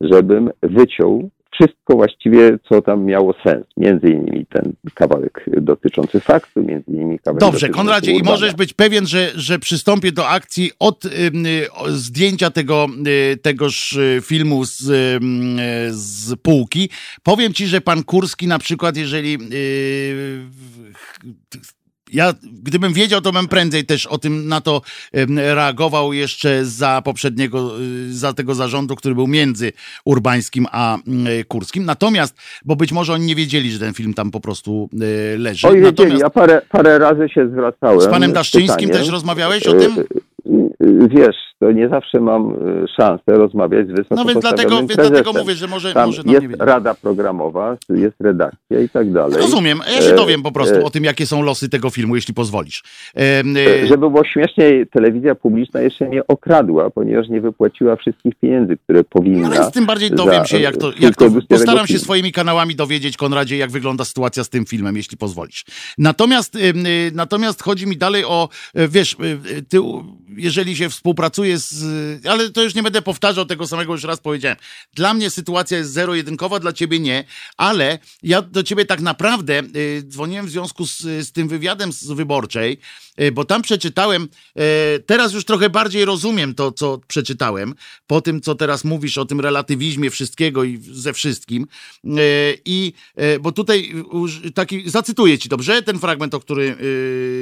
[0.00, 1.30] żebym wyciął
[1.60, 3.66] wszystko właściwie, co tam miało sens.
[3.76, 9.06] Między innymi ten kawałek dotyczący faktu, między innymi kawałek Dobrze, Konradzie, i możesz być pewien,
[9.06, 12.86] że, że przystąpię do akcji od y, y, zdjęcia tego,
[13.32, 15.20] y, tegoż y, filmu z, y,
[15.90, 16.90] z półki.
[17.22, 20.42] Powiem ci, że pan Kurski na przykład, jeżeli y,
[22.12, 24.82] ja gdybym wiedział, to bym prędzej też o tym na to
[25.36, 29.72] reagował jeszcze za poprzedniego, y, za tego zarządu, który był między
[30.04, 30.98] Urbańskim a
[31.48, 31.84] Kurskim.
[31.84, 34.88] Natomiast, bo być może oni nie wiedzieli, że ten film tam po prostu
[35.34, 35.68] y, leży.
[35.68, 36.22] Oj, wiedzieli, Natomiast...
[36.22, 38.00] ja parę, parę razy się zwracałem.
[38.00, 39.96] Z panem Daszczyńskim też rozmawiałeś o tym?
[40.80, 45.32] Wiesz, to nie zawsze mam y, szansę rozmawiać z wysoko No więc dlatego, więc dlatego
[45.32, 49.36] mówię, że może, Tam może no, jest rada programowa, jest redakcja i tak dalej.
[49.36, 52.16] Rozumiem, ja się E, dowiem po prostu e, o tym, jakie są losy tego filmu,
[52.16, 52.82] jeśli pozwolisz.
[53.16, 53.42] E,
[53.82, 59.04] E, Żeby było śmieszniej, telewizja publiczna jeszcze nie okradła, ponieważ nie wypłaciła wszystkich pieniędzy, które
[59.04, 59.48] powinna.
[59.48, 62.74] No więc tym bardziej dowiem się, jak to, e, jak to postaram się swoimi kanałami
[62.76, 65.64] dowiedzieć, Konradzie, jak wygląda sytuacja z tym filmem, jeśli pozwolisz.
[65.98, 66.58] Natomiast,
[67.12, 69.16] natomiast chodzi mi dalej o, wiesz,
[69.68, 70.04] ty, u-
[70.68, 74.56] jeżeli się współpracuje z, ale to już nie będę powtarzał tego samego, już raz powiedziałem.
[74.94, 77.24] Dla mnie sytuacja jest zero-jedynkowa, dla ciebie nie,
[77.56, 82.04] ale ja do ciebie tak naprawdę y, dzwoniłem w związku z, z tym wywiadem z
[82.04, 82.78] wyborczej,
[83.20, 84.28] y, bo tam przeczytałem,
[84.58, 87.74] y, teraz już trochę bardziej rozumiem to, co przeczytałem,
[88.06, 91.66] po tym, co teraz mówisz o tym relatywizmie wszystkiego i ze wszystkim.
[92.64, 92.92] I
[93.40, 93.92] bo tutaj
[94.54, 96.76] taki, zacytuję ci dobrze ten fragment, o który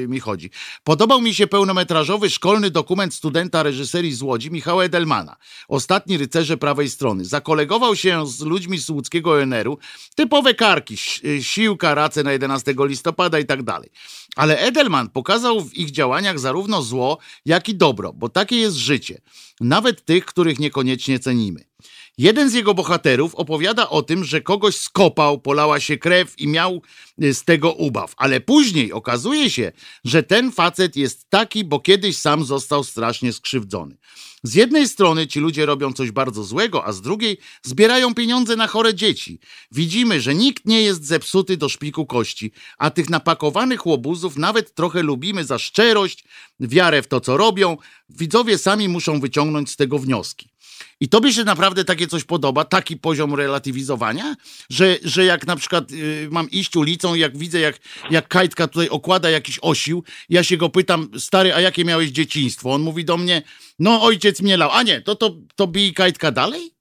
[0.09, 0.51] mi chodzi.
[0.85, 5.37] Podobał mi się pełnometrażowy szkolny dokument studenta reżyserii z Łodzi, Michała Edelmana.
[5.69, 7.25] Ostatni rycerze prawej strony.
[7.25, 9.79] Zakolegował się z ludźmi z łódzkiego ONR-u.
[10.15, 10.97] Typowe karki,
[11.43, 13.91] siłka, race na 11 listopada i tak dalej.
[14.37, 19.21] Ale Edelman pokazał w ich działaniach zarówno zło, jak i dobro, bo takie jest życie.
[19.61, 21.65] Nawet tych, których niekoniecznie cenimy.
[22.19, 26.83] Jeden z jego bohaterów opowiada o tym, że kogoś skopał, polała się krew i miał
[27.23, 28.15] y, z tego ubaw.
[28.17, 29.73] Ale później okazuje się,
[30.05, 33.97] że ten facet jest taki, bo kiedyś sam został strasznie skrzywdzony.
[34.43, 38.67] Z jednej strony ci ludzie robią coś bardzo złego, a z drugiej zbierają pieniądze na
[38.67, 39.41] chore dzieci.
[39.73, 45.03] Widzimy, że nikt nie jest zepsuty do szpiku kości, a tych napakowanych łobuzów nawet trochę
[45.03, 46.25] lubimy za szczerość,
[46.61, 47.77] wiarę w to, co robią.
[48.09, 50.56] Widzowie sami muszą wyciągnąć z tego wnioski.
[51.01, 54.37] I tobie się naprawdę takie coś podoba, taki poziom relatywizowania,
[54.71, 57.79] że, że jak na przykład y, mam iść ulicą i jak widzę, jak,
[58.11, 62.73] jak Kajtka tutaj okłada jakiś osił, ja się go pytam, stary, a jakie miałeś dzieciństwo?
[62.73, 63.43] On mówi do mnie,
[63.79, 64.71] no ojciec mnie lał.
[64.71, 66.76] A nie, to, to, to bij Kajtka dalej?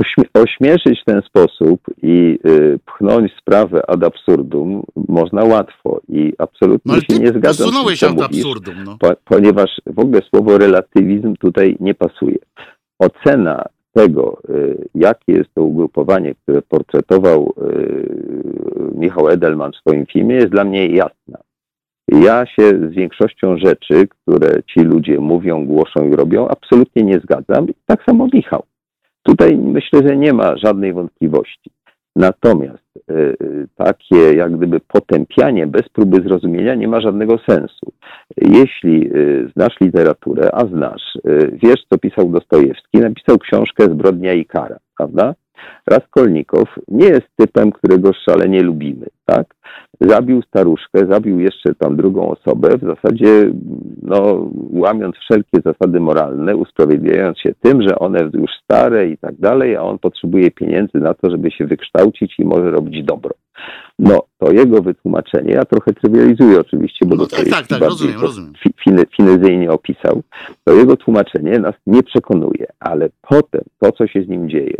[0.00, 6.94] Ośmie- ośmieszyć w ten sposób i y, pchnąć sprawę ad absurdum można łatwo i absolutnie
[6.94, 8.74] No się nie zgadzam z tym, posunąłeś mówisz, absurdum.
[8.84, 8.96] No.
[9.00, 12.38] po, ponieważ w ogóle słowo relatywizm tutaj nie pasuje.
[12.98, 18.08] Ocena tego, y, jakie jest to ugrupowanie, które portretował y,
[18.94, 21.38] Michał Edelman w swoim filmie, jest dla mnie jasna.
[22.08, 27.66] Ja się z większością rzeczy, które ci ludzie mówią, głoszą i robią, absolutnie nie zgadzam.
[27.86, 28.62] Tak samo Michał.
[29.26, 31.70] Tutaj myślę, że nie ma żadnej wątpliwości.
[32.16, 37.92] Natomiast y, y, takie jak gdyby potępianie bez próby zrozumienia nie ma żadnego sensu.
[38.36, 41.18] Jeśli y, znasz literaturę, a znasz,
[41.52, 45.34] wiesz co pisał Dostojewski, napisał książkę Zbrodnia i kara, prawda?
[45.90, 49.46] Raskolnikow nie jest typem, którego szalenie lubimy, tak?
[50.00, 53.50] zabił staruszkę, zabił jeszcze tam drugą osobę, w zasadzie
[54.02, 59.76] no, łamiąc wszelkie zasady moralne, usprawiedliwiając się tym, że one już stare i tak dalej,
[59.76, 63.34] a on potrzebuje pieniędzy na to, żeby się wykształcić i może robić dobro.
[63.98, 68.20] No, to jego wytłumaczenie, ja trochę trywializuję oczywiście, bo No no tak, tak, tak, rozumiem,
[68.20, 68.52] rozumiem.
[69.16, 70.22] finezyjnie opisał,
[70.64, 74.76] to jego tłumaczenie nas nie przekonuje, ale potem to, co się z nim dzieje,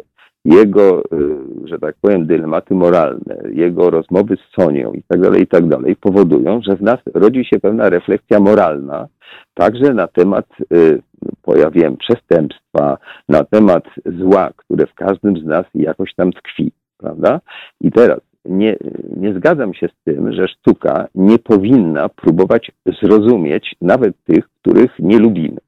[0.46, 5.46] jego, y, że tak powiem, dylematy moralne, jego rozmowy z Sonią i tak dalej, i
[5.46, 9.08] tak dalej, powodują, że w nas rodzi się pewna refleksja moralna,
[9.54, 11.02] także na temat, y,
[11.42, 12.98] pojawiłem przestępstwa,
[13.28, 13.84] na temat
[14.18, 17.40] zła, które w każdym z nas jakoś tam tkwi, prawda?
[17.80, 18.76] I teraz nie,
[19.16, 22.70] nie zgadzam się z tym, że sztuka nie powinna próbować
[23.02, 25.58] zrozumieć nawet tych, których nie lubimy.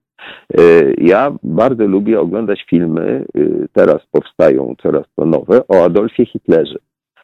[0.61, 6.79] Y, Ja bardzo lubię oglądać filmy, y, teraz powstają coraz to nowe, o Adolfie Hitlerze.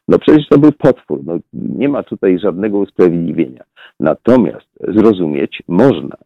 [0.09, 3.65] No przecież to był potwór, no, nie ma tutaj żadnego usprawiedliwienia.
[4.01, 6.17] Natomiast zrozumieć można,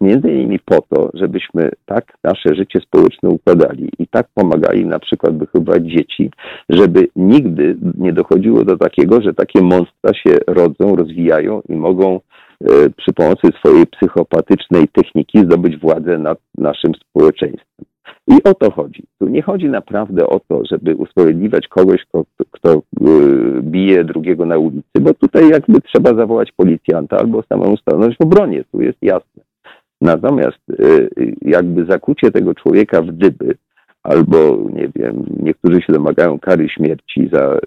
[0.00, 5.38] między innymi po to, żebyśmy tak nasze życie społeczne układali i tak pomagali na przykład
[5.38, 6.30] wychowywać dzieci,
[6.68, 12.20] żeby nigdy nie dochodziło do takiego, że takie monstra się rodzą, rozwijają i mogą
[12.96, 17.86] przy pomocy swojej psychopatycznej techniki zdobyć władzę nad naszym społeczeństwem.
[18.28, 19.02] I o to chodzi.
[19.18, 22.82] Tu nie chodzi naprawdę o to, żeby usprawiedliwiać kogoś, kto, kto y,
[23.62, 28.64] bije drugiego na ulicy, bo tutaj jakby trzeba zawołać policjanta albo samemu stanąć w obronie,
[28.72, 29.42] tu jest jasne.
[30.00, 31.10] Natomiast y,
[31.42, 33.54] jakby zakucie tego człowieka w dyby,
[34.08, 37.58] albo nie wiem, niektórzy się domagają kary śmierci za y,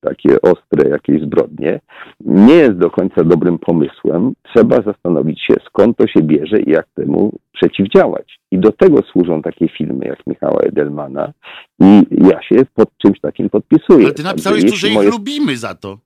[0.00, 1.80] takie ostre jakieś zbrodnie,
[2.20, 4.32] nie jest do końca dobrym pomysłem.
[4.42, 8.38] Trzeba zastanowić się, skąd to się bierze i jak temu przeciwdziałać.
[8.50, 11.32] I do tego służą takie filmy jak Michała Edelmana
[11.80, 14.04] i ja się pod czymś takim podpisuję.
[14.04, 15.98] Ale ty napisałeś tu, że ich moje- lubimy za to.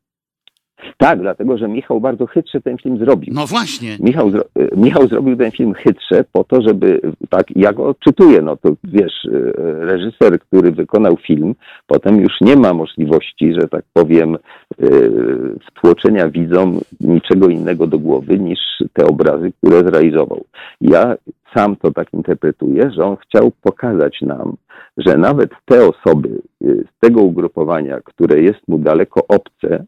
[0.97, 3.35] Tak, dlatego, że Michał bardzo chytrze ten film zrobił.
[3.35, 3.97] No właśnie.
[4.01, 8.43] Michał, zro- e, Michał zrobił ten film chytrze po to, żeby, tak, ja go odczytuję,
[8.43, 9.52] no to wiesz, e,
[9.86, 11.55] reżyser, który wykonał film,
[11.86, 14.36] potem już nie ma możliwości, że tak powiem,
[15.70, 18.59] wtłoczenia widzom niczego innego do głowy niż
[18.93, 20.44] te obrazy, które zrealizował.
[20.81, 21.15] Ja
[21.55, 24.57] sam to tak interpretuję, że on chciał pokazać nam,
[24.97, 26.28] że nawet te osoby
[26.61, 29.85] z tego ugrupowania, które jest mu daleko obce,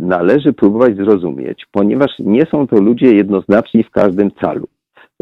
[0.00, 4.66] należy próbować zrozumieć, ponieważ nie są to ludzie jednoznaczni w każdym calu.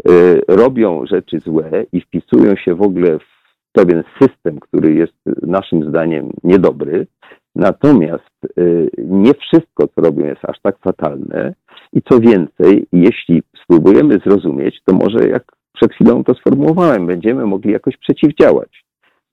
[0.07, 0.11] E,
[0.47, 6.29] Robią rzeczy złe i wpisują się w ogóle w pewien system, który jest naszym zdaniem
[6.43, 7.07] niedobry.
[7.55, 8.61] Natomiast e,
[8.97, 11.53] nie wszystko, co robią, jest aż tak fatalne.
[11.93, 15.43] I co więcej, jeśli spróbujemy zrozumieć, to może jak
[15.73, 18.83] przed chwilą to sformułowałem, będziemy mogli jakoś przeciwdziałać.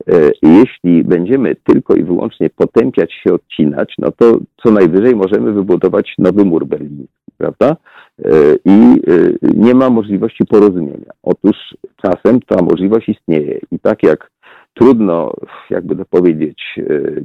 [0.08, 6.14] E, Jeśli będziemy tylko i wyłącznie potępiać się, odcinać, no to co najwyżej możemy wybudować
[6.18, 7.76] nowy mur berliński, prawda?
[8.24, 8.30] E,
[8.64, 11.12] I e, nie ma możliwości porozumienia.
[11.22, 11.56] Otóż
[12.02, 14.30] czasem ta możliwość istnieje i tak jak
[14.74, 15.32] trudno,
[15.70, 16.62] jakby to powiedzieć,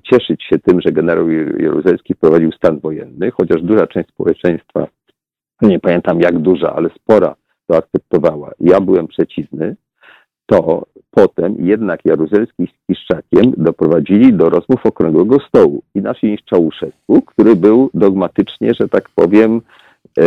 [0.03, 1.30] cieszyć się tym, że generał
[1.60, 4.88] Jaruzelski wprowadził stan wojenny, chociaż duża część społeczeństwa,
[5.61, 7.35] nie pamiętam jak duża, ale spora,
[7.68, 8.52] to akceptowała.
[8.60, 9.76] Ja byłem przeciwny,
[10.45, 15.81] to potem jednak Jaruzelski z Kiszczakiem doprowadzili do rozmów okrągłego stołu.
[15.95, 19.61] Inaczej niż Czałszewski, który był dogmatycznie, że tak powiem,
[20.17, 20.25] e, e,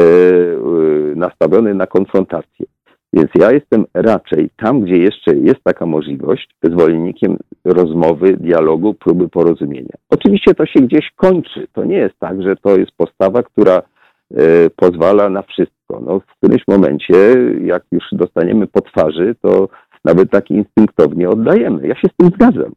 [1.16, 2.66] nastawiony na konfrontację.
[3.12, 9.94] Więc ja jestem raczej tam, gdzie jeszcze jest taka możliwość, zwolennikiem rozmowy, dialogu, próby porozumienia.
[10.10, 11.66] Oczywiście to się gdzieś kończy.
[11.72, 16.00] To nie jest tak, że to jest postawa, która e, pozwala na wszystko.
[16.06, 17.14] No, w którymś momencie,
[17.64, 19.68] jak już dostaniemy po twarzy, to
[20.04, 21.88] nawet tak instynktownie oddajemy.
[21.88, 22.72] Ja się z tym zgadzam.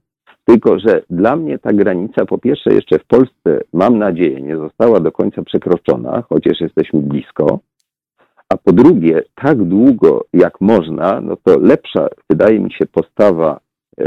[0.46, 5.00] Tylko, że dla mnie ta granica, po pierwsze, jeszcze w Polsce, mam nadzieję, nie została
[5.00, 7.60] do końca przekroczona, chociaż jesteśmy blisko.
[8.50, 13.60] A po drugie, tak długo jak można, no to lepsza wydaje mi się postawa
[14.00, 14.06] e,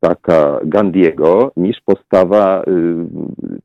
[0.00, 2.64] taka Gandiego niż postawa e,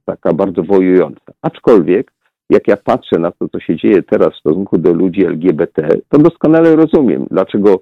[0.05, 1.31] taka bardzo wojująca.
[1.41, 2.11] Aczkolwiek,
[2.49, 6.17] jak ja patrzę na to, co się dzieje teraz w stosunku do ludzi LGBT, to
[6.17, 7.79] doskonale rozumiem, dlaczego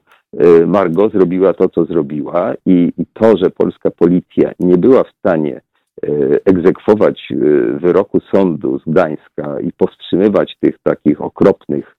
[0.67, 5.55] Margot zrobiła to, co zrobiła i, i to, że polska policja nie była w stanie
[5.55, 6.09] e,
[6.45, 7.35] egzekwować e,
[7.79, 11.95] wyroku sądu z Gdańska i powstrzymywać tych takich okropnych,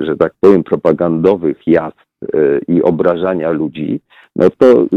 [0.00, 1.96] że tak powiem, propagandowych jazd
[2.68, 4.00] i obrażania ludzi,
[4.38, 4.88] no to y,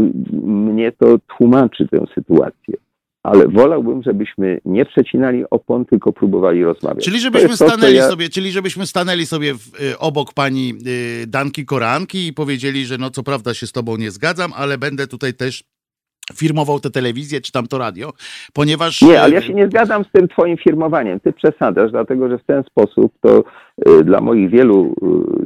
[0.46, 2.74] mnie to tłumaczy tę sytuację.
[3.22, 7.04] Ale wolałbym, żebyśmy nie przecinali opon, tylko próbowali rozmawiać.
[7.04, 10.74] Czyli żebyśmy to, stanęli ja- sobie, czyli żebyśmy stanęli sobie w, y, obok pani
[11.22, 14.78] y, Danki Koranki i powiedzieli, że no co prawda się z tobą nie zgadzam, ale
[14.78, 15.64] będę tutaj też
[16.34, 18.12] firmował tę telewizję czy tam to radio,
[18.52, 19.02] ponieważ...
[19.02, 21.20] Nie, ale ja się nie zgadzam z tym twoim firmowaniem.
[21.20, 23.44] Ty przesadzasz, dlatego że w ten sposób to
[23.88, 24.94] y, dla moich wielu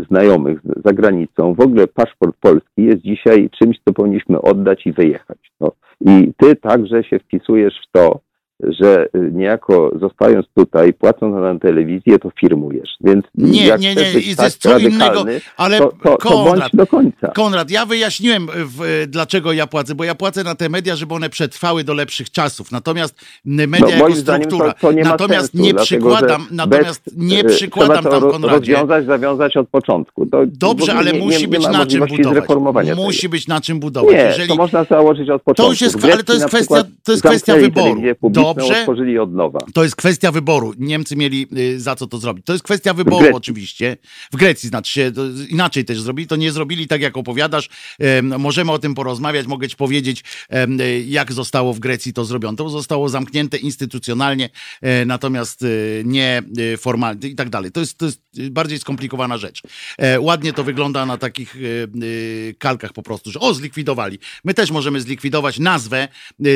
[0.00, 4.92] y, znajomych za granicą w ogóle paszport polski jest dzisiaj czymś, co powinniśmy oddać i
[4.92, 5.38] wyjechać.
[5.60, 5.72] No.
[6.00, 8.20] I ty także się wpisujesz w to,
[8.62, 12.90] że y, niejako zostając tutaj, płacąc na telewizję, to firmujesz.
[13.00, 15.24] Więc Nie, jak nie, nie, być jest tak co innego,
[15.56, 17.28] ale to, to, to bądź Konrad, do końca.
[17.28, 21.30] Konrad, ja wyjaśniłem, w, dlaczego ja płacę, bo ja płacę na te media, żeby one
[21.30, 22.72] przetrwały do lepszych czasów.
[22.72, 23.14] Natomiast
[23.44, 24.74] media No, jako struktura.
[24.80, 28.56] to, nie natomiast sensu, nie przykładam, natomiast nie przykładam tam, Konradzie.
[28.56, 30.26] rozwiązać, zawiązać od początku.
[30.26, 32.96] To Dobrze, ale nie, musi nie, być na czym budować.
[32.96, 33.30] Musi tego.
[33.30, 34.12] być na czym budować.
[34.12, 34.48] Nie, Jeżeli...
[34.48, 35.62] to można założyć od początku.
[35.62, 38.00] To już jest- ale to jest kwestia- to jest kwestia wyboru.
[38.54, 38.80] Dobrze.
[38.80, 39.58] otworzyli od nowa.
[39.74, 40.74] To jest kwestia wyboru.
[40.78, 42.46] Niemcy mieli y, za co to zrobić.
[42.46, 43.96] To jest kwestia wyboru oczywiście.
[44.32, 46.28] W Grecji znaczy się, to inaczej też zrobili.
[46.28, 47.68] To nie zrobili tak, jak opowiadasz.
[47.98, 49.46] Em, możemy o tym porozmawiać.
[49.46, 50.24] Mogę ci powiedzieć,
[50.80, 52.56] y, jak zostało w Grecji to zrobione.
[52.56, 54.50] To zostało zamknięte instytucjonalnie,
[54.82, 56.42] e, natomiast y, nie
[56.78, 57.72] formalnie i tak dalej.
[57.72, 58.20] To jest, to jest
[58.50, 59.62] bardziej skomplikowana rzecz.
[59.98, 64.18] E, ładnie to wygląda na takich y, kalkach po prostu, że o, zlikwidowali.
[64.44, 66.08] My też możemy zlikwidować nazwę,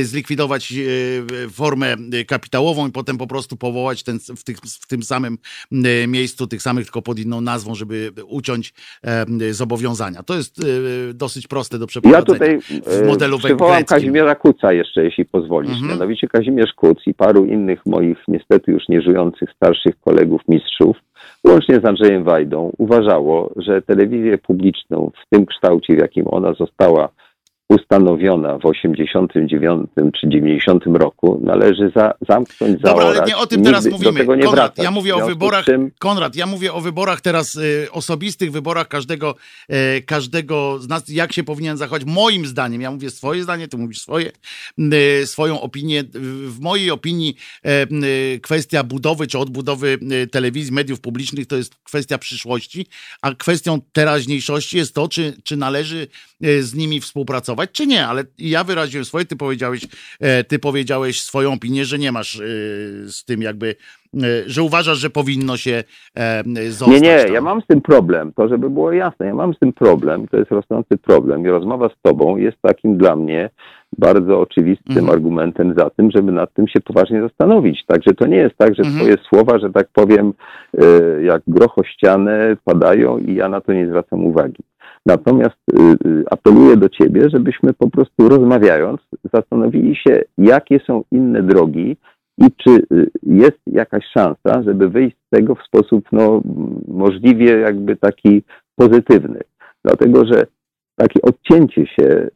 [0.02, 1.48] zlikwidować y,
[1.80, 5.38] formę y, kapitałową i potem po prostu powołać ten, w, tych, w tym samym
[5.72, 8.74] y, miejscu, tych samych, tylko pod inną nazwą, żeby uciąć
[9.50, 10.22] zobowiązania.
[10.22, 12.24] To jest y, dosyć proste do Ja przeprowadzenia.
[12.24, 13.84] tutaj w modelu greckim.
[13.86, 15.72] Kazimierza Kuca jeszcze, jeśli pozwolisz.
[15.72, 15.90] Mhm.
[15.90, 20.96] Mianowicie Kazimierz Kuc i paru innych moich niestety już nieżyjących starszych kolegów mistrzów,
[21.44, 27.08] łącznie z Andrzejem Wajdą, uważało, że telewizję publiczną w tym kształcie, w jakim ona została
[27.70, 29.90] ustanowiona w 89
[30.20, 34.26] czy 90 roku, należy za, zamknąć, Dobra, ale nie o tym teraz nigdy mówimy.
[34.26, 34.84] Konrad, wracać.
[34.84, 35.64] ja mówię o wyborach.
[35.64, 39.34] czym- Konrad, ja mówię o wyborach teraz, y, osobistych wyborach każdego,
[39.68, 42.04] e, każdego z nas, jak się powinien zachować.
[42.04, 44.32] Moim zdaniem, ja mówię swoje zdanie, ty mówisz swoje,
[45.22, 46.04] y, swoją opinię.
[46.46, 47.86] W mojej opinii e,
[48.34, 52.86] y, kwestia budowy czy odbudowy y, telewizji, mediów publicznych to jest kwestia przyszłości,
[53.22, 56.06] a kwestią teraźniejszości jest to, czy, czy należy
[56.60, 58.06] z nimi współpracować, czy nie.
[58.06, 59.86] Ale ja wyraziłem swoje, ty powiedziałeś,
[60.20, 62.44] e, ty powiedziałeś swoją opinię, że nie masz e,
[63.06, 63.74] z tym jakby,
[64.14, 65.84] e, że uważasz, że powinno się
[66.68, 67.02] zostać.
[67.02, 67.34] Nie, nie, tam.
[67.34, 70.36] ja mam z tym problem, to żeby było jasne, ja mam z tym problem, to
[70.36, 73.50] jest rosnący problem i rozmowa z tobą jest takim dla mnie
[73.98, 75.10] bardzo oczywistym Mhm.
[75.10, 77.84] argumentem za tym, żeby nad tym się poważnie zastanowić.
[77.86, 78.98] Także to nie jest tak, że Mhm.
[78.98, 80.32] twoje słowa, że tak powiem,
[81.22, 84.62] jak groch ścianę padają i ja na to nie zwracam uwagi.
[85.06, 89.00] Natomiast y, y, apeluję do ciebie, żebyśmy po prostu rozmawiając
[89.34, 91.96] zastanowili się, jakie są inne drogi
[92.38, 96.42] i czy y, jest jakaś szansa, żeby wyjść z tego w sposób no,
[96.88, 98.42] możliwie jakby taki
[98.76, 99.40] pozytywny.
[99.84, 100.46] Dlatego, że
[100.96, 102.28] takie odcięcie się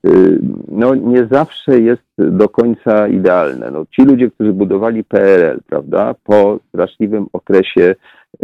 [0.68, 3.70] no, nie zawsze jest do końca idealne.
[3.70, 7.94] No, ci ludzie, którzy budowali PRL, prawda, po straszliwym okresie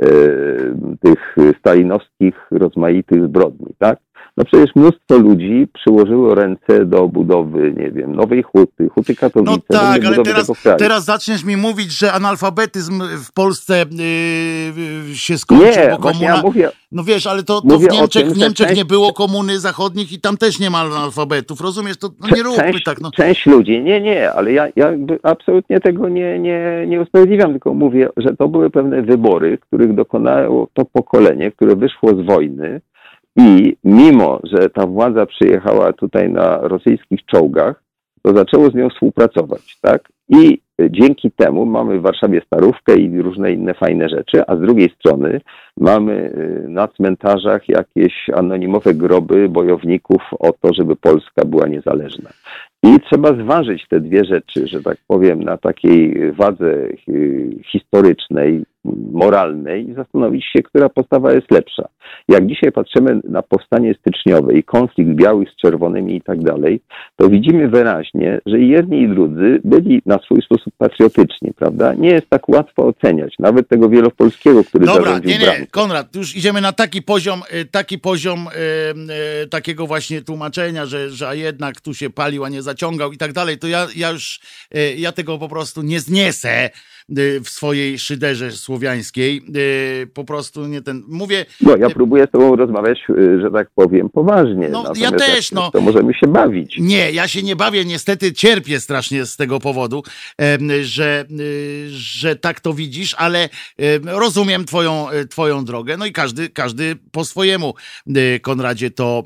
[0.03, 3.99] y, tych stalinowskich rozmaitych zbrodni, tak?
[4.41, 9.79] No przecież mnóstwo ludzi przyłożyło ręce do budowy, nie wiem, Nowej Huty, Huty Katowice, No
[9.79, 13.85] tak, ale teraz, teraz zaczniesz mi mówić, że analfabetyzm w Polsce
[15.09, 16.27] yy, się skończył, nie, bo komuna...
[16.27, 19.13] ja mówię, No wiesz, ale to, to w Niemczech, tym, w Niemczech część- nie było
[19.13, 21.97] komuny zachodnich i tam też nie ma analfabetów, rozumiesz?
[21.97, 23.11] To no nie róbmy część, tak, no.
[23.11, 24.93] część ludzi, nie, nie, ale ja, ja
[25.23, 30.69] absolutnie tego nie, nie, nie usprawiedliwiam, tylko mówię, że to były pewne wybory, których dokonało
[30.73, 32.81] to pokolenie, które wyszło z wojny
[33.37, 37.83] i mimo, że ta władza przyjechała tutaj na rosyjskich czołgach,
[38.23, 40.09] to zaczęło z nią współpracować, tak?
[40.29, 44.91] I dzięki temu mamy w Warszawie Starówkę i różne inne fajne rzeczy, a z drugiej
[44.91, 45.41] strony
[45.77, 52.31] mamy y, na cmentarzach jakieś anonimowe groby bojowników o to, żeby Polska była niezależna.
[52.83, 58.65] I trzeba zważyć te dwie rzeczy, że tak powiem, na takiej wadze y, historycznej,
[59.13, 61.89] moralnej i zastanowić się, która postawa jest lepsza.
[62.29, 66.81] Jak dzisiaj patrzymy na powstanie styczniowe i konflikt białych z czerwonymi i tak dalej,
[67.17, 71.95] to widzimy wyraźnie, że i jedni i drudzy byli na swój sposób patriotyczni, prawda?
[71.95, 75.67] Nie jest tak łatwo oceniać, nawet tego wielopolskiego, który Dobra, nie, nie, bramkę.
[75.71, 81.11] Konrad, już idziemy na taki poziom, y, taki poziom y, y, takiego właśnie tłumaczenia, że,
[81.11, 84.41] że jednak tu się palił, a nie zaciągał i tak dalej, to ja, ja już,
[84.77, 86.71] y, ja tego po prostu nie zniesę,
[87.45, 89.43] w swojej szyderze słowiańskiej.
[90.15, 91.03] Po prostu nie ten.
[91.09, 91.47] Mówię.
[91.61, 92.99] No, ja próbuję z tobą rozmawiać,
[93.43, 94.69] że tak powiem, poważnie.
[94.69, 95.71] No, ja też, no.
[95.71, 96.77] To możemy się bawić.
[96.79, 100.03] Nie, ja się nie bawię, niestety cierpię strasznie z tego powodu,
[100.83, 101.25] że,
[101.89, 103.49] że tak to widzisz, ale
[104.05, 107.75] rozumiem twoją, twoją drogę, no i każdy, każdy po swojemu,
[108.43, 109.23] Konradzie, to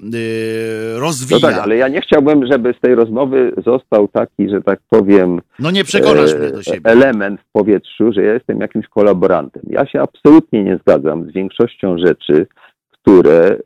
[0.94, 1.38] rozwija.
[1.42, 5.40] No tak, ale ja nie chciałbym, żeby z tej rozmowy został taki, że tak powiem,
[5.58, 6.90] no nie przekonasz mnie do siebie.
[6.90, 9.62] element w powietrzu, że ja jestem jakimś kolaborantem.
[9.66, 12.46] Ja się absolutnie nie zgadzam z większością rzeczy,
[12.92, 13.56] które e,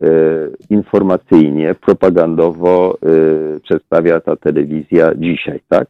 [0.71, 5.89] informacyjnie, propagandowo e, przedstawia ta telewizja dzisiaj, tak?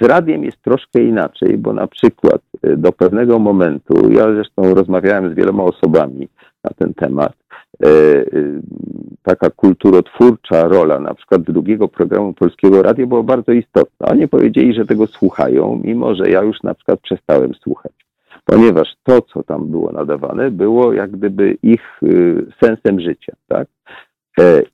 [0.00, 5.32] Z radiem jest troszkę inaczej, bo na przykład e, do pewnego momentu, ja zresztą rozmawiałem
[5.32, 6.28] z wieloma osobami
[6.66, 7.32] na ten temat,
[7.82, 8.24] E, e,
[9.22, 14.06] taka kulturotwórcza rola na przykład drugiego programu Polskiego Radia była bardzo istotna.
[14.06, 17.92] Oni powiedzieli, że tego słuchają, mimo że ja już na przykład przestałem słuchać.
[18.44, 22.06] Ponieważ to, co tam było nadawane, było jak gdyby ich e,
[22.64, 23.68] sensem życia, tak?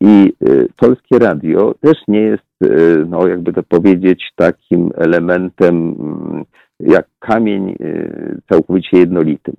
[0.00, 0.32] I
[0.76, 2.74] Polskie Radio też nie jest,
[3.06, 6.44] no jakby to powiedzieć, takim elementem mm,
[6.80, 7.76] jak kamień
[8.48, 9.54] całkowicie jednolitym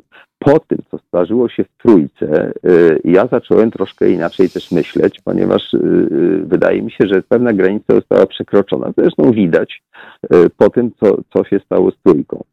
[0.46, 5.74] po tym, co zdarzyło się w Trójce, y, ja zacząłem troszkę inaczej też myśleć, ponieważ
[5.74, 8.94] y, y, wydaje mi się, że pewna granica została przekroczona.
[8.98, 9.84] Zresztą widać
[10.58, 12.44] po tym, co, co się stało z Trójką.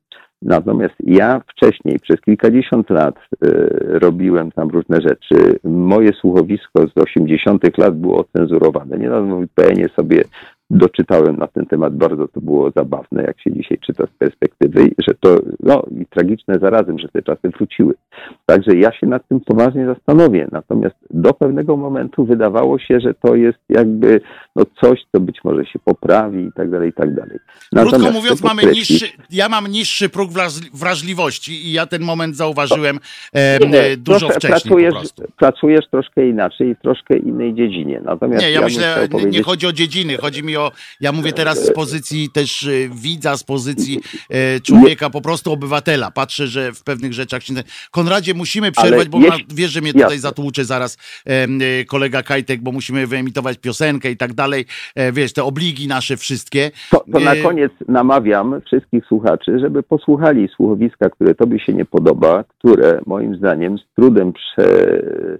[0.42, 3.14] Natomiast ja wcześniej, przez kilkadziesiąt lat
[3.84, 5.58] robiłem tam różne rzeczy.
[5.64, 8.98] Moje słuchowisko z 80 lat było ocenzurowane.
[8.98, 10.24] Niedawno w IPN sobie
[10.70, 15.14] doczytałem na ten temat, bardzo to było zabawne, jak się dzisiaj czyta z perspektywy, że
[15.20, 17.94] to, no i tragiczne zarazem, że te czasy wróciły.
[18.46, 23.34] Także ja się nad tym poważnie zastanowię, natomiast do pewnego momentu wydawało się, że to
[23.34, 24.20] jest jakby
[24.56, 27.38] no coś, co być może się poprawi i tak dalej, i tak dalej.
[27.72, 30.30] Natomiast Krótko mówiąc, mamy niższy, ja mam niższy próg
[30.74, 32.98] wrażliwości i ja ten moment zauważyłem
[33.32, 34.94] e, nie, dużo wcześniej pracujesz,
[35.38, 38.00] pracujesz troszkę inaczej i w troszkę innej dziedzinie.
[38.04, 39.34] Natomiast nie, ja, ja myślę, powiedzieć...
[39.34, 40.59] nie chodzi o dziedziny, chodzi mi o
[41.00, 44.00] ja mówię teraz z pozycji też e, widza, z pozycji
[44.30, 46.10] e, człowieka, po prostu obywatela.
[46.10, 47.54] Patrzę, że w pewnych rzeczach się...
[47.90, 49.44] Konradzie, musimy przerwać, bo jeśli...
[49.54, 54.32] wiesz, że mnie tutaj zatłucze zaraz e, kolega Kajtek, bo musimy wyemitować piosenkę i tak
[54.32, 54.64] dalej.
[55.12, 56.70] Wiesz, te obligi nasze wszystkie.
[56.90, 62.44] To, to na koniec namawiam wszystkich słuchaczy, żeby posłuchali słuchowiska, które tobie się nie podoba,
[62.44, 65.38] które moim zdaniem z trudem prze E,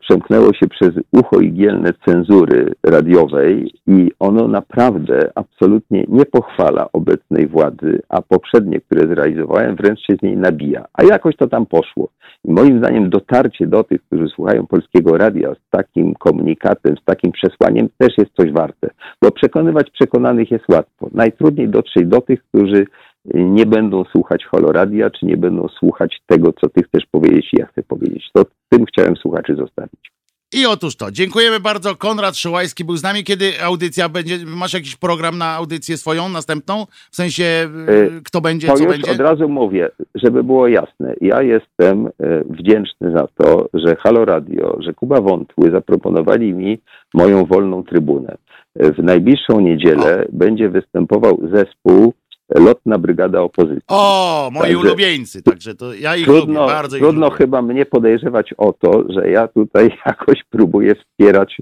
[0.00, 8.00] przemknęło się przez ucho igielne cenzury radiowej i ono naprawdę absolutnie nie pochwala obecnej władzy,
[8.08, 10.84] a poprzednie, które zrealizowałem, wręcz się z niej nabija.
[10.92, 12.08] A jakoś to tam poszło.
[12.44, 17.32] I moim zdaniem dotarcie do tych, którzy słuchają polskiego radia z takim komunikatem, z takim
[17.32, 18.90] przesłaniem też jest coś warte.
[19.22, 21.08] Bo przekonywać przekonanych jest łatwo.
[21.12, 22.86] Najtrudniej dotrzeć do tych, którzy
[23.34, 27.66] nie będą słuchać holoradia, czy nie będą słuchać tego, co ty chcesz powiedzieć i ja
[27.66, 28.30] chcę powiedzieć.
[28.32, 30.18] To tym chciałem słuchaczy zostawić.
[30.54, 31.96] I otóż to, dziękujemy bardzo.
[31.96, 33.24] Konrad Szołajski był z nami.
[33.24, 34.38] Kiedy audycja będzie?
[34.46, 36.86] Masz jakiś program na audycję swoją, następną?
[37.10, 37.44] W sensie,
[37.88, 39.12] y, kto będzie, to co już będzie?
[39.12, 41.14] od razu mówię, żeby było jasne.
[41.20, 42.10] Ja jestem y,
[42.50, 46.78] wdzięczny za to, że Halo Radio, że Kuba Wątły zaproponowali mi
[47.14, 48.36] moją wolną trybunę.
[48.76, 50.28] W najbliższą niedzielę o.
[50.32, 52.14] będzie występował zespół
[52.54, 53.84] lotna brygada opozycji.
[53.88, 57.36] O, moi także ulubieńcy, także to ja ich trudno, lubię, bardzo Trudno lubię.
[57.36, 61.56] chyba mnie podejrzewać o to, że ja tutaj jakoś próbuję wspierać,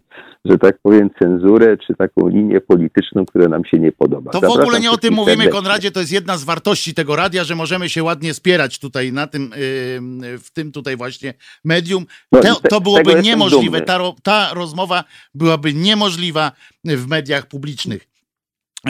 [0.44, 4.30] że tak powiem, cenzurę, czy taką linię polityczną, która nam się nie podoba.
[4.30, 5.52] To Zapraszam w ogóle nie o tym mówimy, serdecznie.
[5.52, 9.26] Konradzie, to jest jedna z wartości tego radia, że możemy się ładnie spierać tutaj na
[9.26, 11.34] tym, yy, w tym tutaj właśnie
[11.64, 12.06] medium.
[12.32, 15.04] No to, to byłoby niemożliwe, ta, ta rozmowa
[15.34, 16.52] byłaby niemożliwa
[16.84, 18.15] w mediach publicznych.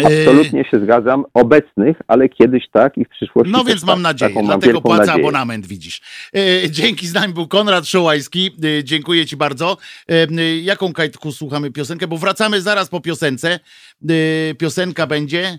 [0.05, 1.25] Absolutnie się zgadzam.
[1.35, 3.53] Obecnych, ale kiedyś tak i w przyszłości.
[3.53, 4.03] No więc mam tak.
[4.03, 5.25] nadzieję, Taką dlatego płacę nadzieję.
[5.25, 6.01] abonament, widzisz.
[6.65, 8.51] E, dzięki, z nami był Konrad Szołajski.
[8.79, 9.77] E, dziękuję Ci bardzo.
[10.09, 12.07] E, jaką kajtku słuchamy piosenkę?
[12.07, 13.61] Bo wracamy zaraz po piosence.
[14.59, 15.59] Piosenka będzie.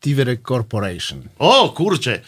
[0.00, 1.22] Tiverek Corporation.
[1.38, 2.20] O, kurczę.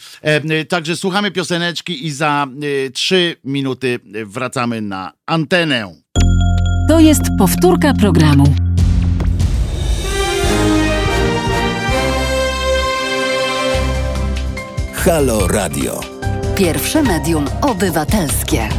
[0.69, 2.47] Także słuchamy pioseneczki i za
[2.93, 5.95] trzy minuty wracamy na antenę.
[6.89, 8.64] To jest powtórka programu.
[15.05, 15.99] Halo Radio.
[16.57, 18.69] Pierwsze medium obywatelskie.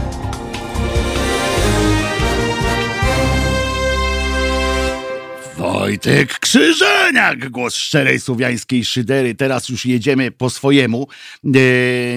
[5.57, 9.35] Wojtek Krzyżeniak, głos szczerej słowiańskiej szydery.
[9.35, 11.09] Teraz już jedziemy po swojemu.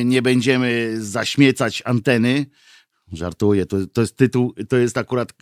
[0.05, 2.45] Nie będziemy zaśmiecać anteny
[3.13, 5.33] Żartuję, to, to jest tytuł, to jest akurat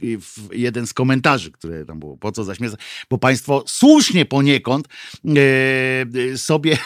[0.51, 2.17] jeden z komentarzy, które tam było.
[2.17, 2.79] Po co zaśmiecać?
[3.09, 4.87] Bo Państwo słusznie poniekąd
[6.33, 6.77] e, sobie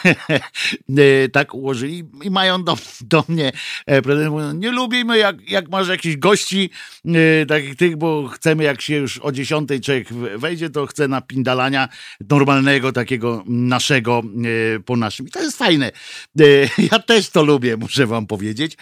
[0.98, 3.52] e, tak ułożyli i mają do, do mnie
[3.86, 4.02] e.
[4.54, 6.70] Nie lubimy, jak, jak masz jakichś gości
[7.04, 11.88] e, takich tych, bo chcemy, jak się już o dziesiątej człowiek wejdzie, to chce napindalania
[12.30, 14.22] normalnego, takiego naszego
[14.76, 15.26] e, po naszym.
[15.26, 15.92] I to jest fajne.
[16.40, 16.44] E,
[16.92, 18.76] ja też to lubię, muszę Wam powiedzieć.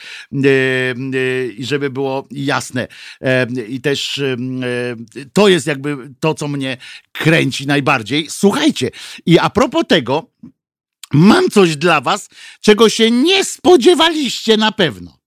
[1.58, 2.88] I żeby było jasne.
[3.68, 4.20] I też
[5.32, 6.76] to jest jakby to, co mnie
[7.12, 8.26] kręci najbardziej.
[8.30, 8.90] Słuchajcie,
[9.26, 10.30] i a propos tego,
[11.12, 12.28] mam coś dla Was,
[12.60, 15.19] czego się nie spodziewaliście na pewno.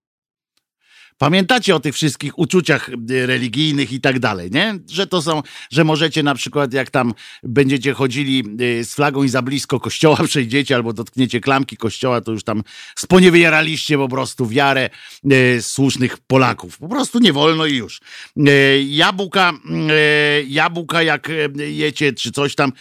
[1.23, 4.79] Pamiętacie o tych wszystkich uczuciach y, religijnych i tak dalej, nie?
[4.89, 7.13] Że to są, że możecie na przykład jak tam
[7.43, 12.31] będziecie chodzili y, z flagą i za blisko kościoła przejdziecie albo dotkniecie klamki kościoła, to
[12.31, 12.63] już tam
[12.95, 14.89] sponiewieraliście po prostu wiarę
[15.31, 16.77] e, słusznych Polaków.
[16.77, 18.01] Po prostu nie wolno i już.
[18.37, 19.53] E, jabłka,
[19.89, 22.71] e, jabłka jak jecie czy coś tam,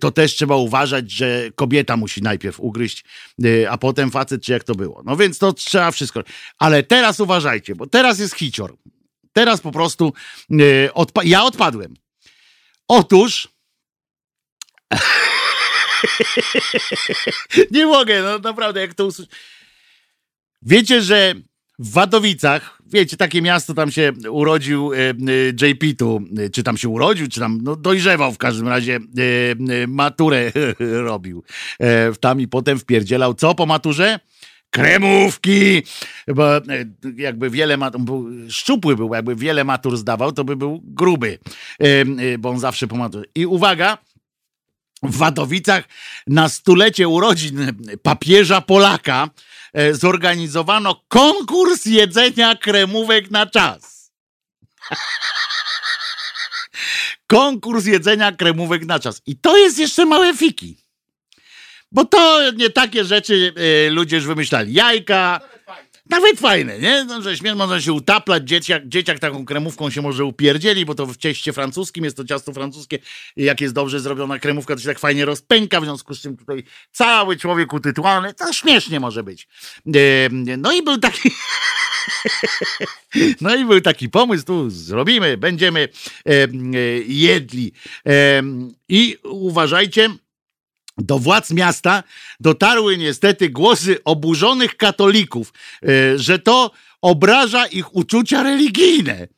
[0.00, 3.04] to też trzeba uważać, że kobieta musi najpierw ugryźć,
[3.70, 5.02] a potem facet, czy jak to było.
[5.06, 6.22] No więc to trzeba wszystko.
[6.58, 8.76] Ale teraz uważajcie, bo bo teraz jest hicior.
[9.32, 10.12] Teraz po prostu
[10.50, 11.94] yy, odpa ja odpadłem.
[12.88, 13.48] Otóż
[17.70, 19.30] nie mogę, no naprawdę, jak to usłyszę.
[20.62, 21.34] Wiecie, że
[21.78, 25.12] w Wadowicach, wiecie, takie miasto tam się urodził e, e,
[25.68, 29.00] JP tu, e, czy tam się urodził, czy tam no, dojrzewał w każdym razie,
[29.88, 30.52] maturę
[31.10, 31.44] robił.
[32.20, 34.20] Tam i potem wpierdzielał co po maturze?
[34.74, 35.82] Kremówki,
[36.28, 36.62] bo e,
[37.16, 38.00] jakby wiele matur,
[38.48, 41.38] szczupły był, jakby wiele matur zdawał, to by był gruby,
[41.80, 43.24] e, e, bo on zawsze po maturze.
[43.34, 43.98] I uwaga,
[45.02, 45.84] w Wadowicach
[46.26, 47.72] na stulecie urodzin
[48.02, 49.30] papieża Polaka
[49.92, 54.10] zorganizowano konkurs jedzenia kremówek na czas.
[57.26, 59.22] konkurs jedzenia kremówek na czas.
[59.26, 60.83] I to jest jeszcze małe fiki.
[61.94, 63.52] Bo to nie takie rzeczy
[63.86, 64.72] y, ludzie już wymyślali.
[64.72, 65.40] Jajka,
[66.10, 67.04] nawet fajne, nie?
[67.04, 71.06] No, że śmierć można się utaplać, dzieciak, dzieciak taką kremówką się może upierdzieli, bo to
[71.06, 72.98] w cieście francuskim jest to ciasto francuskie.
[73.36, 76.64] Jak jest dobrze zrobiona kremówka, to się tak fajnie rozpęka, w związku z czym tutaj
[76.92, 79.48] cały człowiek utytułowany, to śmiesznie może być.
[80.58, 81.30] No i był taki...
[83.40, 85.88] No i był taki pomysł, tu zrobimy, będziemy
[87.06, 87.72] jedli.
[88.88, 90.08] I uważajcie,
[90.98, 92.02] do władz miasta
[92.40, 95.52] dotarły niestety głosy oburzonych katolików,
[95.82, 96.70] e, że to
[97.02, 99.28] obraża ich uczucia religijne.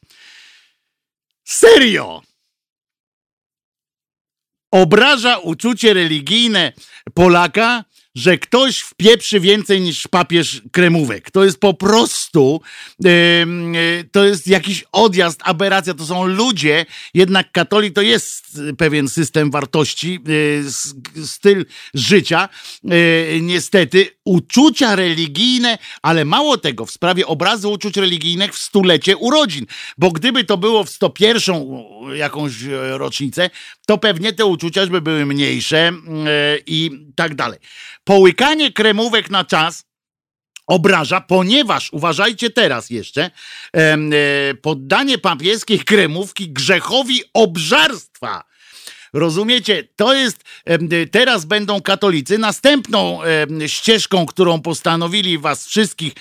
[1.45, 2.23] Serio!
[4.71, 6.73] Obraża uczucie religijne
[7.15, 7.85] Polaka,
[8.17, 11.31] że ktoś wpieprzy więcej niż papież kremówek.
[11.31, 12.61] To jest po prostu,
[13.01, 13.15] yy,
[14.13, 15.95] to jest jakiś odjazd, aberracja.
[15.95, 20.21] To są ludzie, jednak katolik to jest pewien system wartości,
[21.17, 22.49] yy, styl życia.
[22.85, 29.67] Yy, niestety uczucia religijne, ale mało tego, w sprawie obrazu uczuć religijnych w stulecie urodzin.
[29.99, 31.55] Bo gdyby to było w 101
[32.15, 32.53] jakąś
[32.91, 33.51] rocznicę,
[33.87, 35.93] to pewnie te uczucia by były mniejsze
[36.67, 37.59] i tak dalej.
[38.07, 39.85] Połykanie kremówek na czas
[40.67, 43.31] obraża, ponieważ, uważajcie teraz jeszcze,
[43.75, 43.99] e,
[44.63, 48.45] poddanie papieskiej kremówki grzechowi obżarstwa
[49.17, 49.89] Rozumiecie?
[49.97, 50.45] To jest,
[51.11, 52.39] teraz będą katolicy.
[52.39, 53.21] Następną
[53.67, 56.13] ścieżką, którą postanowili was wszystkich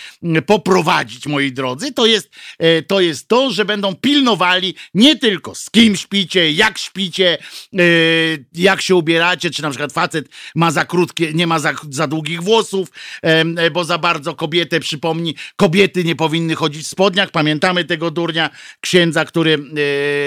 [0.45, 5.69] poprowadzić, moi drodzy, to jest, e, to jest to, że będą pilnowali nie tylko z
[5.69, 7.37] kim śpicie, jak śpicie,
[7.73, 7.77] e,
[8.53, 12.43] jak się ubieracie, czy na przykład facet ma za krótkie, nie ma za, za długich
[12.43, 12.89] włosów,
[13.73, 17.31] bo za bardzo kobietę przypomni, kobiety nie powinny chodzić w spodniach.
[17.31, 18.49] Pamiętamy tego durnia
[18.81, 19.53] księdza, który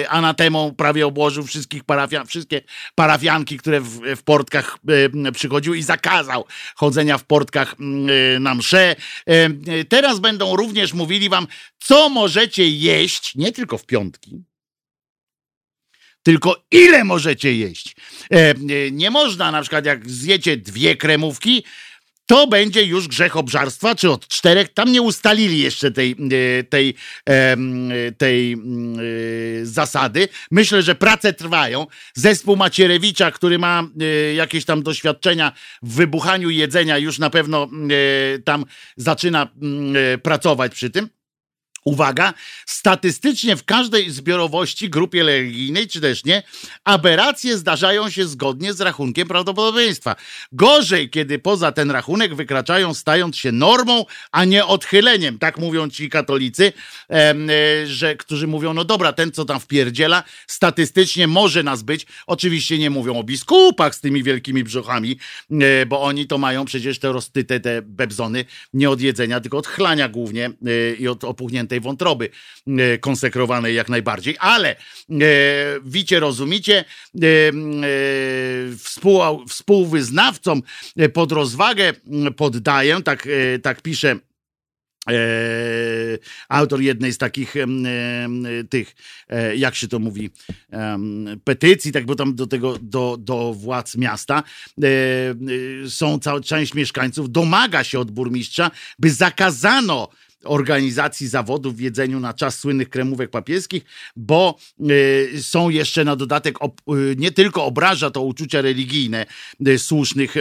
[0.03, 2.58] e, anatemą prawie obłożył wszystkich parafian, wszystkie
[2.95, 4.79] parafianki, które w, w portkach
[5.27, 6.45] e, przychodziły i zakazał
[6.75, 8.97] chodzenia w portkach e, na msze.
[9.27, 11.47] E, teraz będą również mówili wam,
[11.79, 14.43] co możecie jeść, nie tylko w piątki,
[16.23, 17.97] tylko ile możecie jeść.
[18.93, 21.65] Nie można na przykład, jak zjecie dwie kremówki,
[22.29, 26.17] to będzie już grzech obżarstwa, czy od czterech, tam nie ustalili jeszcze tej,
[26.61, 26.95] e, tej,
[28.19, 30.29] tej mm, e, zasady.
[30.51, 31.87] Myślę, że prace trwają.
[32.15, 35.53] Zespół Macierewicza, który ma e, jakieś tam doświadczenia
[35.83, 37.69] w wybuchaniu jedzenia, już na pewno
[38.45, 38.65] tam
[38.97, 39.49] zaczyna
[40.23, 41.18] pracować przy tym.
[41.89, 42.35] Uwaga,
[42.67, 46.43] statystycznie w każdej zbiorowości, grupie religijnej, czy też nie,
[46.85, 50.17] aberracje zdarzają się zgodnie z rachunkiem prawdopodobieństwa.
[50.53, 55.39] Gorzej, kiedy poza ten rachunek wykraczają, stając się normą, a nie odchyleniem.
[55.39, 56.73] Tak mówią ci katolicy,
[57.11, 57.35] e,
[57.87, 62.07] że, którzy mówią, no dobra, ten co tam wpierdziela, statystycznie może nas być.
[62.27, 65.19] Oczywiście nie mówią o biskupach z tymi wielkimi brzuchami,
[65.51, 69.67] e, bo oni to mają przecież te roztyte, te bebzony nie od jedzenia, tylko od
[69.67, 72.31] chlania głównie e, i od opuchniętej wątroby
[72.67, 74.77] e, konsekrowanej jak najbardziej, ale e,
[75.85, 76.85] wicie, rozumicie,
[77.15, 77.25] e,
[78.77, 80.63] współ, współwyznawcom
[81.15, 81.93] pod rozwagę
[82.37, 83.29] poddaję, tak,
[83.63, 84.17] tak pisze
[86.49, 87.55] autor jednej z takich
[88.71, 88.95] tych,
[89.57, 90.31] jak się to mówi,
[91.45, 94.43] petycji, tak bo tam do tego, do, do władz miasta
[95.89, 100.09] są cała część mieszkańców domaga się od burmistrza, by zakazano
[100.45, 103.85] organizacji zawodów w jedzeniu na czas słynnych kremówek papieskich,
[104.17, 104.59] bo
[104.91, 109.27] y, są jeszcze na dodatek, y, nie tylko obraża to uczucia religijne
[109.69, 110.35] y, słusznych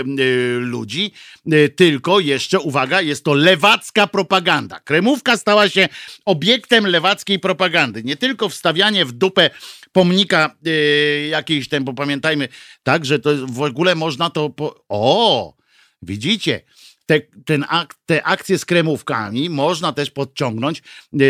[0.59, 1.11] ludzi,
[1.75, 4.79] tylko jeszcze, uwaga, jest to lewacka propaganda.
[4.79, 5.89] Kremówka stała się
[6.25, 8.03] obiektem lewackiej propagandy.
[8.03, 9.49] Nie tylko wstawianie w dupę
[9.91, 10.55] pomnika
[11.29, 12.47] jakiejś ten, bo pamiętajmy,
[12.83, 14.49] tak, że to w ogóle można to...
[14.49, 14.85] Po...
[14.89, 15.57] O!
[16.01, 16.61] Widzicie?
[17.07, 21.23] Te, ten ak, te akcje z kremówkami można też podciągnąć e,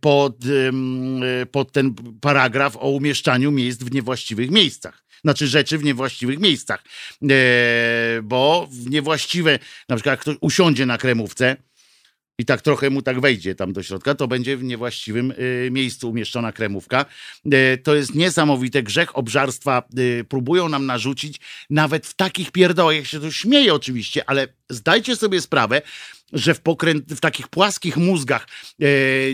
[0.00, 0.36] pod,
[1.42, 5.04] e, pod ten paragraf o umieszczaniu miejsc w niewłaściwych miejscach.
[5.24, 6.84] Znaczy rzeczy w niewłaściwych miejscach.
[7.30, 11.56] E, bo w niewłaściwe, na przykład jak ktoś usiądzie na kremówce,
[12.40, 16.10] i tak trochę mu tak wejdzie tam do środka, to będzie w niewłaściwym y, miejscu
[16.10, 17.06] umieszczona kremówka.
[17.46, 19.82] Y, to jest niesamowite grzech obżarstwa.
[19.98, 21.40] Y, próbują nam narzucić
[21.70, 25.82] nawet w takich pierdołach, jak się to śmieje oczywiście, ale zdajcie sobie sprawę,
[26.32, 28.48] że w, pokręt, w takich płaskich mózgach
[28.80, 28.84] e,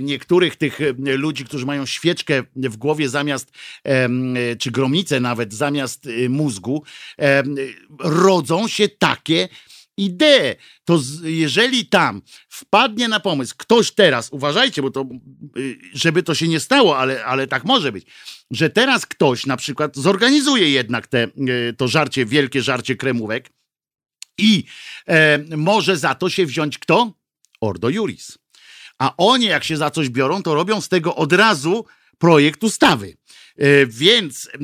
[0.00, 3.52] niektórych tych e, ludzi, którzy mają świeczkę w głowie zamiast,
[3.84, 4.08] e,
[4.56, 6.82] czy gromicę nawet zamiast e, mózgu,
[7.16, 7.56] em,
[7.98, 9.48] rodzą się takie
[9.96, 10.56] idee.
[10.84, 15.06] To z, jeżeli tam wpadnie na pomysł ktoś teraz, uważajcie, bo to,
[15.56, 18.06] y, żeby to się nie stało, ale, ale tak może być,
[18.50, 23.50] że teraz ktoś na przykład zorganizuje jednak te, y, to żarcie, wielkie żarcie kremówek
[24.38, 24.64] i
[25.06, 27.12] e, może za to się wziąć kto?
[27.60, 28.38] Ordo Juris.
[28.98, 31.84] A oni, jak się za coś biorą, to robią z tego od razu
[32.18, 33.16] projekt ustawy.
[33.58, 34.58] E, Więc e,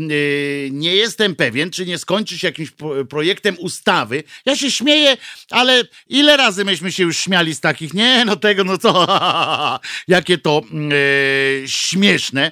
[0.71, 4.25] nie jestem pewien, czy nie skończy się jakimś pro- projektem ustawy.
[4.47, 5.17] Ja się śmieję,
[5.51, 9.07] ale ile razy myśmy się już śmiali z takich, nie, no tego, no co,
[10.09, 12.51] jakie to mm, e, śmieszne.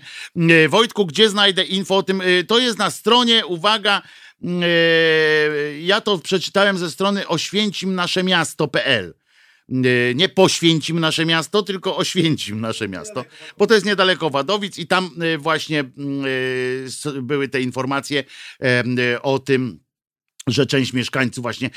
[0.69, 2.23] Wojtku, gdzie znajdę info o tym?
[2.49, 4.03] To jest na stronie, uwaga,
[4.43, 4.63] mm,
[5.81, 9.15] ja to przeczytałem ze strony oświęcimnaszemiasto.pl.
[9.17, 9.20] E,
[10.15, 13.25] Nie poświęcim nasze miasto, tylko oświęcim nasze miasto,
[13.59, 15.85] bo to jest niedaleko Wadowic i tam e, właśnie
[16.87, 18.25] s- były te informacje
[19.23, 19.81] o tym,
[20.47, 21.71] że część mieszkańców właśnie,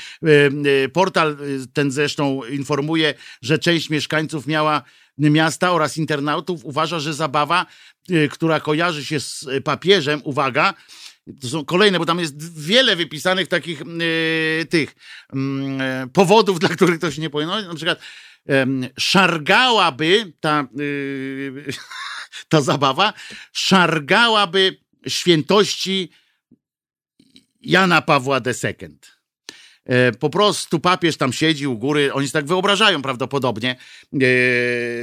[0.92, 1.36] portal
[1.72, 4.82] ten zresztą informuje, że część mieszkańców miała
[5.18, 7.66] miasta oraz internautów uważa, że zabawa,
[8.30, 10.74] która kojarzy się z papieżem, uwaga,
[11.40, 14.94] to są kolejne, bo tam jest wiele wypisanych takich e, tych
[15.32, 17.62] mm, e, powodów, dla których to się nie powinno.
[17.62, 18.00] Na przykład
[18.46, 21.64] em, szargałaby ta, y,
[22.48, 23.12] ta zabawa,
[23.52, 24.78] szargałaby
[25.08, 26.10] świętości
[27.60, 28.98] Jana Pawła II.
[29.84, 33.76] E, Po prostu papież tam siedzi u góry, oni się tak wyobrażają prawdopodobnie,
[34.12, 34.18] e,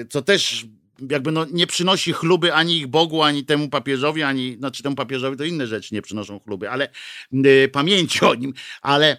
[0.10, 0.66] co też
[1.10, 5.38] jakby no nie przynosi chluby ani ich Bogu, ani temu papieżowi, ani, znaczy temu papieżowi
[5.38, 6.90] to inne rzeczy nie przynoszą chluby, ale
[7.34, 9.18] e, pamięci o nim, ale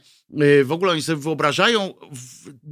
[0.65, 1.95] w ogóle oni sobie wyobrażają,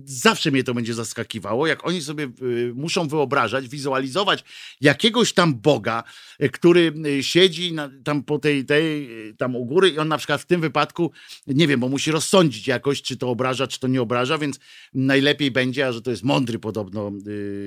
[0.05, 2.29] zawsze mnie to będzie zaskakiwało, jak oni sobie e,
[2.75, 4.45] muszą wyobrażać, wizualizować
[4.81, 6.05] jakiegoś tam Boga,
[6.39, 7.75] e, który e, siedzi
[8.05, 11.13] tam po tej, tej, e, tam u góry i on na przykład w tym wypadku,
[11.47, 14.59] nie wiem, bo musi rozsądzić jakoś, czy to obraża, czy to nie obraża, więc
[14.95, 17.13] najlepiej będzie, a że to jest mądry podobno,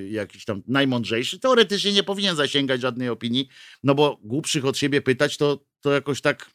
[0.10, 3.48] jakiś tam najmądrzejszy, teoretycznie nie powinien zasięgać żadnej opinii,
[3.84, 6.52] no bo głupszych od siebie pytać, to, to jakoś tak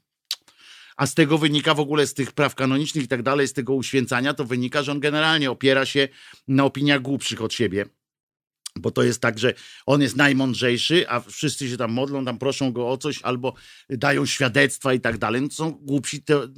[0.99, 3.75] a z tego wynika w ogóle z tych praw kanonicznych i tak dalej, z tego
[3.75, 6.09] uświęcania, to wynika, że on generalnie opiera się
[6.49, 7.87] na opiniach głupszych od siebie.
[8.77, 9.55] Bo to jest tak, że
[9.87, 13.55] on jest najmądrzejszy, a wszyscy się tam modlą, tam proszą go o coś, albo
[13.91, 15.43] dają świadectwa i tak dalej.
[15.43, 16.49] No to są głupsi te,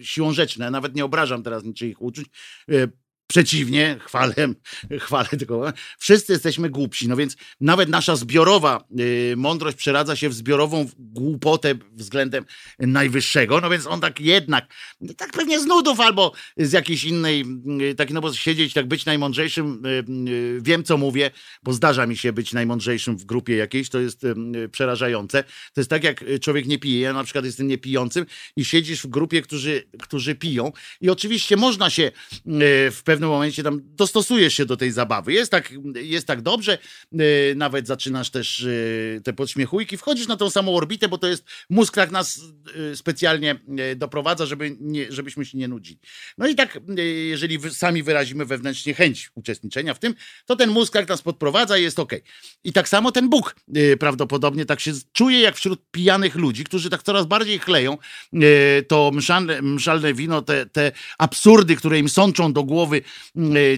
[0.00, 0.58] siłą rzeczy.
[0.58, 2.26] No Ja nawet nie obrażam teraz niczyich uczuć.
[3.26, 4.34] Przeciwnie, chwalę,
[5.00, 5.72] chwalę tylko.
[5.98, 11.74] Wszyscy jesteśmy głupsi, no więc nawet nasza zbiorowa y, mądrość przeradza się w zbiorową głupotę
[11.92, 12.44] względem
[12.78, 14.74] najwyższego, no więc on tak jednak,
[15.16, 17.44] tak pewnie z nudów albo z jakiejś innej,
[17.96, 21.30] tak no bo siedzieć, tak być najmądrzejszym, y, wiem co mówię,
[21.62, 24.26] bo zdarza mi się być najmądrzejszym w grupie jakiejś, to jest
[24.72, 25.42] przerażające.
[25.74, 28.26] To jest tak jak człowiek nie pije, ja na przykład jestem niepijącym
[28.56, 32.12] i siedzisz w grupie, którzy, którzy piją i oczywiście można się
[32.90, 35.32] w pewnym momencie tam dostosujesz się do tej zabawy.
[35.32, 36.78] Jest tak, jest tak dobrze,
[37.12, 41.44] y, nawet zaczynasz też y, te podśmiechujki, wchodzisz na tą samą orbitę, bo to jest
[41.70, 42.40] mózg tak nas
[42.92, 43.60] y, specjalnie
[43.96, 45.98] doprowadza, żeby nie, żebyśmy się nie nudzili.
[46.38, 46.80] No i tak,
[47.28, 50.14] jeżeli sami wyrazimy wewnętrznie chęć uczestniczenia w tym,
[50.46, 52.12] to ten mózg tak nas podprowadza i jest ok.
[52.64, 53.56] I tak samo ten Bóg
[53.98, 57.98] prawdopodobnie tak się czuje jak wśród pijanych ludzi, którzy tak coraz bardziej chleją
[58.88, 63.02] to mszalne, mszalne wino, te, te absurdy, które im sączą do głowy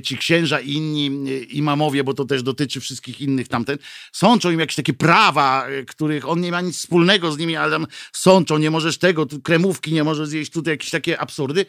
[0.03, 3.79] ci księża i inni y, imamowie, bo to też dotyczy wszystkich innych tamten,
[4.13, 7.71] sączą im jakieś takie prawa, y, których on nie ma nic wspólnego z nimi, ale
[7.71, 11.67] tam sączą, nie możesz tego, kremówki nie możesz zjeść, tutaj jakieś takie absurdy.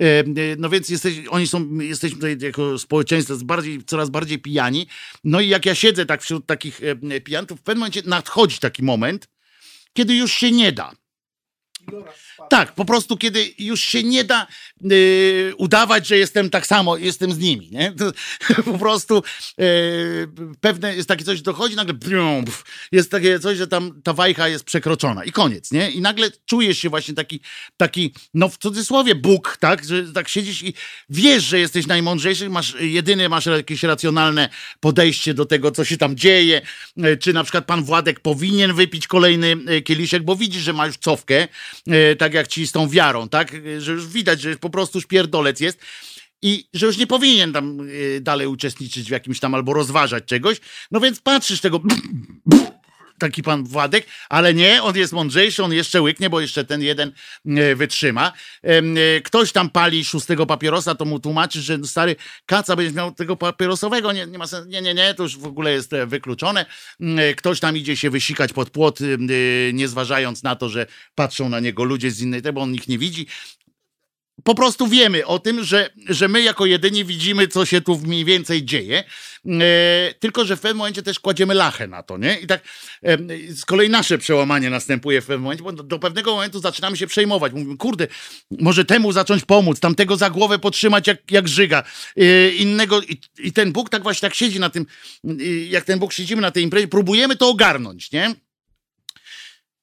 [0.00, 0.24] E, e,
[0.58, 4.86] No więc jesteś, oni są, jesteśmy tutaj jako społeczeństwo bardziej, coraz bardziej pijani.
[5.24, 8.82] No i jak ja siedzę tak wśród takich e, pijantów, w pewnym momencie nadchodzi taki
[8.82, 9.28] moment,
[9.92, 11.01] kiedy już się nie da.
[12.50, 14.46] Tak, po prostu kiedy już się nie da
[14.92, 17.92] y, udawać, że jestem tak samo, jestem z nimi, nie?
[17.92, 18.12] To,
[18.72, 19.22] po prostu
[19.60, 20.28] y,
[20.60, 21.94] pewne jest takie coś, dochodzi nagle
[22.92, 25.90] jest takie coś, że tam ta wajcha jest przekroczona i koniec, nie?
[25.90, 27.40] I nagle czujesz się właśnie taki,
[27.76, 29.84] taki no w cudzysłowie Bóg, tak?
[29.84, 30.74] Że tak siedzisz i
[31.08, 34.48] wiesz, że jesteś najmądrzejszy, masz jedyny, masz jakieś racjonalne
[34.80, 36.62] podejście do tego, co się tam dzieje,
[36.98, 40.86] y, czy na przykład pan Władek powinien wypić kolejny y, kieliszek, bo widzisz, że ma
[40.86, 41.48] już cofkę,
[42.18, 43.52] tak jak ci z tą wiarą, tak?
[43.78, 45.78] Że już widać, że po prostu szpierdolec jest
[46.42, 50.60] i że już nie powinien tam y, dalej uczestniczyć w jakimś tam albo rozważać czegoś.
[50.90, 51.80] No więc patrzysz tego
[53.22, 57.12] taki pan Władek, ale nie, on jest mądrzejszy, on jeszcze łyknie, bo jeszcze ten jeden
[57.46, 58.32] e, wytrzyma.
[58.62, 62.16] E, Ktoś tam pali szóstego papierosa, to mu tłumaczy, że stary
[62.46, 65.46] kaca będziesz miał tego papierosowego, nie, nie ma sensu, nie, nie, nie, to już w
[65.46, 66.66] ogóle jest e, wykluczone.
[67.00, 69.04] Mm, Ktoś tam idzie się wysikać pod płot, e,
[69.72, 72.98] nie zważając na to, że patrzą na niego ludzie z innej, bo on ich nie
[72.98, 73.26] widzi
[74.44, 78.24] po prostu wiemy o tym, że, że my jako jedyni widzimy, co się tu mniej
[78.24, 79.04] więcej dzieje,
[79.46, 82.38] e, tylko że w pewnym momencie też kładziemy lachę na to, nie?
[82.38, 82.60] I tak
[83.02, 83.18] e,
[83.54, 87.06] z kolei nasze przełamanie następuje w pewnym momencie, bo do, do pewnego momentu zaczynamy się
[87.06, 87.52] przejmować.
[87.52, 88.06] Mówimy, kurde,
[88.50, 91.82] może temu zacząć pomóc, tamtego za głowę podtrzymać jak, jak żyga,
[92.16, 94.86] e, innego i, i ten Bóg tak właśnie tak siedzi na tym,
[95.24, 98.34] e, jak ten Bóg siedzimy na tej imprezie, próbujemy to ogarnąć, nie?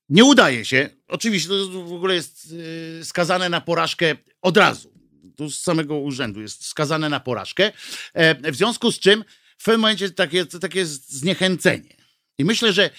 [0.10, 0.90] Nie udaje się.
[1.08, 4.94] Oczywiście to w ogóle jest yy, skazane na porażkę od razu.
[5.36, 7.72] Tu z samego urzędu jest skazane na porażkę.
[8.14, 9.24] E, w związku z czym
[9.58, 11.96] w pewnym momencie takie, takie zniechęcenie.
[12.38, 12.90] I myślę, że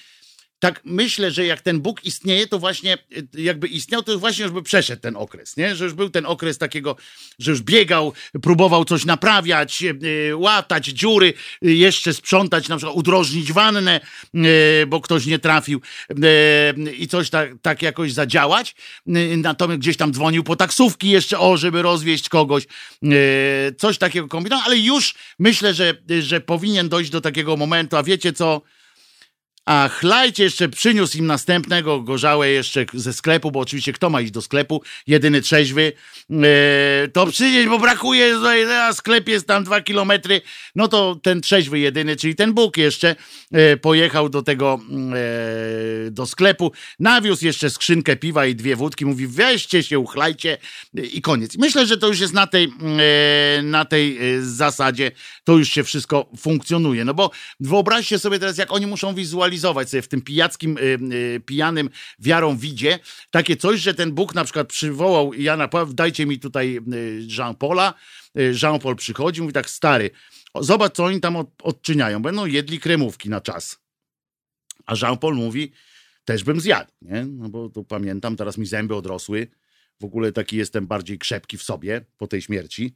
[0.61, 4.53] tak myślę, że jak ten Bóg istnieje, to właśnie y, jakby istniał, to właśnie już
[4.53, 5.77] by przeszedł ten okres, nie?
[5.77, 6.97] Że już był ten okres takiego,
[7.39, 8.13] że już biegał,
[8.43, 11.33] próbował coś naprawiać, yy, łatać dziury,
[11.63, 14.01] yy, jeszcze sprzątać, na przykład udrożnić wannę,
[14.87, 15.81] bo ktoś nie trafił
[16.99, 18.75] i coś tak, tak jakoś zadziałać.
[19.37, 22.65] Natomiast gdzieś tam dzwonił po taksówki jeszcze, o, żeby rozwieść kogoś.
[23.79, 28.33] Coś takiego kombinował, ale już myślę, że, że powinien dojść do takiego momentu, a wiecie
[28.33, 28.63] co?
[29.71, 34.33] A chlajcie jeszcze przyniósł im następnego gorzałe jeszcze ze sklepu, bo oczywiście kto ma iść
[34.33, 34.83] do sklepu?
[35.07, 35.93] Jedyny trzeźwy.
[36.31, 38.37] E, to przynieść, bo brakuje,
[38.83, 40.41] a sklep jest tam dwa kilometry.
[40.75, 43.17] No to ten trzeźwy jedyny, czyli ten Bóg jeszcze
[43.53, 44.81] e, pojechał do tego,
[46.07, 50.59] e, do sklepu, nawiózł jeszcze skrzynkę piwa i dwie wódki, mówi weźcie się, uchlajcie
[50.99, 51.59] e, i koniec.
[51.59, 55.11] Myślę, że to już jest na tej, e, na tej zasadzie,
[55.45, 57.05] to już się wszystko funkcjonuje.
[57.05, 57.31] No bo
[57.61, 62.57] wyobraźcie sobie teraz, jak oni muszą wizualizować sobie w tym pijackim, y, y, pijanym wiarą
[62.57, 62.99] widzie,
[63.31, 67.95] takie coś, że ten Bóg na przykład przywołał Jana Pawła, dajcie mi tutaj y, Jean-Paula,
[68.63, 70.11] Jean-Paul przychodzi, mówi tak, stary,
[70.61, 73.79] zobacz co oni tam od, odczyniają, będą jedli kremówki na czas.
[74.87, 75.73] A Jean-Paul mówi,
[76.25, 77.27] też bym zjadł, nie?
[77.27, 79.49] No bo tu pamiętam, teraz mi zęby odrosły,
[80.01, 82.95] w ogóle taki jestem bardziej krzepki w sobie po tej śmierci.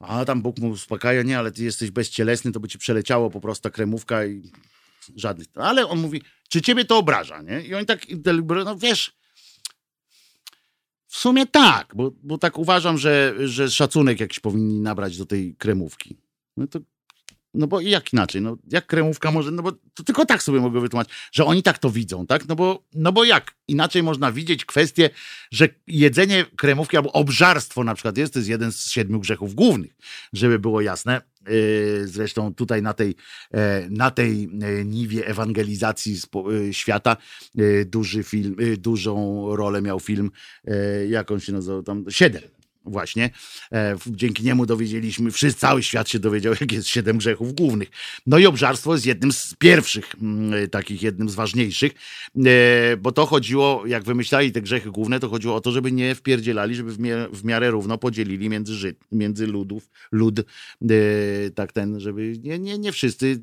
[0.00, 3.40] A tam Bóg mu uspokaja, nie, ale ty jesteś bezcielesny, to by ci przeleciało po
[3.40, 4.42] prostu kremówka i
[5.16, 5.46] żadnych.
[5.54, 7.60] Ale on mówi, czy ciebie to obraża, nie?
[7.60, 8.06] I oni tak,
[8.64, 9.12] no wiesz,
[11.06, 15.56] w sumie tak, bo, bo tak uważam, że, że szacunek jakiś powinni nabrać do tej
[15.56, 16.16] kremówki.
[16.56, 16.80] No to
[17.54, 20.80] no bo jak inaczej, no jak kremówka może, no bo to tylko tak sobie mogę
[20.80, 22.48] wytłumaczyć, że oni tak to widzą, tak?
[22.48, 25.10] No bo, no bo jak inaczej można widzieć kwestię,
[25.50, 29.96] że jedzenie kremówki albo obżarstwo na przykład jest, to jest jeden z siedmiu grzechów głównych,
[30.32, 31.20] żeby było jasne.
[31.48, 33.14] Yy, Zresztą tutaj na tej,
[33.50, 36.16] e, na tej e, niwie ewangelizacji
[36.68, 37.16] e, świata
[37.86, 40.30] duży film, dużą rolę miał film,
[41.08, 42.61] jak on się nazywał tam, Siedem.
[42.84, 43.30] Właśnie.
[43.72, 47.90] E, Dzięki niemu dowiedzieliśmy, wszyscy, cały świat się dowiedział, jak jest siedem grzechów głównych.
[48.26, 51.92] No i obżarstwo jest jednym z pierwszych, mm, takich jednym z ważniejszych,
[52.36, 56.14] e, bo to chodziło, jak wymyślali te grzechy główne, to chodziło o to, żeby nie
[56.14, 56.92] wpierdzielali, żeby
[57.32, 60.44] w, miarę równo podzielili między, Żyd, między ludów, lud, e,
[61.54, 63.40] tak ten, żeby nie, nie, nie wszyscy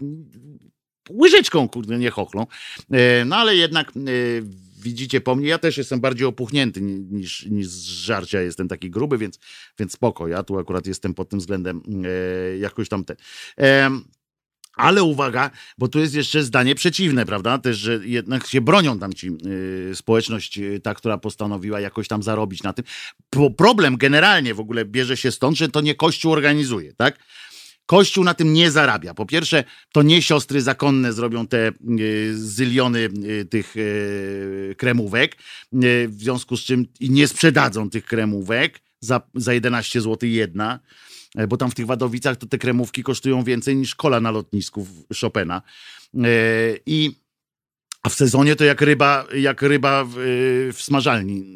[1.10, 2.48] łyżeczką, kurde, nie chochlą.
[3.26, 3.92] No ale jednak
[4.82, 8.90] widzicie po mnie, ja też jestem bardziej opuchnięty ni- niż, niż z żarcia, jestem taki
[8.90, 9.40] gruby, więc,
[9.80, 13.16] więc spoko, ja tu akurat jestem pod tym względem e, jakoś tam te.
[13.58, 14.04] Em,
[14.80, 17.58] ale uwaga, bo tu jest jeszcze zdanie przeciwne, prawda?
[17.58, 19.32] Też, że jednak się bronią tam ci
[19.92, 22.86] y, społeczność, y, ta, która postanowiła jakoś tam zarobić na tym.
[23.58, 27.20] Problem generalnie w ogóle bierze się stąd, że to nie Kościół organizuje, tak?
[27.90, 29.14] Kościół na tym nie zarabia.
[29.14, 35.38] Po pierwsze, to nie siostry zakonne zrobią te y, zyliony y, tych y, kremówek,
[36.08, 40.80] w związku z czym nie sprzedadzą tych kremówek za, za 11 zł jedna,
[41.48, 44.88] bo tam w tych Wadowicach to te kremówki kosztują więcej niż kola na lotnisku
[45.22, 45.62] Chopina.
[46.86, 47.12] I
[48.04, 50.14] a w sezonie to jak ryba, jak ryba w,
[50.74, 51.56] w smażalni.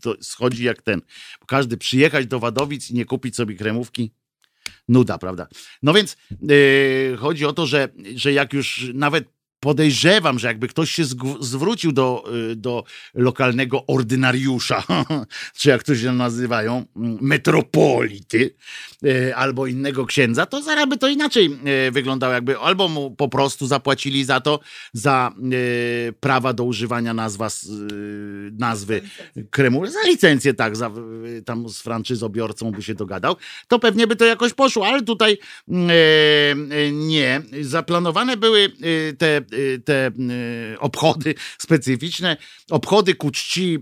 [0.00, 1.00] To schodzi jak ten.
[1.46, 4.12] Każdy przyjechać do Wadowic i nie kupić sobie kremówki,
[4.88, 5.46] nuda, prawda?
[5.82, 9.24] No więc yy, chodzi o to, że, że jak już nawet
[9.62, 11.04] podejrzewam, że jakby ktoś się
[11.40, 12.84] zwrócił do, y, do
[13.14, 14.82] lokalnego ordynariusza,
[15.58, 18.54] czy jak to się nazywają, mm, metropolity,
[19.04, 21.58] y, albo innego księdza, to zaraz by to inaczej
[21.88, 24.60] y, wyglądało, jakby albo mu po prostu zapłacili za to,
[24.92, 27.50] za y, prawa do używania nazwa, y,
[28.58, 29.02] nazwy
[29.50, 30.90] kremu, za licencję, tak, za,
[31.26, 33.36] y, tam z franczyzobiorcą by się dogadał,
[33.68, 35.94] to pewnie by to jakoś poszło, ale tutaj mm, e,
[36.76, 37.42] e, nie.
[37.60, 38.72] Zaplanowane były
[39.10, 39.42] e, te, e,
[39.84, 40.12] te e,
[40.78, 42.36] obchody specyficzne,
[42.70, 43.78] obchody ku czci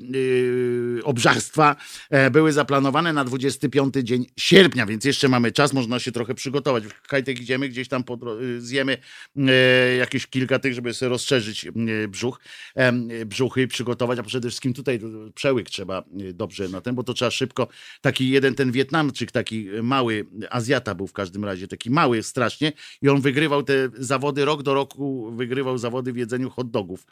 [1.00, 1.76] e, obżarstwa
[2.10, 6.84] e, były zaplanowane na 25 dzień sierpnia, więc jeszcze mamy czas, można się trochę przygotować.
[6.86, 8.98] W Kajtek idziemy gdzieś tam, po, dro- e, zjemy
[9.36, 11.66] e, jakieś kilka tych, żeby sobie rozszerzyć
[12.08, 12.40] brzuch,
[12.74, 12.92] e,
[13.26, 15.00] brzuchy przygotować, a przede wszystkim tutaj
[15.34, 17.68] przełyk trzeba dobrze na ten, bo to trzeba szybko,
[18.00, 22.72] taki jeden ten Wietnamczyk, taki mały Azjata był w każdym razie, taki mały strasznie
[23.02, 27.06] i on wygrywał te zawody, rok do roku wygrywał zawody w jedzeniu hot dogów.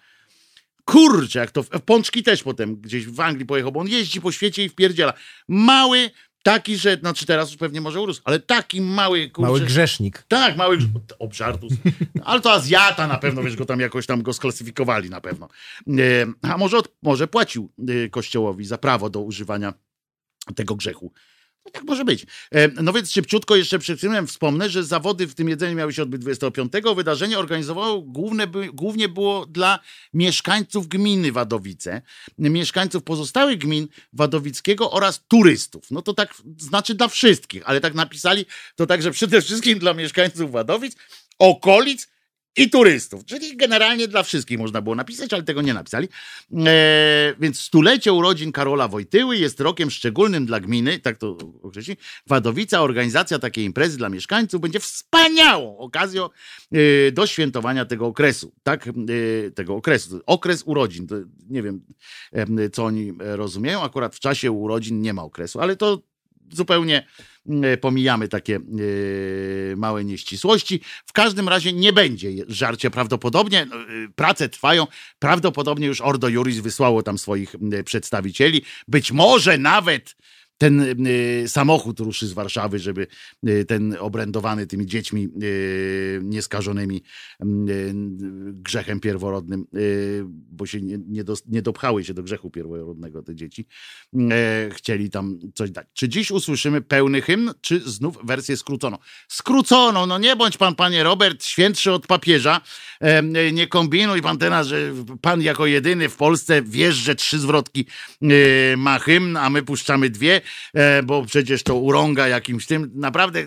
[0.85, 4.33] Kurczę, jak to, w Pączki też potem gdzieś w Anglii pojechał, bo on jeździ po
[4.33, 5.13] świecie i wpierdziela.
[5.49, 6.11] Mały,
[6.43, 9.47] taki, że, znaczy teraz już pewnie może urósł, ale taki mały, kurczę.
[9.47, 10.25] Mały grzesznik.
[10.29, 10.89] Tak, mały grz-
[11.19, 11.73] obżartus.
[12.25, 15.49] Ale to Azjata na pewno, wiesz, go tam jakoś tam go sklasyfikowali na pewno.
[15.89, 15.93] E,
[16.43, 17.73] A może, może płacił
[18.05, 19.75] e, kościołowi za prawo do używania
[20.57, 21.13] tego grzechu.
[21.69, 22.27] No tak może być.
[22.51, 26.21] E, No więc szybciutko jeszcze chwilą wspomnę, że zawody w tym jedzeniu miały się odbyć
[26.21, 26.73] 25.
[26.97, 29.79] Wydarzenie organizowało główne, głównie było dla
[30.15, 32.03] mieszkańców gminy Wadowice,
[32.39, 35.91] mieszkańców pozostałych gmin Wadowickiego oraz turystów.
[35.91, 38.47] No to tak znaczy dla wszystkich, ale tak napisali
[38.77, 40.97] to także przede wszystkim dla mieszkańców Wadowic,
[41.39, 42.09] okolic
[42.59, 43.25] i turystów.
[43.25, 46.09] Czyli generalnie dla wszystkich można było napisać, ale tego nie napisali.
[46.67, 51.97] E, więc stulecie urodzin Karola Wojtyły jest rokiem szczególnym dla gminy, tak to określi.
[52.27, 56.29] Wadowica, organizacja takiej imprezy dla mieszkańców będzie wspaniałą okazją
[56.73, 58.53] e, do świętowania tego okresu.
[58.63, 60.21] Tak, e, tego okresu.
[60.27, 61.07] Okres urodzin.
[61.07, 61.15] To
[61.51, 61.81] nie wiem,
[62.73, 63.83] co oni e, rozumieją.
[63.83, 66.03] Akurat w czasie urodzin nie ma okresu, ale to
[66.53, 67.07] zupełnie
[67.63, 68.61] e, pomijamy takie e,
[69.77, 70.81] małe nieścisłości.
[71.07, 73.67] W każdym razie nie będzie żarcie prawdopodobnie.
[73.67, 73.85] no, e,
[74.15, 74.87] Prace trwają.
[75.19, 78.63] Prawdopodobnie już Ordo Juris wysłało tam swoich e, przedstawicieli.
[78.89, 80.17] Być może nawet
[80.59, 83.07] ten e, samochód ruszy z Warszawy, żeby
[83.47, 85.29] e, ten obrędowany tymi dziećmi e,
[86.23, 87.03] nieskażonymi
[87.41, 87.73] m, e,
[88.53, 89.79] grzechem pierworodnym, e,
[90.29, 93.67] bo się nie, nie, dos, nie dopchały się do grzechu pierworodnego te dzieci,
[94.31, 95.87] e, chcieli tam coś dać.
[95.93, 98.99] Czy dziś usłyszymy pełny hymn, czy znów wersję skróconą?
[99.29, 102.61] Skróconą, no nie bądź pan, panie Robert, świętszy od papieża,
[103.01, 107.87] e, nie kombinuj pan teraz, że pan jako jedyny w Polsce wiesz, że trzy zwrotki
[108.23, 110.48] e, ma hymn, a my puszczamy dwie, e,
[111.05, 112.91] bo przecież to urąga jakimś tym.
[112.95, 113.47] Naprawdę e,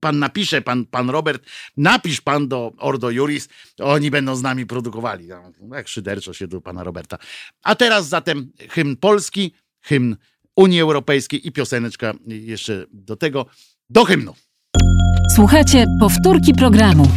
[0.00, 1.46] pan napisze, pan, pan Robert,
[1.76, 3.48] napisz pan do Ordo Juris,
[3.80, 5.26] oni będą z nami produkowali.
[5.26, 7.18] No, Jak szyderczo się do pana Roberta.
[7.62, 10.16] A teraz zatem hymn polski, hymn
[10.56, 13.46] Unii Europejskiej i pioseneczka jeszcze do tego,
[13.90, 14.34] do hymnu.
[15.34, 17.08] Słuchajcie powtórki programu.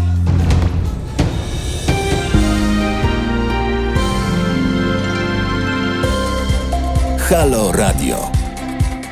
[7.29, 8.34] Halo Radio.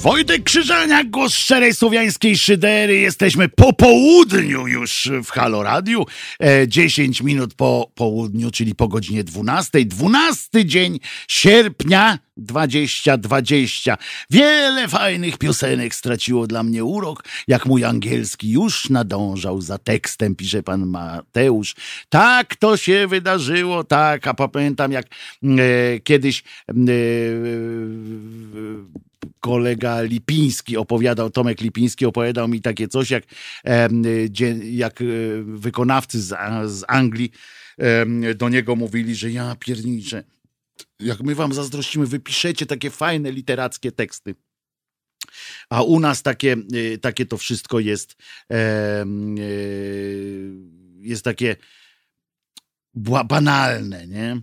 [0.00, 2.96] Wojtek Krzyżaniak, głos szczerej słowiańskiej szydery.
[2.96, 6.06] Jesteśmy po południu już w Halo Radiu.
[6.38, 9.84] E, 10 minut po południu, czyli po godzinie 12.
[9.84, 10.98] 12 dzień
[11.28, 13.96] sierpnia 2020.
[14.30, 20.62] Wiele fajnych piosenek straciło dla mnie urok, jak mój angielski już nadążał za tekstem, pisze
[20.62, 21.74] pan Mateusz.
[22.08, 26.72] Tak to się wydarzyło, tak, a pamiętam jak e, kiedyś e,
[29.40, 33.24] kolega Lipiński opowiadał, Tomek Lipiński opowiadał mi takie coś, jak,
[34.62, 35.04] jak e,
[35.42, 36.28] wykonawcy z,
[36.70, 37.30] z Anglii
[38.36, 40.24] do niego mówili, że ja pierniczę,
[41.00, 44.34] jak my wam zazdrościmy, wypiszecie takie fajne literackie teksty.
[45.70, 48.16] A u nas takie, e, takie to wszystko jest,
[48.52, 49.06] e,
[51.00, 51.56] jest takie
[53.24, 54.40] banalne, nie?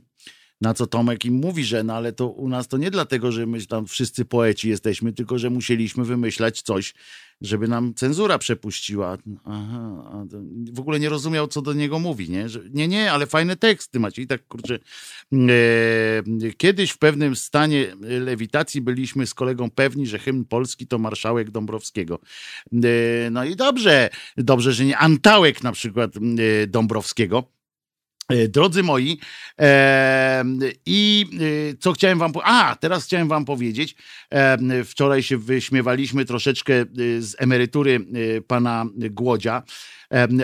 [0.62, 3.46] Na co Tomek im mówi, że no ale to u nas to nie dlatego, że
[3.46, 6.94] my tam wszyscy poeci jesteśmy, tylko że musieliśmy wymyślać coś,
[7.42, 9.18] żeby nam cenzura przepuściła.
[9.46, 10.04] Aha,
[10.74, 12.50] w ogóle nie rozumiał, co do niego mówi, nie?
[12.50, 14.22] Że, nie, nie, ale fajne teksty macie.
[14.22, 14.80] I tak, kurczę,
[15.34, 21.52] e, kiedyś w pewnym stanie lewitacji byliśmy z kolegą pewni, że hymn polski to marszałek
[21.52, 22.20] Dąbrowskiego.
[22.74, 27.57] E, no i dobrze, dobrze, że nie Antałek na przykład e, Dąbrowskiego.
[28.30, 29.20] E, drodzy moi,
[29.60, 30.44] e,
[30.86, 31.26] i
[31.80, 32.54] co chciałem wam powiedzieć?
[32.56, 33.96] A, teraz chciałem wam powiedzieć.
[34.30, 36.86] E, wczoraj się wyśmiewaliśmy troszeczkę e,
[37.20, 37.96] z emerytury
[38.38, 39.64] e, pana Głodzia.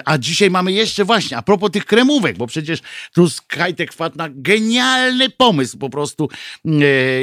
[0.05, 2.79] A dzisiaj mamy jeszcze właśnie, a propos tych kremówek, bo przecież
[3.13, 6.29] tu Kajtek wpadł na genialny pomysł po prostu
[6.65, 6.69] e,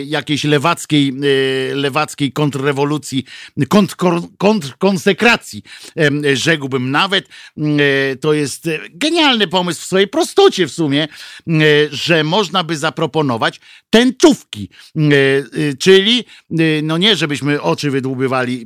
[0.01, 3.25] jakiejś lewackiej, e, lewackiej kontrrewolucji,
[3.69, 3.97] kontr,
[4.39, 5.63] kontrkonsekracji,
[6.35, 7.29] rzekłbym nawet.
[7.59, 11.09] E, to jest genialny pomysł w swojej prostocie w sumie, e,
[11.91, 13.61] że można by zaproponować
[13.91, 15.01] tęczówki, e,
[15.79, 16.25] czyli
[16.83, 18.65] no nie, żebyśmy oczy wydłubywali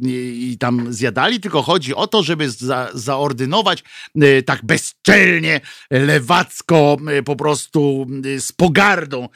[0.53, 5.61] i tam zjadali, tylko chodzi o to, żeby za, zaordynować E, tak bezczelnie,
[5.91, 9.29] lewacko, e, po prostu e, z pogardą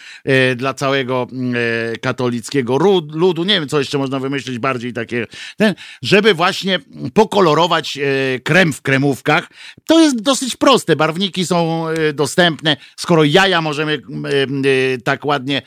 [0.56, 1.26] dla całego
[2.00, 2.76] katolickiego
[3.12, 3.44] ludu.
[3.44, 5.26] Nie wiem, co jeszcze można wymyślić bardziej takie,
[5.56, 6.78] ten, żeby właśnie
[7.14, 7.98] pokolorować
[8.42, 9.48] krem w kremówkach.
[9.86, 10.96] To jest dosyć proste.
[10.96, 12.76] Barwniki są dostępne.
[12.96, 14.02] Skoro jaja możemy
[15.04, 15.62] tak ładnie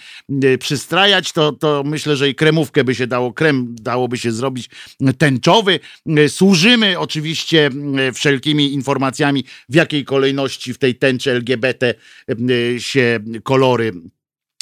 [0.60, 4.70] przystrajać, to, to myślę, że i kremówkę by się dało, krem dałoby się zrobić
[5.18, 5.80] tęczowy.
[6.28, 7.70] Służymy oczywiście
[8.14, 11.94] wszelkimi wszystkimi informacjami, w jakiej kolejności w tej tęczy LGBT
[12.30, 13.92] e, się kolory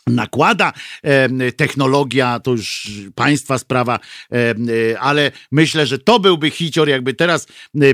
[0.07, 0.73] nakłada.
[1.03, 3.99] E, technologia to już państwa sprawa,
[4.31, 7.47] e, ale myślę, że to byłby hicior, jakby teraz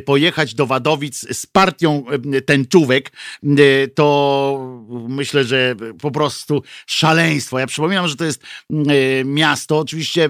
[0.05, 2.05] pojechać do Wadowic z partią
[2.45, 3.11] tęczówek,
[3.95, 7.59] to myślę, że po prostu szaleństwo.
[7.59, 8.43] Ja przypominam, że to jest
[9.25, 10.29] miasto, oczywiście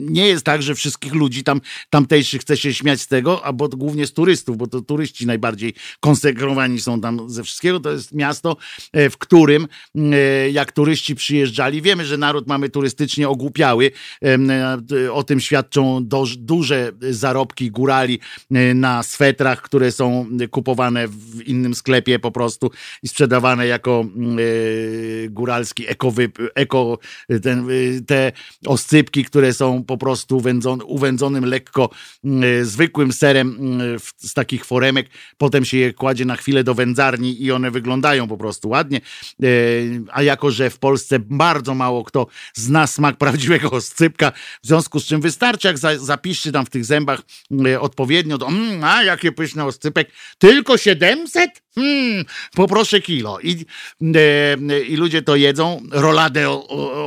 [0.00, 1.60] nie jest tak, że wszystkich ludzi tam
[1.90, 6.80] tamtejszych chce się śmiać z tego, albo głównie z turystów, bo to turyści najbardziej konsekrowani
[6.80, 7.80] są tam ze wszystkiego.
[7.80, 8.56] To jest miasto,
[8.92, 13.90] e, w którym e, jak turyści przyjeżdżali, wiemy, że naród mamy turystycznie ogłupiały.
[14.24, 16.00] E, o tym świadczą
[16.38, 18.18] duże zarobki górali
[18.74, 22.70] na swetrach, które są kupowane w innym sklepie po prostu
[23.02, 24.04] i sprzedawane jako
[25.30, 26.12] góralski eko,
[26.54, 26.98] eko
[27.42, 27.68] ten,
[28.06, 28.32] te
[28.66, 31.90] oscypki, które są po prostu uwędzony, uwędzonym lekko
[32.24, 35.06] y, zwykłym serem y, z takich foremek.
[35.38, 39.00] Potem się je kładzie na chwilę do wędzarni i one wyglądają po prostu ładnie.
[39.44, 45.00] Y, a jako, że w Polsce bardzo mało kto zna smak prawdziwego oscypka, w związku
[45.00, 47.22] z czym wystarczy, jak za, zapiszcie tam w tych zębach
[47.80, 51.50] odpowiednio, to mm, a jakie pyszne oscypek, tylko 700?
[51.74, 53.40] Hmm, poproszę kilo.
[53.40, 53.66] I,
[54.14, 56.50] e, I ludzie to jedzą, roladę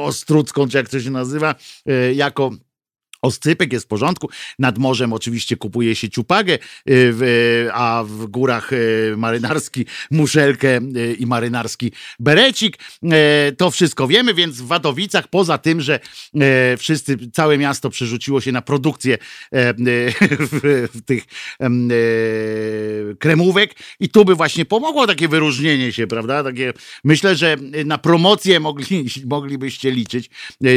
[0.03, 1.55] ostrucką, czy jak to się nazywa,
[1.85, 2.51] e, jako
[3.23, 4.29] Oscypek jest w porządku.
[4.59, 6.57] Nad morzem oczywiście kupuje się ciupagę,
[6.89, 12.77] y, a w górach y, marynarski muszelkę y, i marynarski berecik.
[13.57, 15.99] To wszystko wiemy, więc w Wadowicach, poza tym, że
[16.77, 19.17] wszyscy, całe miasto przerzuciło się na produkcję
[21.05, 21.23] tych
[23.19, 26.43] kremówek i tu by właśnie pomogło takie wyróżnienie się, prawda?
[26.43, 26.73] Takie,
[27.03, 30.29] myślę, że na promocję mogli, moglibyście liczyć,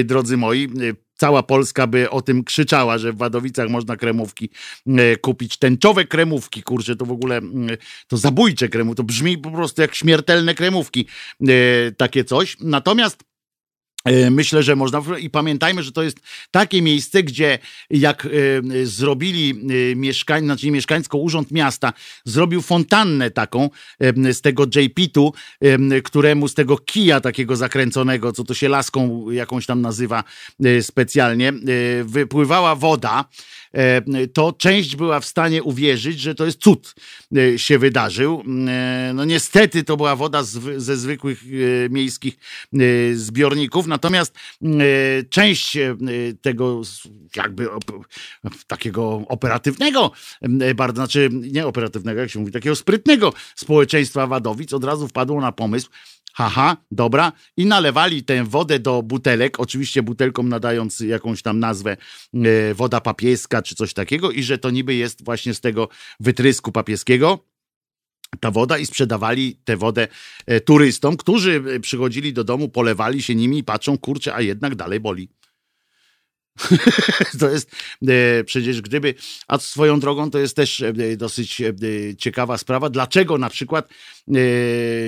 [0.05, 0.69] drodzy moi
[1.17, 4.51] cała Polska by o tym krzyczała, że w Wadowicach można kremówki
[4.87, 5.57] e, kupić.
[5.57, 7.77] Tęczowe kremówki, kurczę, to w ogóle mm,
[8.09, 11.07] to zabójcze kremówki, to brzmi po prostu jak śmiertelne kremówki,
[11.49, 12.57] e, takie coś.
[12.61, 13.25] Natomiast
[14.31, 15.03] myślę, że można.
[15.19, 16.21] I pamiętajmy, że to jest
[16.51, 17.59] takie miejsce, gdzie
[17.91, 19.55] jak y, zrobili
[19.91, 21.93] y, mieszkań, znaczy mieszkańsko Urząd Miasta,
[22.25, 23.71] zrobił fontannę taką
[24.33, 25.33] z tego JP-tu,
[26.05, 30.25] któremu z tego kija takiego zakręconego, co to się laską jakąś tam nazywa
[30.81, 31.53] specjalnie,
[32.05, 33.25] wypływała woda
[33.66, 33.66] E,
[34.33, 36.95] to część była w stanie uwierzyć, że to jest cud
[37.37, 38.43] e, się wydarzył.
[38.69, 40.43] E, no niestety to była woda
[40.77, 41.43] ze zwykłych
[41.91, 42.39] miejskich
[43.15, 44.35] zbiorników, natomiast
[45.31, 45.79] część
[46.43, 46.83] tego
[47.37, 47.69] jakby
[48.67, 50.11] takiego operatywnego,
[50.77, 55.53] bardzo, znaczy nie operatywnego, jak się mówi, takiego sprytnego społeczeństwa Wadowic od razu wpadło na
[55.53, 55.91] pomysł,
[56.37, 61.97] haha, dobra, i nalewali tę wodę do butelek, oczywiście butelkom nadając jakąś tam nazwę
[62.35, 65.89] e, woda papieska czy coś takiego i że to niby jest właśnie z tego
[66.21, 67.45] wytrysku papieskiego
[68.41, 70.09] ta woda i sprzedawali tę wodę
[70.47, 75.01] e, turystom, którzy przychodzili do domu, polewali się nimi i patrzą, kurczę, a jednak dalej
[75.01, 75.29] boli.
[77.41, 77.71] to jest
[78.09, 79.15] e, przecież gdyby,
[79.49, 81.75] a swoją drogą to jest też e, dosyć e,
[82.19, 83.89] ciekawa sprawa, dlaczego na przykład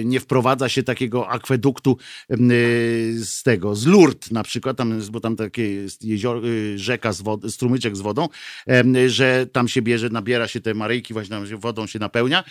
[0.05, 1.97] nie wprowadza się takiego akweduktu
[3.17, 6.43] z tego, z Lourdes na przykład, tam, bo tam takie jest jezior,
[6.77, 8.29] rzeka, z wody, strumyczek z wodą,
[9.07, 12.45] że tam się bierze, nabiera się te maryjki, właśnie tam wodą się napełnia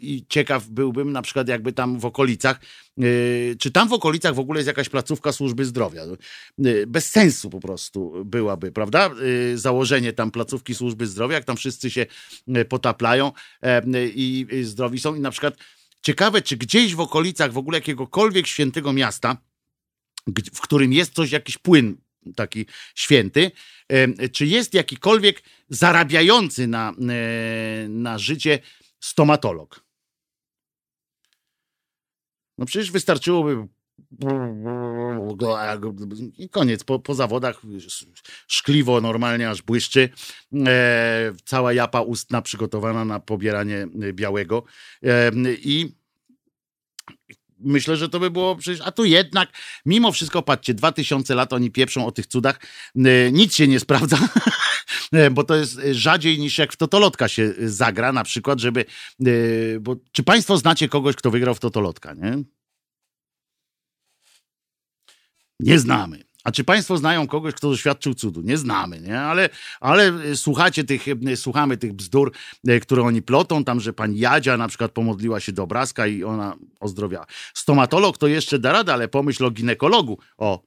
[0.00, 2.60] i ciekaw byłbym na przykład jakby tam w okolicach
[3.58, 6.02] czy tam w okolicach w ogóle jest jakaś placówka służby zdrowia?
[6.86, 9.10] Bez sensu po prostu byłaby, prawda?
[9.54, 12.06] Założenie tam placówki służby zdrowia, jak tam wszyscy się
[12.68, 13.32] potaplają
[14.14, 15.54] i zdrowi są i na przykład
[16.02, 19.36] Ciekawe, czy gdzieś w okolicach w ogóle jakiegokolwiek świętego miasta,
[20.54, 21.96] w którym jest coś, jakiś płyn
[22.36, 23.50] taki święty,
[24.32, 28.58] czy jest jakikolwiek zarabiający na, e, na życie
[29.00, 29.84] stomatolog?
[32.60, 33.66] No przecież wystarczyłoby
[36.50, 37.60] koniec, po, po zawodach
[38.46, 40.08] szkliwo normalnie aż błyszczy,
[40.66, 44.62] e, cała japa ustna przygotowana na pobieranie białego.
[45.02, 45.30] E,
[45.62, 45.99] i
[47.60, 49.48] myślę, że to by było przecież, a tu jednak,
[49.86, 52.60] mimo wszystko, patrzcie, dwa tysiące lat oni pieprzą o tych cudach,
[52.96, 54.18] e, nic się nie sprawdza,
[55.12, 58.84] e, bo to jest rzadziej niż jak w Totolotka się zagra, na przykład, żeby,
[59.26, 59.32] e,
[59.80, 62.42] bo czy państwo znacie kogoś, kto wygrał w Totolotka, nie?
[65.60, 66.29] Nie znamy.
[66.44, 68.40] A czy Państwo znają kogoś, kto doświadczył cudu?
[68.42, 69.20] Nie znamy, nie?
[69.20, 69.48] Ale,
[69.80, 71.04] ale słuchacie tych,
[71.36, 72.32] słuchamy tych bzdur,
[72.68, 76.24] e, które oni plotą, tam, że pani Jadzia na przykład pomodliła się do obrazka i
[76.24, 77.26] ona ozdrowiała.
[77.54, 80.18] Stomatolog to jeszcze da radę, ale pomyśl o ginekologu.
[80.38, 80.62] O,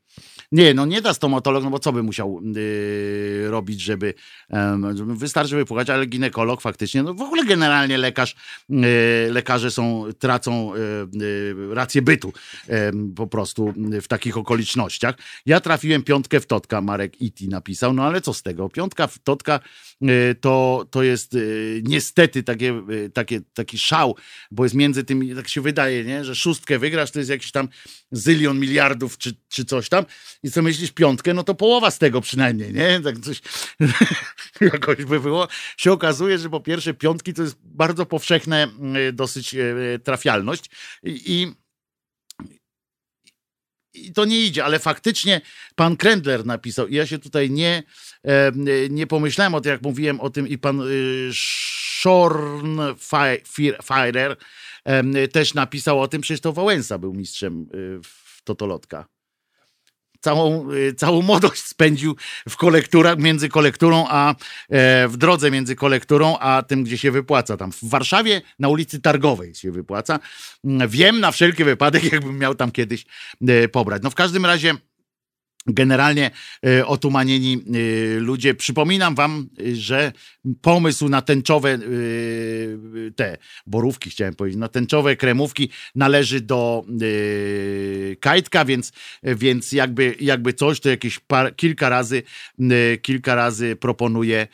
[0.53, 4.13] nie, no nie da stomatolog, no bo co by musiał yy, robić, żeby
[4.49, 4.57] yy,
[5.15, 8.35] wystarczy wypłukać, ale ginekolog faktycznie, no w ogóle generalnie lekarz,
[8.69, 8.77] yy,
[9.29, 10.79] lekarze są, tracą y,
[11.21, 12.33] y, rację bytu
[13.15, 15.15] po prostu w takich okolicznościach.
[15.45, 18.69] Ja trafiłem piątkę w Totka, Marek Iti napisał, no ale co z tego?
[18.69, 19.59] Piątka w Totka
[20.41, 21.37] to, to jest
[21.83, 22.81] niestety takie,
[23.13, 24.15] takie, taki szał,
[24.51, 26.25] bo jest między tymi, tak się wydaje, nie?
[26.25, 27.67] że szóstkę wygrasz, to jest jakiś tam
[28.11, 30.05] zylion miliardów czy, czy coś tam
[30.43, 33.01] i co myślisz, piątkę, no to połowa z tego przynajmniej, nie?
[33.03, 33.41] Tak coś
[34.73, 35.47] jakoś by było.
[35.77, 39.55] Się okazuje, że po pierwsze piątki to jest bardzo powszechna mm, dosyć
[40.03, 40.69] trafialność
[41.03, 41.62] i, i
[44.13, 45.41] to nie idzie, ale faktycznie
[45.75, 46.87] pan Krendler napisał.
[46.87, 47.83] I ja się tutaj nie,
[48.89, 50.83] nie pomyślałem o tym, jak mówiłem o tym i pan e,
[52.01, 54.37] Schornfeirer
[55.31, 57.67] też napisał o tym, przecież to Wałęsa był mistrzem
[58.03, 59.12] w Totolotka
[60.23, 62.15] całą, y, całą młodość spędził
[62.49, 64.35] w kolekturach, między kolekturą a
[64.69, 67.57] e, w drodze między kolekturą a tym, gdzie się wypłaca.
[67.57, 70.19] Tam w Warszawie na ulicy Targowej się wypłaca.
[70.65, 73.05] Mm, wiem na wszelki wypadek, jakbym miał tam kiedyś
[73.47, 74.03] e, pobrać.
[74.03, 74.73] No w każdym razie
[75.67, 76.31] generalnie
[76.65, 78.55] e, otumanieni e, ludzie.
[78.55, 80.11] Przypominam wam, że
[80.61, 81.79] pomysł na tęczowe
[83.15, 83.37] te
[83.67, 86.85] borówki, chciałem powiedzieć, na tęczowe kremówki należy do
[88.19, 88.91] Kajtka, więc,
[89.23, 92.23] więc jakby, jakby coś, to jakieś par, kilka razy
[93.01, 94.47] kilka razy proponuję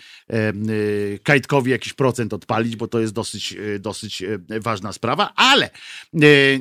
[1.23, 5.69] Kajtkowi jakiś procent odpalić, bo to jest dosyć, dosyć ważna sprawa, ale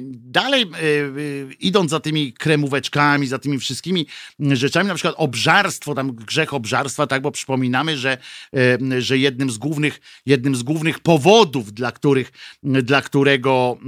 [0.09, 0.66] dalej
[1.61, 4.07] idąc za tymi kremóweczkami, za tymi wszystkimi
[4.40, 8.19] rzeczami, na przykład obżarstwo, tam grzech obżarstwa, tak, bo przypominamy, że,
[8.56, 12.32] e, że jednym z głównych, jednym z głównych powodów, dla których,
[12.62, 13.78] dla którego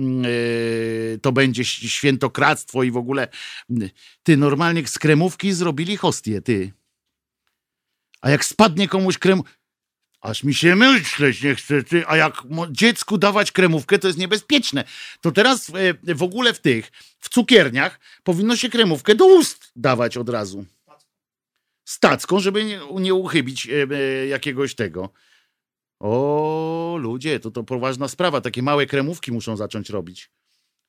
[1.15, 3.29] e, to będzie świętokradztwo i w ogóle
[4.23, 6.73] ty normalnie z kremówki zrobili hostię, ty.
[8.21, 9.43] A jak spadnie komuś krem,
[10.21, 14.85] aż mi się myśleć nie chce, ty, a jak dziecku dawać kremówkę, to jest niebezpieczne.
[15.21, 15.73] To teraz
[16.05, 20.65] e, w ogóle w tych, w cukierniach powinno się kremówkę do ust dawać od razu.
[21.85, 25.13] Stacką, żeby nie, nie uchybić e, e, jakiegoś tego.
[26.01, 28.41] O, ludzie, to to poważna sprawa.
[28.41, 30.31] Takie małe kremówki muszą zacząć robić.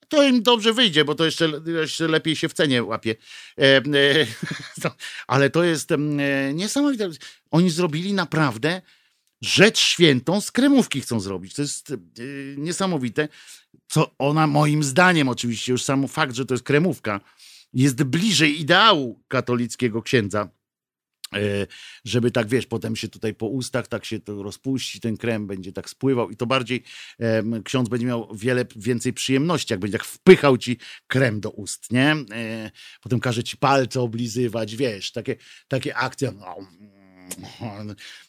[0.08, 3.16] To im dobrze wyjdzie, bo to jeszcze, jeszcze lepiej się w cenie łapie.
[3.58, 3.82] E, e,
[5.28, 7.10] ale to jest em, e, niesamowite.
[7.52, 8.82] Oni zrobili naprawdę
[9.42, 11.54] rzecz świętą z kremówki chcą zrobić.
[11.54, 11.96] To jest e,
[12.58, 13.28] niesamowite.
[13.88, 17.22] Co ona, moim zdaniem, oczywiście, już sam fakt, że to jest kremówka,
[17.74, 20.50] jest bliżej ideału katolickiego księdza.
[21.36, 21.68] E,
[22.06, 25.72] żeby tak wiesz, potem się tutaj po ustach tak się to rozpuści, ten krem będzie
[25.74, 26.84] tak spływał i to bardziej
[27.64, 30.78] ksiądz będzie miał wiele więcej przyjemności, jak będzie tak wpychał ci
[31.08, 32.16] krem do ust, nie?
[32.32, 35.36] E, potem każe ci palce oblizywać, wiesz, takie,
[35.68, 36.34] takie akcje.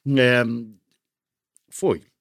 [0.07, 0.82] Em,
[1.73, 2.13] Fuj.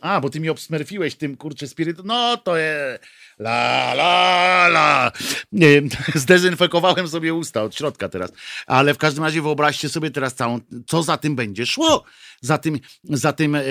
[0.00, 1.98] A, bo ty mi obsmerfiłeś tym, kurczę, spiryt.
[2.04, 3.02] No to jest.
[3.38, 5.12] La, la, la.
[5.52, 5.82] Nie,
[6.14, 8.32] zdezynfekowałem sobie usta od środka teraz.
[8.66, 12.04] Ale w każdym razie wyobraźcie sobie teraz całą, co za tym będzie szło.
[12.40, 13.64] Za tym, za tym e, e,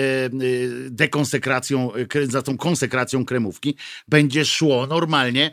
[0.90, 1.90] dekonsekracją,
[2.22, 3.76] za tą konsekracją kremówki
[4.08, 5.50] będzie szło normalnie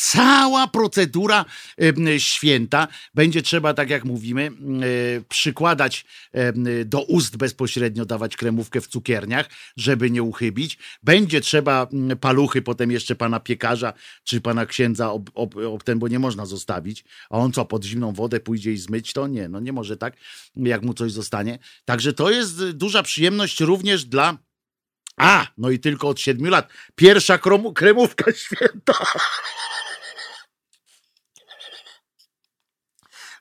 [0.00, 1.44] cała procedura
[2.18, 2.88] święta.
[3.14, 4.50] Będzie trzeba, tak jak mówimy,
[5.28, 6.04] przykładać
[6.84, 10.78] do ust bezpośrednio, dawać kremówkę w cukierniach, żeby nie uchybić.
[11.02, 11.86] Będzie trzeba
[12.20, 13.92] paluchy potem jeszcze pana piekarza
[14.24, 17.04] czy pana księdza ob, ob, ob ten, bo nie można zostawić.
[17.30, 19.26] A on co, pod zimną wodę pójdzie i zmyć to?
[19.26, 20.16] Nie, no nie może tak,
[20.56, 21.58] jak mu coś zostanie.
[21.84, 24.38] Także to jest duża przyjemność również dla
[25.16, 26.68] a, no i tylko od siedmiu lat.
[26.94, 27.38] Pierwsza
[27.74, 28.94] kremówka święta.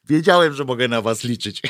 [0.09, 1.61] Wiedziałem, że mogę na was liczyć.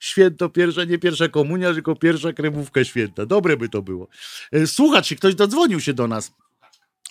[0.00, 3.26] Święto pierwsze, nie pierwsza komunia, tylko pierwsza kremówka święta.
[3.26, 4.08] Dobre by to było.
[4.52, 6.32] E, Słuchacz, czy ktoś dodzwonił się do nas?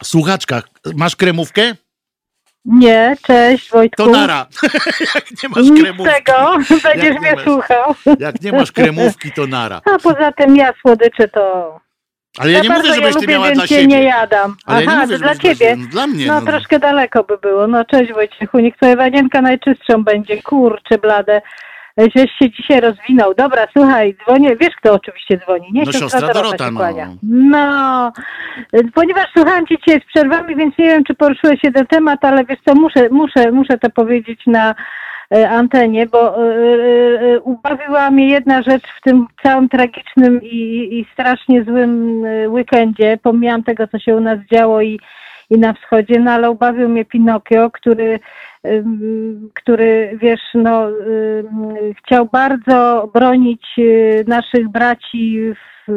[0.03, 0.63] Słuchaczka,
[0.95, 1.75] masz kremówkę?
[2.65, 4.03] Nie, cześć Wojtku.
[4.03, 4.47] To nara.
[5.15, 6.13] Jak nie masz Nic kremówki.
[6.13, 7.95] tego, będziesz mnie masz- słuchał.
[8.19, 9.81] Jak nie masz kremówki, to nara.
[9.85, 11.79] A poza tym ja słodycze to...
[12.37, 13.87] Ale ja nie mówię, żebyś ja ty lubię, miała dla siebie.
[13.87, 14.55] nie jadam.
[14.65, 15.75] Ale ja Aha, nie mówię, to dla ciebie.
[15.91, 16.25] Dla mnie.
[16.27, 16.45] No no.
[16.45, 17.67] troszkę daleko by było.
[17.67, 20.41] No cześć Wojciechu, niech twoja wanienka najczystszą będzie.
[20.41, 21.41] Kurczę blade.
[22.15, 23.33] Żeś się dzisiaj rozwinął.
[23.33, 24.55] Dobra, słuchaj, dzwonię.
[24.55, 25.83] Wiesz, kto oczywiście dzwoni, nie?
[25.85, 27.15] No, siostra Dorota, się no.
[27.23, 28.11] No,
[28.93, 32.45] ponieważ słuchałem cię dzisiaj z przerwami, więc nie wiem, czy poruszyłeś się ten temat, ale
[32.45, 34.75] wiesz co, muszę, muszę, muszę to powiedzieć na
[35.31, 36.53] antenie, bo e,
[37.35, 43.17] e, ubawiła mnie jedna rzecz w tym całym tragicznym i, i strasznie złym e, weekendzie.
[43.23, 44.99] Pomijam tego, co się u nas działo i,
[45.49, 48.19] i na wschodzie, no ale ubawił mnie Pinokio, który
[49.53, 50.87] który wiesz, no
[51.97, 53.67] chciał bardzo bronić
[54.27, 55.39] naszych braci
[55.87, 55.91] w,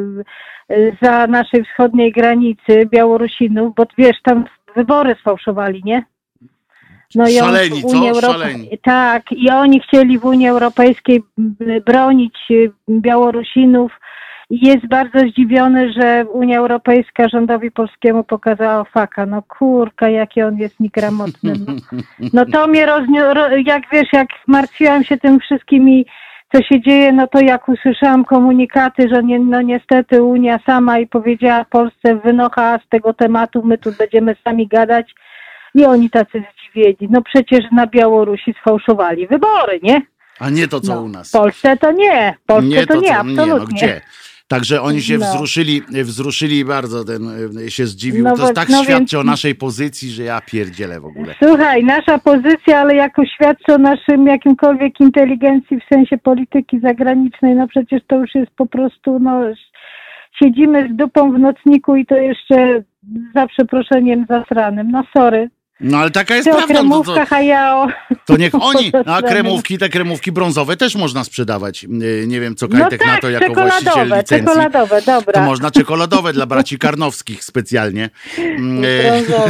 [1.03, 4.45] za naszej wschodniej granicy Białorusinów, bo wiesz, tam
[4.77, 6.03] wybory sfałszowali, nie?
[7.15, 7.97] No i Szaleni, w co?
[7.97, 8.79] Unii Europe- Szaleni.
[8.83, 11.23] Tak, i oni chcieli w Unii Europejskiej
[11.87, 13.93] bronić y, Białorusinów
[14.51, 19.27] i jest bardzo zdziwiony, że Unia Europejska rządowi polskiemu pokazała faka.
[19.27, 21.53] No kurka, jaki on jest niegramotny.
[21.67, 21.75] No,
[22.35, 23.27] no to mnie rozniósł,
[23.67, 26.07] jak wiesz, jak martwiłam się tym wszystkimi,
[26.53, 31.07] co się dzieje, no to jak usłyszałam komunikaty, że nie, no niestety Unia sama i
[31.07, 35.15] powiedziała Polsce wynocha z tego tematu, my tu będziemy sami gadać
[35.75, 36.97] i oni tacy zdziwieni.
[37.11, 40.03] No przecież na Białorusi sfałszowali wybory, nie?
[40.41, 41.29] A nie to, co No, u nas.
[41.29, 43.47] W Polsce to nie, w Polsce to, nie, co- absolutnie.
[43.47, 44.01] no gdzie?
[44.49, 45.27] Także oni się No.
[45.27, 47.23] wzruszyli, wzruszyli bardzo, ten
[47.59, 48.25] y, się zdziwił.
[48.25, 51.35] No to tak no świadczy więc- o naszej pozycji, że ja pierdzielę w ogóle.
[51.45, 57.69] Słuchaj, nasza pozycja, ale jako świadczy o naszym jakimkolwiek inteligencji w sensie polityki zagranicznej, no
[57.69, 59.41] przecież to już jest po prostu, no
[60.43, 62.83] siedzimy z dupą w nocniku i to jeszcze
[63.35, 64.91] za przeproszeniem zasranym.
[64.91, 65.51] No sorry.
[65.83, 66.83] No ale taka jest Ty prawda.
[66.83, 67.87] No, to, to,
[68.27, 71.85] to niech oni, no, a kremówki, te kremówki brązowe też można sprzedawać.
[71.85, 74.37] Y, Nie wiem, co No Kajtek na tak, to jako właściciel licencji.
[74.39, 75.33] czekoladowe, dobra.
[75.33, 78.05] To można czekoladowe dla braci Karnowskich specjalnie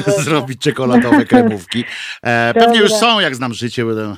[0.09, 1.85] e, zrobić czekoladowe kremówki.
[2.23, 4.17] E, pewnie już są, jak znam życie, bo, e,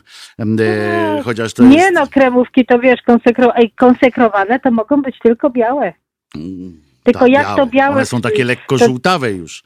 [0.61, 1.95] e, chociaż to Nie jest...
[1.95, 3.53] no, kremówki to wiesz, konsekro...
[3.77, 5.93] Konsekrowane to mogą być tylko białe.
[6.37, 7.95] Mm, Tylko tak, jak to białe...
[7.97, 9.63] One są takie lekko żółtawe już,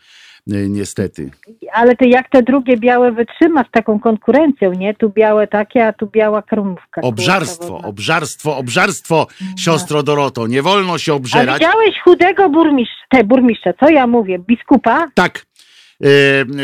[0.48, 1.30] niestety.
[1.72, 4.94] Ale to jak te drugie białe wytrzyma z taką konkurencją, nie?
[4.94, 7.00] Tu białe takie, a tu biała kremówka.
[7.00, 9.26] Obżarstwo, obżarstwo, obżarstwo,
[9.58, 10.46] siostro Doroto.
[10.46, 11.58] Nie wolno się A obżerać.
[11.58, 15.06] widziałeś chudego burmistrza, te burmistrza, co ja mówię, biskupa?
[15.14, 15.46] Tak.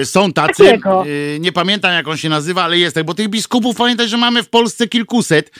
[0.01, 1.05] E, są tacy, Takiego.
[1.37, 4.17] e, nie pamiętam jak on się nazywa, ale jest tak, bo tych biskupów pamiętaj, że
[4.17, 5.51] mamy w Polsce kilkuset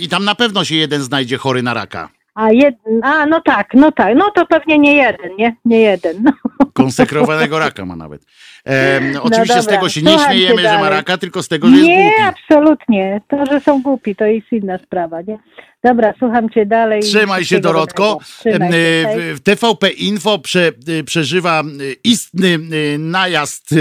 [0.00, 2.08] i tam na pewno się jeden znajdzie chory na raka.
[2.34, 2.74] A, jed...
[3.02, 5.56] A, no tak, no tak, no to pewnie nie jeden, nie?
[5.64, 6.22] Nie jeden.
[6.22, 6.32] No.
[6.72, 8.26] Konsekrowanego raka ma nawet.
[8.66, 11.86] E, oczywiście z tego się nie śmiejemy, że ma raka, tylko z tego, że jest
[11.88, 12.22] Nie, głupi.
[12.22, 13.20] absolutnie.
[13.28, 15.38] To, że są głupi, to jest inna sprawa, nie?
[15.84, 17.02] Dobra, słucham cię dalej.
[17.02, 18.18] Trzymaj się, Dorotko.
[18.38, 21.62] Trzymaj się, e, TVP Info prze, e, przeżywa
[22.04, 22.58] istny
[22.98, 23.76] najazd e,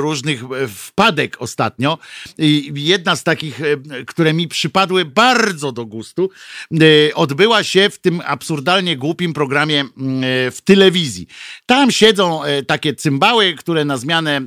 [0.00, 1.98] różnych wpadek ostatnio.
[2.38, 3.60] I jedna z takich,
[4.06, 6.30] które mi przypadły bardzo do gustu,
[7.14, 9.84] odbyła się w tym absurdalnie głupim programie
[10.50, 11.26] w telewizji.
[11.66, 14.40] Tam siedzą takie cymbały, które na zmianę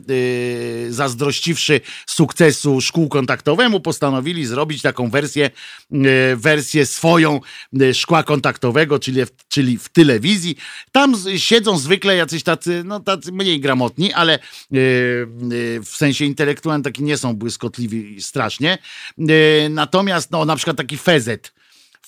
[0.89, 7.39] zazdrościwszy sukcesu szkół kontaktowemu postanowili zrobić taką wersję, e, wersję swoją
[7.81, 10.55] e, szkła kontaktowego, czyli czyli w telewizji.
[10.91, 14.39] Tam siedzą zwykle jacyś tacy, no tacy mniej gramotni, ale e, e,
[15.79, 18.77] w sensie intelektualnym taki nie są błyskotliwi strasznie.
[19.69, 21.53] Natomiast no na przykład taki Fezet,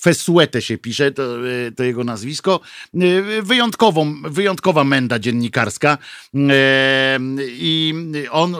[0.00, 2.60] Fesuete się pisze, to, e, to jego nazwisko.
[2.94, 5.98] E, Wyjątkową, wyjątkowa menda dziennikarska.
[6.34, 7.18] E,
[7.48, 7.94] I
[8.30, 8.56] on,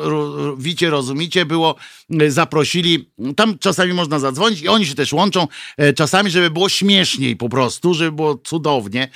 [0.59, 1.75] wicie, rozumicie, było,
[2.29, 5.49] zaprosili, tam czasami można zadzwonić i oni się też łączą,
[5.97, 9.09] czasami, żeby było śmieszniej po prostu, żeby było cudownie.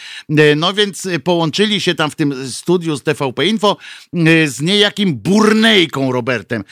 [0.57, 3.77] No więc połączyli się tam w tym studiu z TVP Info
[4.47, 6.65] z niejakim Burnejką Robertem.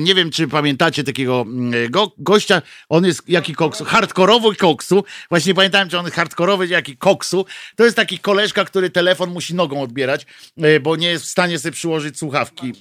[0.00, 1.46] Nie wiem, czy pamiętacie takiego
[1.90, 7.46] go, gościa, on jest jaki koksu, hardkorowy koksu, właśnie pamiętałem, czy on hardkorowy, jaki koksu,
[7.76, 10.26] to jest taki koleżka, który telefon musi nogą odbierać,
[10.56, 12.72] e, bo nie jest w stanie sobie przyłożyć słuchawki.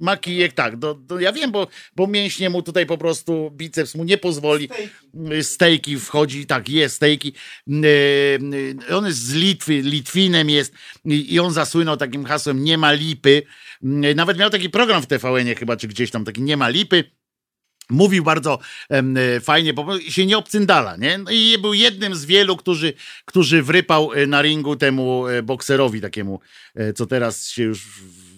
[0.00, 1.66] Makijek, tak, do, do, ja wiem, bo,
[1.96, 4.68] bo mięśnie mu tutaj po prostu, biceps mu nie pozwoli.
[5.42, 7.32] Stejki wchodzi, tak, jest stejki.
[7.68, 7.86] Y,
[8.90, 10.74] y, On jest z Litwy, Litwinem jest
[11.04, 13.42] i, i on zasłynął takim hasłem nie ma lipy.
[13.82, 17.19] Y, Nawet miał taki program w TVN-ie chyba, czy gdzieś tam, taki nie ma lipy.
[17.90, 18.58] Mówił bardzo
[18.90, 21.18] e, fajnie, prostu się nie obcyndala, nie?
[21.18, 22.92] No I był jednym z wielu, którzy,
[23.24, 26.40] którzy wrypał e, na ringu temu e, bokserowi takiemu,
[26.94, 27.86] co teraz się już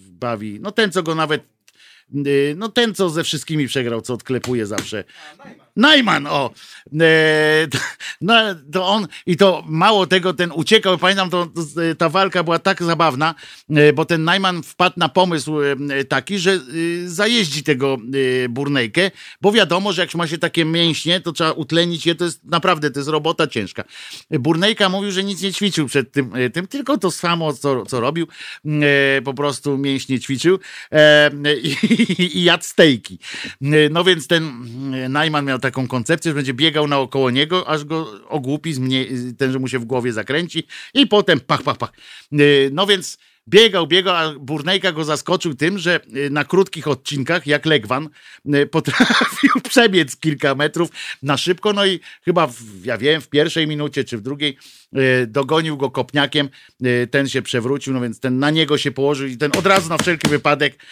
[0.09, 0.59] bawi.
[0.61, 1.43] No ten, co go nawet,
[2.55, 5.03] no ten, co ze wszystkimi przegrał, co odklepuje zawsze.
[5.75, 6.53] Najman, o!
[7.01, 7.67] E,
[8.21, 8.33] no,
[8.71, 11.61] to on, i to mało tego, ten uciekał, pamiętam, to, to,
[11.97, 13.35] ta walka była tak zabawna,
[13.69, 15.75] e, bo ten Najman wpadł na pomysł e,
[16.05, 16.59] taki, że e,
[17.05, 17.97] zajeździ tego
[18.49, 22.43] Burnejkę, bo wiadomo, że jak ma się takie mięśnie, to trzeba utlenić je, to jest
[22.43, 23.83] naprawdę, to jest robota ciężka.
[24.31, 28.27] Burnejka mówił, że nic nie ćwiczył przed tym, tym tylko to samo, co, co robił,
[28.65, 30.59] e, po prostu mięśnie ćwiczył
[30.91, 31.31] e,
[31.63, 33.19] i, i jadł stejki.
[33.91, 34.65] No więc ten
[35.09, 38.73] Najman miał taką koncepcję, że będzie biegał naokoło niego, aż go ogłupi,
[39.37, 40.63] ten, że mu się w głowie zakręci
[40.93, 41.91] i potem pach, pach, pach.
[42.33, 42.35] E,
[42.71, 43.17] No więc
[43.47, 48.09] biegał, biegał, a Burnejka go zaskoczył tym, że e, na krótkich odcinkach, jak Legwan,
[48.53, 50.89] e, potrafił przebiec kilka metrów
[51.23, 54.57] na szybko, no i chyba, w, ja wiem, w pierwszej minucie czy w drugiej
[54.93, 56.49] e, dogonił go kopniakiem,
[57.11, 59.97] ten się przewrócił, no więc ten na niego się położył i ten od razu na
[59.97, 60.85] wszelki wypadek,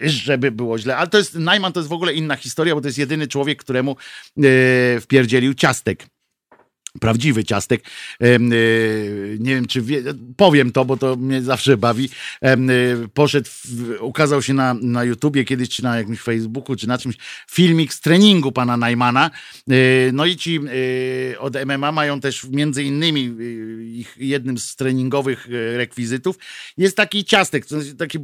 [0.00, 0.96] żeby było źle.
[0.96, 3.60] Ale to jest, Najman to jest w ogóle inna historia, bo to jest jedyny człowiek,
[3.60, 3.96] któremu
[5.00, 6.06] wpierdzielił ciastek.
[7.00, 7.84] Prawdziwy ciastek.
[8.20, 8.38] E,
[9.38, 10.02] Nie wiem, czy wie,
[10.36, 12.08] powiem to, bo to mnie zawsze bawi.
[12.42, 12.56] E,
[13.14, 13.50] Poszedł,
[14.00, 17.16] ukazał się na, na YouTubie kiedyś, czy na jakimś Facebooku, czy na czymś
[17.50, 19.30] filmik z treningu pana Najmana.
[19.70, 19.74] E,
[20.12, 20.60] No i ci
[21.38, 23.36] od MMA mają też między innymi
[23.98, 26.38] ich jednym z treningowych rekwizytów
[26.78, 28.18] jest taki ciastek, jest taki,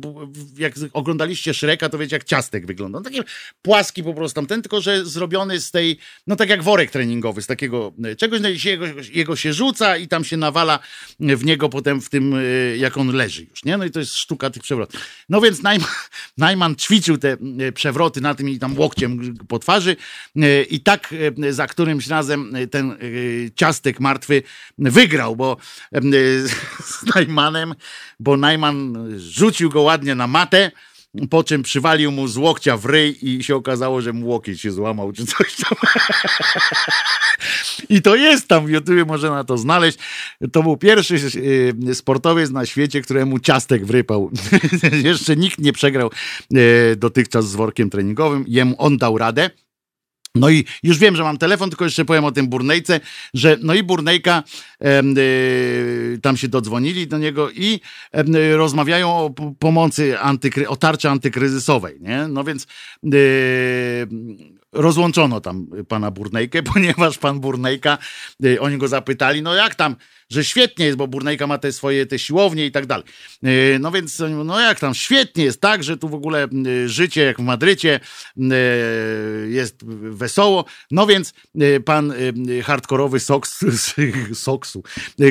[0.59, 3.01] jak oglądaliście Shreka, to wiecie jak ciastek wygląda.
[3.01, 3.21] Taki
[3.63, 7.47] płaski po prostu tamten, tylko że zrobiony z tej, no tak jak worek treningowy, z
[7.47, 10.79] takiego czegoś, jego, jego się rzuca i tam się nawala
[11.21, 13.77] w niego potem w tym, e, jak on leży już, nie?
[13.77, 15.01] No i to jest sztuka tych przewrotów.
[15.29, 15.61] No więc
[16.39, 19.97] Najman, ćwiczył te e, przewroty na tym i tam łokciem po twarzy
[20.37, 21.15] e, i tak
[21.51, 22.97] za którymś razem ten
[23.57, 24.43] ciastek martwy
[24.79, 25.57] wygrał, bo
[26.85, 27.75] z Najmanem,
[28.21, 30.71] bo Najman rzucił go ładnie na matę,
[31.31, 34.73] po czym przywalił mu z łokcia w ryj i się okazało, że mu łokieć się
[34.73, 35.79] złamał, czy coś tam.
[37.89, 39.99] I to jest tam w YouTubie, można to znaleźć.
[40.53, 44.31] To był pierwszy y, sportowiec na świecie, któremu ciastek wrypał.
[45.05, 46.11] Jeszcze nikt nie przegrał
[46.55, 48.45] y, dotychczas z workiem treningowym.
[48.49, 49.51] Jemu on dał radę.
[50.35, 53.01] No i już wiem, że mam telefon, tylko jeszcze powiem o tym Burnejce,
[53.35, 54.43] że no i Burnejka
[56.15, 57.81] y, tam się dodzwonili do niego i
[58.17, 62.29] y, rozmawiają o pomocy, antykry, o tarczy antykryzysowej, nie?
[62.29, 62.67] No więc
[63.15, 64.09] y,
[64.73, 67.99] rozłączono tam pana Burnejkę, ponieważ pan Burnejka,
[68.45, 69.97] y, oni go zapytali, no jak tam,
[70.31, 73.05] że świetnie jest, bo Burnejka ma te swoje te siłownie i tak dalej.
[73.45, 76.49] Y, No więc, no jak tam, świetnie jest tak, że tu w ogóle
[76.87, 78.01] życie jak w Madrycie
[78.37, 78.41] y,
[79.51, 80.65] jest wesoło.
[80.91, 81.33] No więc
[81.63, 82.13] y, pan
[82.65, 83.65] hardkorowy Soks,
[84.35, 84.83] Soksu,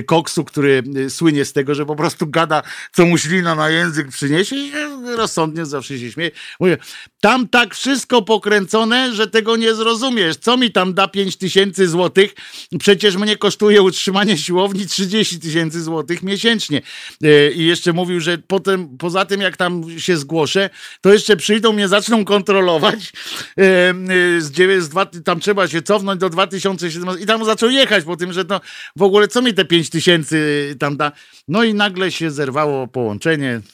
[0.06, 2.64] Koksu, który słynie z tego, że po prostu gada,
[2.94, 4.72] co mu ślina na język przyniesie i
[5.18, 6.32] rozsądnie zawsze się śmieje.
[6.60, 6.78] Mówię,
[7.22, 10.38] tam tak wszystko pokręcone, że tego nie zrozumiesz.
[10.38, 12.36] Co mi tam da 5 tysięcy złotych?
[12.80, 16.82] Przecież mnie kosztuje utrzymanie siłowni 30 tysięcy złotych miesięcznie.
[17.24, 20.70] E, I jeszcze mówił, że potem, poza tym jak tam się zgłoszę,
[21.02, 23.14] to jeszcze przyjdą mnie, zaczną kontrolować.
[23.58, 28.04] E, e, Z, z dwa, tam trzeba się cofnąć do 2017 i tam zaczął jechać
[28.04, 28.62] po tym, że to
[28.96, 31.12] w ogóle co mi te 5 tysięcy tam da.
[31.48, 33.62] No i nagle się zerwało połączenie.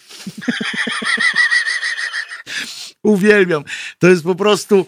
[3.04, 3.64] Uwielbiam.
[4.00, 4.86] To jest po prostu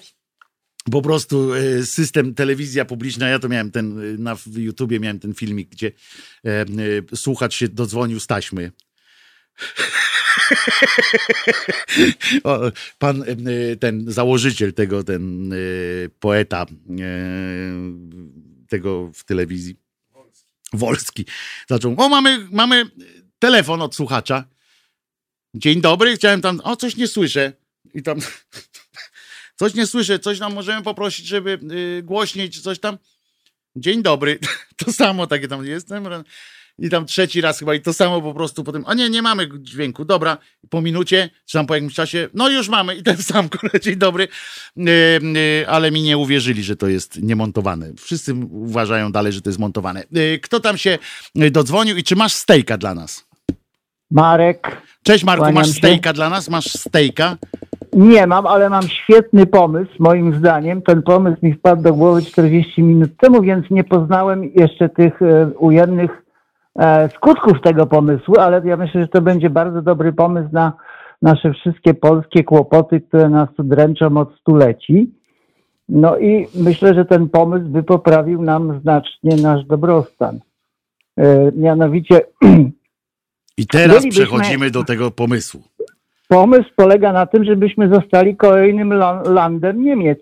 [0.92, 3.30] po prostu e, system telewizja publiczna.
[3.30, 5.92] Ja to miałem ten e, na YouTubie miałem ten filmik, gdzie
[6.46, 6.66] e, e,
[7.16, 8.72] słuchacz się dodzwonił z taśmy.
[12.44, 12.60] o,
[12.98, 13.24] pan
[13.80, 15.54] ten założyciel tego, ten
[16.20, 16.66] poeta
[18.70, 19.76] tego w telewizji.
[20.74, 21.26] Wolski.
[21.70, 22.86] Zaczął, o mamy, mamy
[23.40, 24.46] telefon od słuchacza.
[25.54, 27.54] Dzień dobry, chciałem tam, o coś nie słyszę.
[27.94, 28.20] I tam
[29.56, 31.60] coś nie słyszę, coś tam możemy poprosić, żeby
[32.00, 32.98] y, głośniej czy coś tam.
[33.76, 34.40] Dzień dobry.
[34.86, 36.04] To samo takie tam jestem.
[36.80, 38.84] I tam trzeci raz chyba i to samo po prostu potem.
[38.88, 40.06] A nie, nie mamy dźwięku.
[40.06, 40.38] Dobra,
[40.70, 43.96] po minucie, czy tam po jakimś czasie, no już mamy i ten sam kolej, dzień
[43.96, 44.28] dobry.
[44.78, 44.82] Y,
[45.38, 47.94] y, ale mi nie uwierzyli, że to jest niemontowane.
[48.00, 50.04] Wszyscy uważają dalej, że to jest montowane.
[50.18, 50.98] Y, kto tam się
[51.44, 53.26] y, dodzwonił i czy masz stejka dla nas?
[54.12, 56.50] Marek, Cześć Marku, masz stejka dla nas?
[56.50, 57.38] Masz stejka?
[57.96, 60.82] Nie mam, ale mam świetny pomysł, moim zdaniem.
[60.82, 65.48] Ten pomysł mi wpadł do głowy 40 minut temu, więc nie poznałem jeszcze tych e,
[65.48, 66.12] ujemnych
[66.80, 70.74] e, skutków tego pomysłu, ale ja myślę, że to będzie bardzo dobry pomysł na
[71.22, 75.12] nasze wszystkie polskie kłopoty, które nas tu dręczą od stuleci.
[75.90, 80.40] No i myślę, że ten pomysł by poprawił nam znacznie nasz dobrostan.
[81.18, 82.22] E, mianowicie
[83.58, 85.64] I teraz Bylibyśmy- przechodzimy do tego pomysłu.
[86.30, 90.20] Pomysł polega na tym, żebyśmy zostali kolejnym la- landem Niemiec.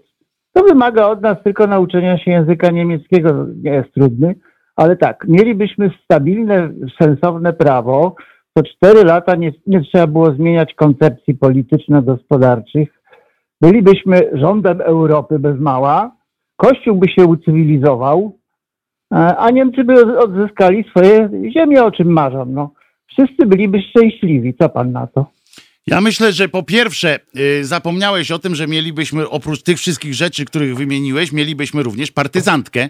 [0.53, 4.35] To wymaga od nas tylko nauczenia się języka niemieckiego, nie jest trudny,
[4.75, 6.69] ale tak, mielibyśmy stabilne,
[7.01, 8.15] sensowne prawo.
[8.57, 12.89] Co cztery lata nie, nie trzeba było zmieniać koncepcji polityczno-gospodarczych.
[13.61, 16.11] Bylibyśmy rządem Europy bez mała.
[16.55, 18.37] Kościół by się ucywilizował,
[19.13, 22.45] e, a Niemcy by odzyskali swoje ziemie, o czym marzą.
[22.45, 22.71] No,
[23.07, 24.53] wszyscy byliby szczęśliwi.
[24.53, 25.25] Co pan na to?
[25.87, 30.45] Ja myślę, że po pierwsze y, zapomniałeś o tym, że mielibyśmy oprócz tych wszystkich rzeczy,
[30.45, 32.89] których wymieniłeś, mielibyśmy również partyzantkę.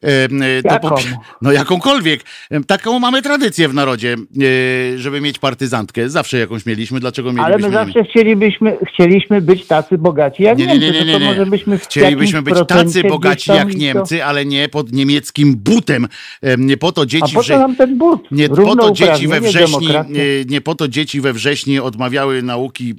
[0.00, 0.88] To Jaką?
[0.88, 0.96] po,
[1.42, 2.20] no jakąkolwiek.
[2.66, 6.10] Taką mamy tradycję w narodzie, y, żeby mieć partyzantkę.
[6.10, 7.00] Zawsze jakąś mieliśmy.
[7.00, 10.98] Dlaczego Ale mielibyśmy my zawsze chcielibyśmy, chcieliśmy być tacy bogaci jak Nie, nie, nie, Niemcy.
[10.98, 11.24] nie, to, nie, to nie.
[11.26, 16.08] może byśmy Chcielibyśmy być tacy bogaci jak Niemcy, ale nie pod niemieckim butem.
[16.42, 17.54] Em, Nie po to A dzieci po wrze...
[17.54, 18.30] co nam ten but?
[18.30, 20.04] Nie po to dzieci we wrześni, e,
[20.46, 22.94] nie po to dzieci we wrześni odmawiały nauki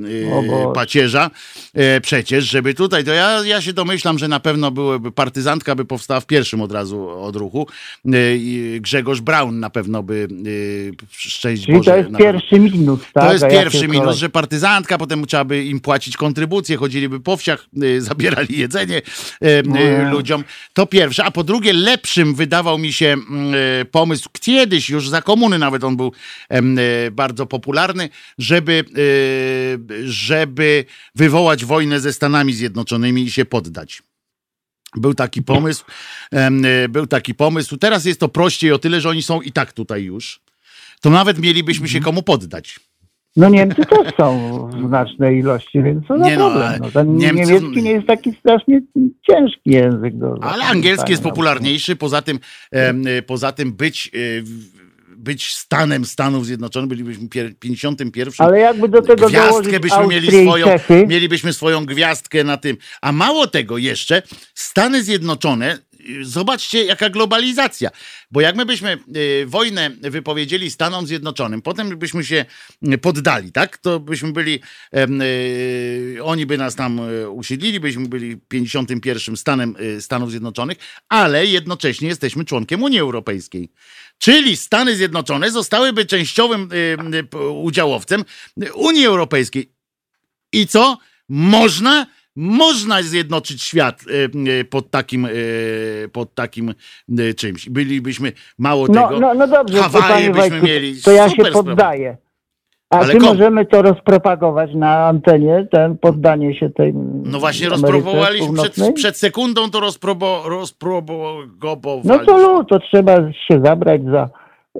[0.70, 1.32] e, pacierza.
[1.74, 5.86] E, przecież, żeby tutaj, to ja, ja się domyślam, że na pewno byłyby, partyzantka by
[5.86, 7.68] powstała w pierwszym od razu odruchu.
[8.14, 11.92] E, i Grzegorz Braun na pewno by, e, szczęść Czyli Boże.
[11.92, 13.24] to jest na pewno- pierwszy minus, tak?
[13.26, 14.02] to jest pierwszy kolej?
[14.02, 18.98] minus, że partyzantka, potem trzeba by im płacić kontrybucje, chodziliby po wsiach, y, zabierali jedzenie
[18.98, 20.10] y, y, Nie.
[20.12, 20.44] ludziom.
[20.74, 21.24] To pierwsze.
[21.26, 25.84] A po drugie, lepszym wydawał mi się mm, y, pomysł, kiedyś już za komuny nawet
[25.84, 26.12] on był
[27.08, 28.84] y, bardzo popularny, żeby,
[29.92, 30.86] y, żeby
[31.16, 34.02] wywołać wojnę ze Stanami Zjednoczonymi i się poddać.
[34.96, 35.86] Był taki pomysł,
[36.86, 37.78] y, był taki pomysł.
[37.78, 40.40] Teraz jest to prościej o tyle, że oni są i tak tutaj już.
[41.02, 42.00] To nawet mielibyśmy Mhm.
[42.02, 42.80] się komu poddać.
[43.36, 46.82] No Niemcy też są w znacznej ilości, więc za Nie no, problem.
[46.82, 48.82] No, ten Niemcy- niemiecki nie jest taki strasznie
[49.30, 50.18] ciężki język.
[50.18, 51.30] Do Ale angielski jest zapamiętania.
[51.32, 51.96] popularniejszy.
[51.96, 52.40] Poza tym,
[53.18, 54.12] y, poza tym być,
[54.44, 54.81] w-
[55.22, 58.34] być stanem Stanów Zjednoczonych, bylibyśmy pier- 51.
[58.38, 60.68] Ale jakby do tego Gwiazdkę byśmy mieli Austrię swoją,
[61.08, 62.78] mielibyśmy swoją gwiazdkę na tym.
[63.02, 64.22] A mało tego jeszcze,
[64.56, 65.78] Stany Zjednoczone,
[66.22, 67.90] zobaczcie jaka globalizacja.
[68.32, 72.46] Bo jak my byśmy y, wojnę wypowiedzieli Stanom Zjednoczonym, potem byśmy się
[72.94, 73.78] y, poddali, tak?
[73.78, 74.60] To byśmy byli,
[74.96, 80.78] y, oni by nas tam usiedlili, byśmy byli 51 Stanem Stanów Zjednoczonych,
[81.10, 83.72] ale jednocześnie jesteśmy członkiem Unii Europejskiej.
[84.18, 86.70] Czyli Stany Zjednoczone zostałyby częściowym
[87.62, 88.26] udziałowcem
[88.74, 89.72] Unii Europejskiej.
[90.54, 90.98] I co?
[91.30, 95.30] Można można zjednoczyć świat e, e, pod takim, e,
[96.12, 96.74] pod takim
[97.38, 97.70] czymś.
[97.70, 99.20] Bylibyśmy mało No, tego.
[99.20, 101.02] no, no dobrze, Hawaje byśmy Wojtku, mieli.
[101.02, 102.18] to ja się poddaję.
[102.90, 103.32] A Ale czy komu?
[103.34, 106.94] możemy to rozpropagować na antenie, ten poddanie się tej
[107.24, 112.18] No właśnie Ameryce rozprobowaliśmy przed, przed sekundą to rozprobo, rozprobowaliśmy.
[112.18, 114.30] No to lu, to trzeba się zabrać za
[114.76, 114.80] e,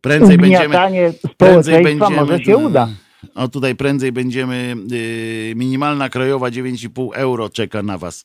[0.00, 2.88] prędzej będziemy, prędzej społeczeństwa, może się uda.
[3.34, 8.24] O tutaj prędzej będziemy, y, minimalna krajowa 9,5 euro czeka na was.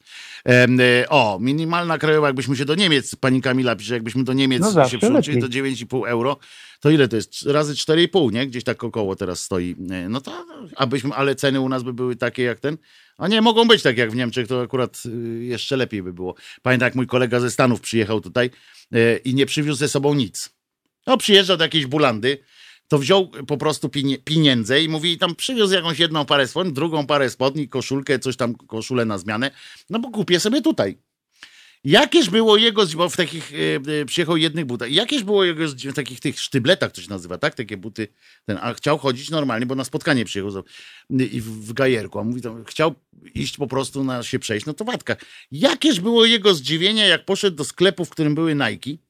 [1.01, 4.89] Y, o, minimalna krajowa, jakbyśmy się do Niemiec, pani Kamila pisze, jakbyśmy do Niemiec No
[4.89, 5.75] się przerzucili, to lepiej.
[5.75, 6.37] 9,5 euro,
[6.79, 7.45] to ile to jest?
[7.45, 8.47] Razy 4,5, nie?
[8.47, 9.75] Gdzieś tak około teraz stoi.
[10.05, 10.45] Y, No to,
[10.75, 12.77] abyśmy, ale ceny u nas by były takie jak ten.
[13.17, 15.03] A nie, mogą być tak jak w Niemczech, to akurat
[15.39, 16.35] jeszcze lepiej by było.
[16.61, 18.49] Pamiętam, jak mój kolega ze Stanów przyjechał tutaj
[19.25, 20.49] i nie przywiózł ze sobą nic.
[21.07, 22.37] No, przyjeżdżał do jakiejś bulandy,
[22.87, 23.89] to wziął po prostu
[24.23, 28.55] pieniądze i mówi, tam przywiózł jakąś jedną parę spodni, drugą parę spodni, koszulkę, coś tam,
[28.55, 29.51] koszulę na zmianę,
[29.89, 30.97] no bo kupię sobie tutaj.
[31.83, 35.93] Jakież było jego, bo w takich, e, e, przyjechał jednych butach, jakież było jego w
[35.93, 37.55] takich tych sztybletach, to się nazywa, tak?
[37.55, 38.07] Takie buty,
[38.45, 40.63] ten, a chciał chodzić normalnie, bo na spotkanie przyjechał
[41.09, 42.95] i w, w gajerku, a mówi, tam, chciał
[43.35, 45.15] iść po prostu na się przejść, no to watka.
[45.51, 49.03] Jakież było jego zdziwienie, jak poszedł do sklepu, w którym były Nike,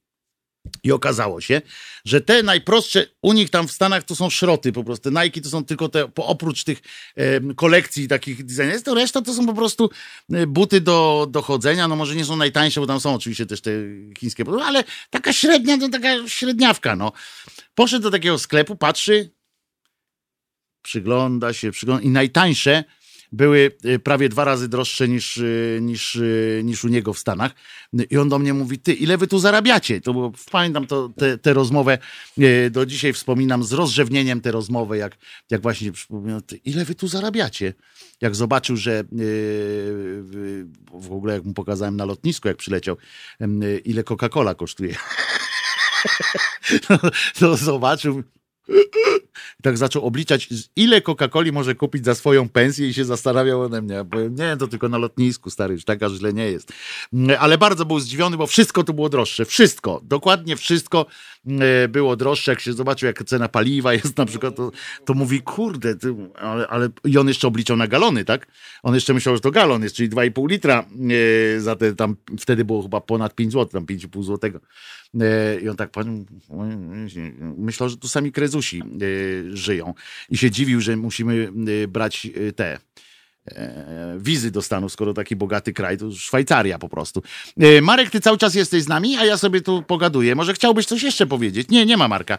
[0.84, 1.62] i okazało się,
[2.06, 5.10] że te najprostsze, u nich tam w Stanach to są szroty po prostu.
[5.10, 6.82] Nike to są tylko te, oprócz tych
[7.16, 9.90] em, kolekcji takich designerów, to reszta to są po prostu
[10.34, 11.88] e, buty do, do chodzenia.
[11.88, 13.72] No może nie są najtańsze, bo tam są oczywiście też te
[14.18, 17.12] chińskie, ale taka średnia, to taka średniawka, no.
[17.76, 19.32] Poszedł do takiego sklepu, patrzy,
[20.82, 22.84] przygląda się, przygląda i najtańsze
[23.34, 27.52] były y, prawie dwa razy droższe niż, y, niż, y, niż u niego w Stanach.
[28.10, 30.02] I on do mnie mówi, ty, ile wy tu zarabiacie?
[30.02, 31.98] To było, pamiętam to, tę te rozmowę,
[32.72, 35.18] do dzisiaj wspominam z rozrzewnieniem tę rozmowę, jak,
[35.52, 37.74] jak właśnie przypomniał, ty, ile wy tu zarabiacie?
[38.22, 39.04] Jak zobaczył, że
[40.94, 42.98] w ogóle jak mu pokazałem na lotnisku, jak przyleciał,
[43.86, 44.96] ile Coca-Cola kosztuje.
[47.40, 48.24] to zobaczył,
[48.70, 53.82] i tak zaczął obliczać, ile Coca-Coli może kupić za swoją pensję i się zastanawiał ode
[53.82, 53.96] mnie.
[53.96, 56.74] Ja powiem, nie, to tylko na lotnisku, stary, już tak aż źle nie jest.
[57.14, 59.46] Mm, Ale bardzo był zdziwiony, bo wszystko tu było droższe.
[59.46, 61.06] Wszystko, dokładnie wszystko
[61.46, 62.52] mm, było droższe.
[62.52, 64.72] Jak się zobaczył, jak cena paliwa jest na przykład, to,
[65.06, 66.90] to mówi, kurde, ty, ale, ale...
[67.06, 68.48] I on jeszcze obliczał na galony, tak?
[68.84, 70.86] On jeszcze myślał, że to galon jest, czyli 2,5 litra
[71.56, 74.60] e, za te tam, wtedy było chyba ponad 5 zł, tam 5,5 złotego.
[75.22, 76.26] E, I on tak pan,
[77.58, 79.94] myślał, że tu sami krezusi e, żyją.
[80.30, 81.52] I się dziwił, że musimy
[81.84, 82.80] e, brać e, te
[83.46, 87.24] e, wizy do Stanów, skoro taki bogaty kraj, to Szwajcaria po prostu.
[87.82, 90.36] Marek, ty cały czas jesteś z nami, a ja sobie tu pogaduję.
[90.36, 91.70] Może chciałbyś coś jeszcze powiedzieć?
[91.70, 92.38] Nie, nie ma Marka,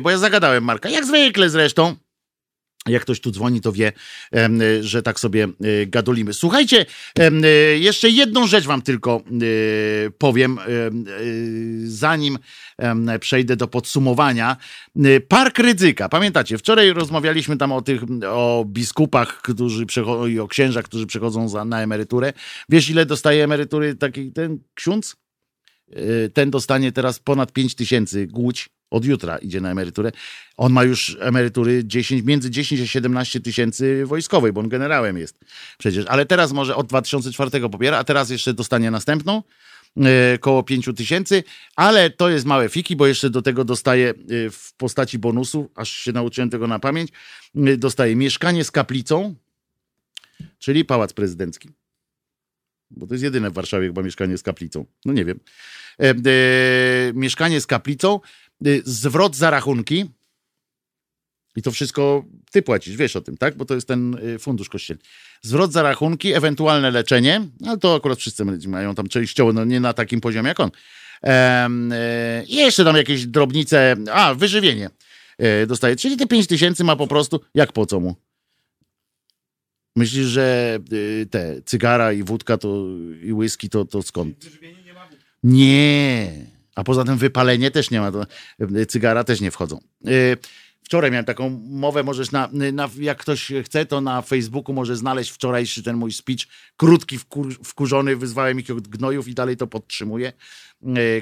[0.00, 0.88] bo ja zagadałem Marka.
[0.88, 1.96] Jak zwykle zresztą.
[2.90, 3.92] Jak ktoś tu dzwoni, to wie,
[4.32, 6.34] em, że tak sobie e, gadulimy.
[6.34, 6.86] Słuchajcie,
[7.18, 7.30] e,
[7.78, 11.12] jeszcze jedną rzecz wam tylko e, powiem, em, e,
[11.84, 12.38] zanim
[13.20, 14.56] przejdę do podsumowania.
[15.04, 16.08] E, Park Rydzyka.
[16.08, 21.48] Pamiętacie, wczoraj rozmawialiśmy tam o tych, o biskupach, którzy przechodzą i o księżach, którzy przechodzą
[21.48, 22.32] za, na emeryturę.
[22.68, 25.16] Wiesz, ile dostaje emerytury taki ten ksiądz?
[25.92, 28.68] E, Ten dostanie teraz ponad 5 tysięcy głódź.
[28.90, 30.12] Od jutra idzie na emeryturę.
[30.56, 35.40] On ma już emerytury 10, między 10 a 17 tysięcy wojskowej, bo on generałem jest
[35.78, 36.06] przecież.
[36.08, 39.42] Ale teraz może od 2004 pobiera, a teraz jeszcze dostanie następną
[39.96, 41.44] e, koło 5 tysięcy,
[41.76, 44.14] ale to jest małe fiki, bo jeszcze do tego dostaje e,
[44.50, 47.10] w postaci bonusu, aż się nauczyłem tego na pamięć,
[47.56, 49.34] e, dostaje mieszkanie z kaplicą,
[50.58, 51.68] czyli pałac prezydencki.
[52.90, 54.84] Bo to jest jedyne w Warszawie chyba mieszkanie z kaplicą.
[55.04, 55.40] No nie wiem.
[56.00, 56.14] E, e,
[57.14, 58.20] mieszkanie z kaplicą,
[58.84, 60.04] zwrot za rachunki.
[61.56, 63.56] I to wszystko ty płacisz, wiesz o tym, tak?
[63.56, 65.02] Bo to jest ten y, fundusz kościelny.
[65.42, 69.92] Zwrot za rachunki, ewentualne leczenie, ale to akurat wszyscy mają tam częściowo, no nie na
[69.92, 70.70] takim poziomie jak on.
[71.22, 74.90] E, I jeszcze tam jakieś drobnice, a, wyżywienie
[75.66, 75.96] dostaje.
[75.96, 78.14] Czyli te 5 tysięcy ma po prostu, jak po co mu?
[79.96, 82.86] Myślisz, że y, te cygara i wódka to,
[83.22, 84.46] i whisky to, to skąd?
[85.42, 86.57] Nie.
[86.78, 88.12] A poza tym wypalenie też nie ma.
[88.76, 89.78] Y, cygara też nie wchodzą.
[90.08, 90.36] Y,
[90.82, 95.30] Wczoraj miałem taką mowę, możesz na, na, jak ktoś chce, to na Facebooku może znaleźć
[95.30, 96.40] wczorajszy ten mój speech,
[96.76, 100.32] krótki, wkur, wkurzony, wyzwałem ich od gnojów i dalej to podtrzymuję,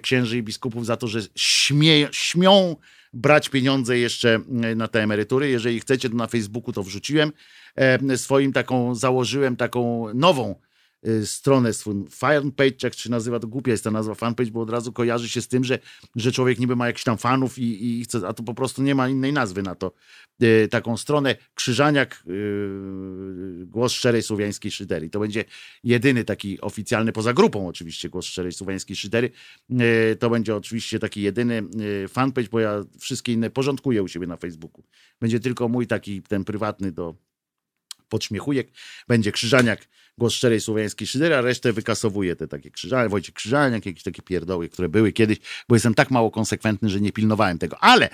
[0.02, 2.76] księży i biskupów za to, że śmieją, śmią
[3.12, 4.40] brać pieniądze jeszcze
[4.76, 5.48] na te emerytury.
[5.50, 7.32] Jeżeli chcecie, to na Facebooku to wrzuciłem.
[7.76, 10.65] E, Swoim taką, założyłem taką nową y,
[11.24, 14.92] stronę swój fanpage, jak się nazywa, to głupia jest ta nazwa fanpage, bo od razu
[14.92, 15.78] kojarzy się z tym, że,
[16.16, 18.94] że człowiek niby ma jakiś tam fanów i, i chce, a to po prostu nie
[18.94, 19.92] ma innej nazwy na to.
[20.42, 25.10] Y, taką stronę Krzyżaniak, y, głos szczerej słowiańskiej szydery.
[25.10, 25.44] To będzie
[25.84, 29.30] jedyny taki oficjalny, poza grupą oczywiście, głos szczerej słowiańskiej szydery.
[29.70, 31.62] Y, to będzie oczywiście taki jedyny
[32.04, 34.84] y, fanpage, bo ja wszystkie inne porządkuję u siebie na Facebooku.
[35.20, 37.14] Będzie tylko mój taki, ten prywatny do
[38.08, 38.68] podśmiechujek.
[39.08, 44.02] Będzie Krzyżaniak, głos szczerej słowiańskiej szydery, a resztę wykasowuje te takie Krzyżaniak, Wojciech Krzyżaniak, jakieś
[44.02, 45.38] takie pierdoły, które były kiedyś,
[45.68, 47.78] bo jestem tak mało konsekwentny, że nie pilnowałem tego.
[47.80, 48.08] Ale,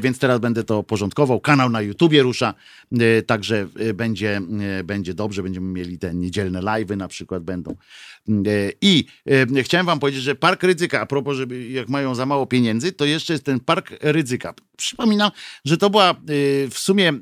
[0.00, 1.40] więc teraz będę to porządkował.
[1.40, 2.54] Kanał na YouTubie rusza,
[2.92, 4.40] e, także e, będzie,
[4.78, 5.42] e, będzie dobrze.
[5.42, 7.70] Będziemy mieli te niedzielne live'y na przykład będą.
[7.70, 8.34] E,
[8.80, 9.06] I
[9.62, 13.04] chciałem wam powiedzieć, że Park Rydzyka, a propos, żeby jak mają za mało pieniędzy, to
[13.04, 14.54] jeszcze jest ten Park Rydzyka.
[14.76, 15.30] Przypominam,
[15.64, 16.14] że to była
[16.70, 17.12] w sumie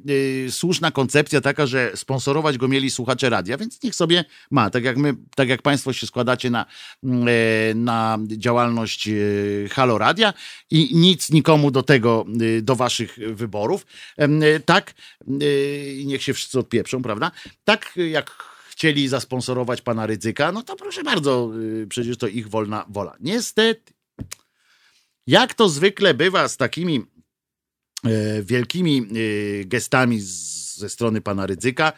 [0.51, 4.71] słuszna koncepcja taka, że sponsorować go mieli słuchacze radia, więc niech sobie ma.
[4.71, 6.67] Tak jak my, tak jak państwo się składacie na,
[7.05, 9.13] mm, e, na działalność e,
[9.71, 10.35] Halo Radia
[10.71, 12.25] i nic nikomu do tego,
[12.59, 13.87] e, do waszych wyborów,
[14.65, 14.95] tak,
[16.05, 17.31] niech się wszyscy odpieprzą, prawda?
[17.65, 18.31] Tak jak
[18.71, 21.51] chcieli zasponsorować pana Rydzyka, no to proszę bardzo,
[21.89, 23.17] przecież to ich wolna wola.
[23.21, 23.93] Niestety,
[25.27, 27.05] jak to zwykle bywa z takimi
[28.43, 29.07] wielkimi
[29.65, 31.93] gestami ze strony pana Rydzyka,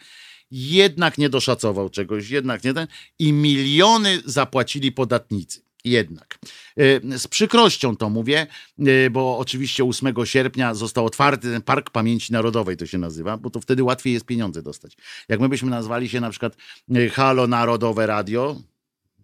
[0.51, 2.87] jednak nie doszacował czegoś, jednak nie ten
[3.19, 5.65] i miliony zapłacili podatnicy.
[5.85, 6.39] Jednak.
[6.77, 8.47] E, Z przykrością to mówię,
[8.79, 13.49] e, bo oczywiście 8 sierpnia został otwarty ten Park Pamięci Narodowej, to się nazywa, bo
[13.49, 14.97] to wtedy łatwiej jest pieniądze dostać.
[15.29, 16.57] Jak my byśmy nazwali się na przykład
[16.95, 18.61] e, Halo Narodowe Radio,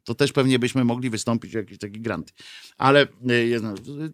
[0.04, 2.34] to też pewnie byśmy mogli wystąpić o jakiś taki grant.
[2.78, 3.08] Ale e,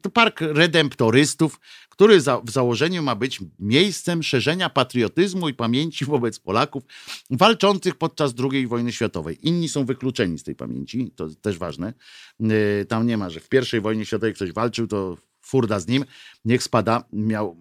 [0.02, 1.60] to park redemptorystów,
[1.90, 6.84] który za, w założeniu ma być miejscem szerzenia patriotyzmu i pamięci wobec Polaków
[7.30, 9.48] walczących podczas II wojny światowej.
[9.48, 11.94] Inni są wykluczeni z tej pamięci, to też ważne.
[12.40, 16.06] E, Tam nie ma, że w pierwszej wojnie światowej ktoś walczył, to furda z nim,
[16.46, 17.04] niech spada.
[17.14, 17.58] Miał,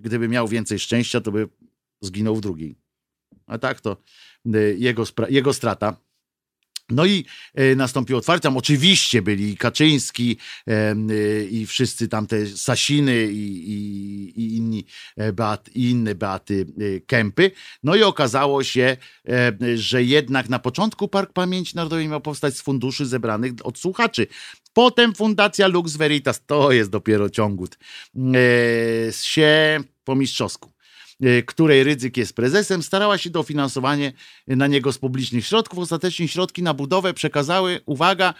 [0.00, 1.48] gdyby miał więcej szczęścia, to by
[2.00, 2.76] zginął w drugiej.
[3.46, 3.96] A tak to
[4.54, 5.96] e, jego, jego strata.
[6.90, 8.42] No i e, nastąpiło otwarcie.
[8.42, 10.36] Tam oczywiście byli Kaczyński
[10.66, 14.84] em, e, i wszyscy tam te Sasiny i, i, i inni
[15.16, 17.50] e, Beat, i inne Beaty e, Kępy.
[17.82, 18.96] No i okazało się,
[19.28, 24.26] e, że jednak na początku Park Pamięci Narodowej miał powstać z funduszy zebranych od słuchaczy.
[24.72, 27.78] Potem Fundacja Lux Veritas, to jest dopiero ciągut,
[28.34, 30.79] e, się po mistrzowsku e,
[31.46, 34.12] której Rydzyk jest prezesem, starała się dofinansowanie
[34.46, 35.78] na niego z publicznych środków.
[35.78, 38.34] Ostatecznie środki na budowę przekazały, uwaga,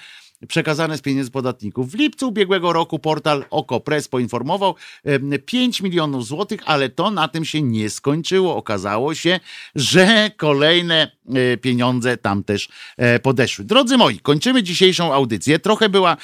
[0.48, 1.90] przekazane z pieniędzy podatników.
[1.90, 7.44] W lipcu ubiegłego roku portal OKO.press poinformował em, 5 milionów złotych, ale to na tym
[7.44, 8.56] się nie skończyło.
[8.56, 9.40] Okazało się,
[9.74, 13.64] że kolejne e, pieniądze tam też e, podeszły.
[13.64, 15.58] Drodzy moi, kończymy dzisiejszą audycję.
[15.58, 16.16] Trochę była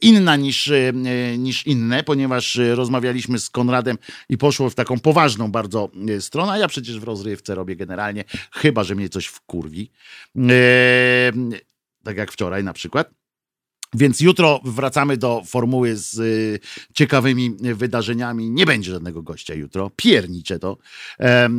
[0.00, 0.92] inna niż, e,
[1.38, 6.68] niż inne, ponieważ rozmawialiśmy z Konradem i poszło w taką poważną bardzo stronę, a ja
[6.68, 9.90] przecież w rozrywce robię generalnie, chyba, że mnie coś wkurwi.
[10.38, 11.32] E,
[12.04, 13.23] tak jak wczoraj na przykład.
[13.94, 16.60] Więc jutro wracamy do formuły z y,
[16.94, 18.50] ciekawymi wydarzeniami.
[18.50, 19.90] Nie będzie żadnego gościa jutro.
[19.96, 20.78] Piernicze to.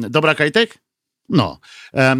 [0.09, 0.84] Dobra, Kajtek?
[1.29, 1.59] No,
[1.93, 2.15] e,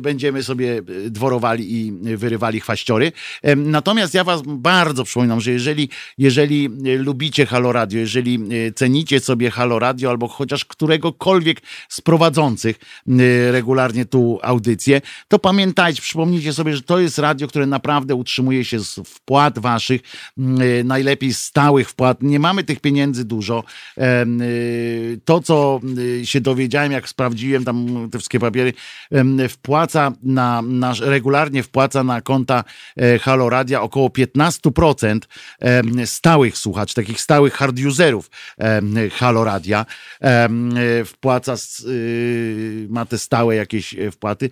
[0.00, 3.12] będziemy sobie dworowali i wyrywali chwaściory.
[3.56, 8.34] Natomiast ja was bardzo przypominam, że jeżeli, jeżeli e, lubicie Halo Radio, jeżeli
[8.68, 12.76] e, cenicie sobie Halo Radio albo chociaż któregokolwiek z prowadzących
[13.08, 18.64] e, regularnie tu audycję, to pamiętajcie, przypomnijcie sobie, że to jest radio, które naprawdę utrzymuje
[18.64, 20.00] się z wpłat waszych,
[20.38, 22.22] e, najlepiej stałych wpłat.
[22.22, 23.64] Nie mamy tych pieniędzy dużo.
[23.98, 24.26] E,
[25.24, 25.80] To, co
[26.20, 28.72] e, się dowiedziałem, jak sprawdziłem tam te wszystkie papiery,
[29.48, 32.64] wpłaca na, na regularnie wpłaca na konta
[32.96, 35.20] e, Halo Radia około 15%
[35.60, 38.30] em, stałych słuchaczy, takich stałych hard userów
[39.12, 39.86] Halo Radia.
[40.22, 40.48] E,
[41.04, 41.54] Wpłaca,
[41.86, 44.50] y, ma te stałe jakieś e, wpłaty.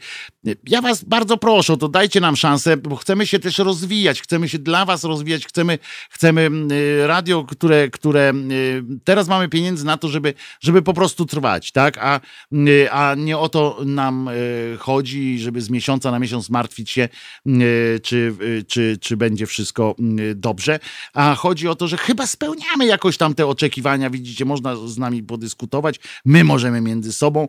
[0.67, 4.59] Ja was bardzo proszę, to dajcie nam szansę, bo chcemy się też rozwijać, chcemy się
[4.59, 5.79] dla was rozwijać, chcemy,
[6.11, 11.27] chcemy y, radio, które, które y, teraz mamy pieniędzy na to, żeby, żeby po prostu
[11.27, 11.99] trwać, tak?
[11.99, 12.21] A,
[12.91, 17.09] a nie o to nam y, chodzi, żeby z miesiąca na miesiąc martwić się,
[17.47, 19.95] y, czy, y, czy, czy będzie wszystko
[20.35, 20.79] dobrze,
[21.15, 25.23] a chodzi o to, że chyba spełniamy jakoś tam te oczekiwania, widzicie, można z nami
[25.23, 27.49] podyskutować, my możemy między sobą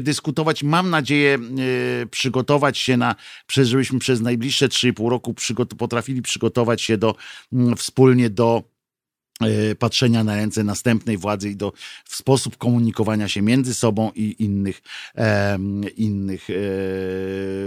[0.00, 1.38] dyskutować, mam nadzieję
[2.10, 3.14] przygotować się na,
[3.48, 7.14] żebyśmy przez najbliższe 3,5 roku przygot- potrafili przygotować się do,
[7.76, 8.73] wspólnie do E,
[9.78, 11.72] patrzenia na ręce następnej władzy i do
[12.04, 14.82] w sposób komunikowania się między sobą i innych,
[15.16, 15.58] e,
[15.96, 16.54] innych e,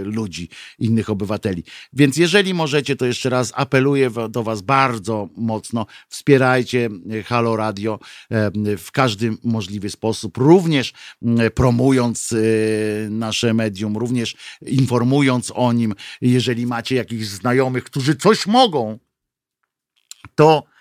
[0.04, 0.48] ludzi,
[0.78, 1.64] innych obywateli.
[1.92, 6.88] Więc jeżeli możecie, to jeszcze raz apeluję do Was bardzo mocno, wspierajcie
[7.26, 7.98] Halo Radio
[8.30, 10.92] e, w każdy możliwy sposób, również
[11.54, 12.36] promując e,
[13.10, 18.98] nasze medium, również informując o nim, jeżeli macie jakichś znajomych, którzy coś mogą,
[20.34, 20.77] to E,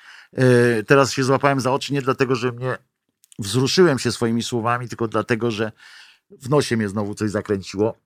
[0.87, 2.77] teraz się złapałem za oczy nie dlatego, że mnie
[3.39, 5.71] wzruszyłem się swoimi słowami, tylko dlatego, że
[6.29, 7.97] w nosie mnie znowu coś zakręciło.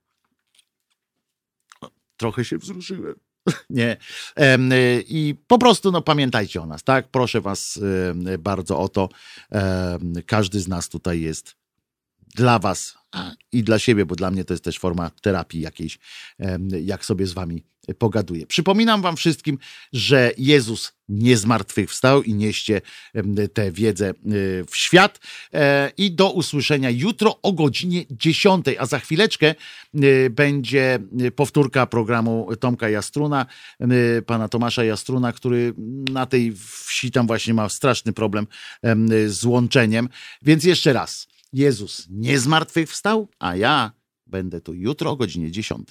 [2.16, 3.14] Trochę się wzruszyłem.
[3.70, 3.96] Nie.
[4.36, 4.58] E,
[5.00, 7.08] I po prostu no, pamiętajcie o nas, tak?
[7.08, 7.80] Proszę Was
[8.38, 9.08] bardzo o to.
[10.26, 11.61] Każdy z nas tutaj jest
[12.34, 12.94] dla Was
[13.52, 15.98] i dla siebie, bo dla mnie to jest też forma terapii jakiejś,
[16.82, 17.62] jak sobie z Wami
[17.98, 18.46] pogaduję.
[18.46, 19.58] Przypominam Wam wszystkim,
[19.92, 22.80] że Jezus nie zmartwychwstał i nieście
[23.54, 24.14] tę wiedzę e,
[24.64, 25.20] w świat.
[25.54, 29.54] E, I do usłyszenia jutro o godzinie 10, a za chwileczkę
[29.94, 30.98] e, będzie
[31.36, 33.46] powtórka programu Tomka Jastruna,
[34.26, 35.74] pana Tomasza Jastruna, który
[36.12, 36.54] na tej
[36.86, 38.46] wsi tam właśnie ma straszny problem
[39.26, 40.08] z łączeniem.
[40.42, 43.92] Więc jeszcze raz, Jezus nie zmartwychwstał, a ja
[44.26, 45.88] będę tu jutro o godzinie 10.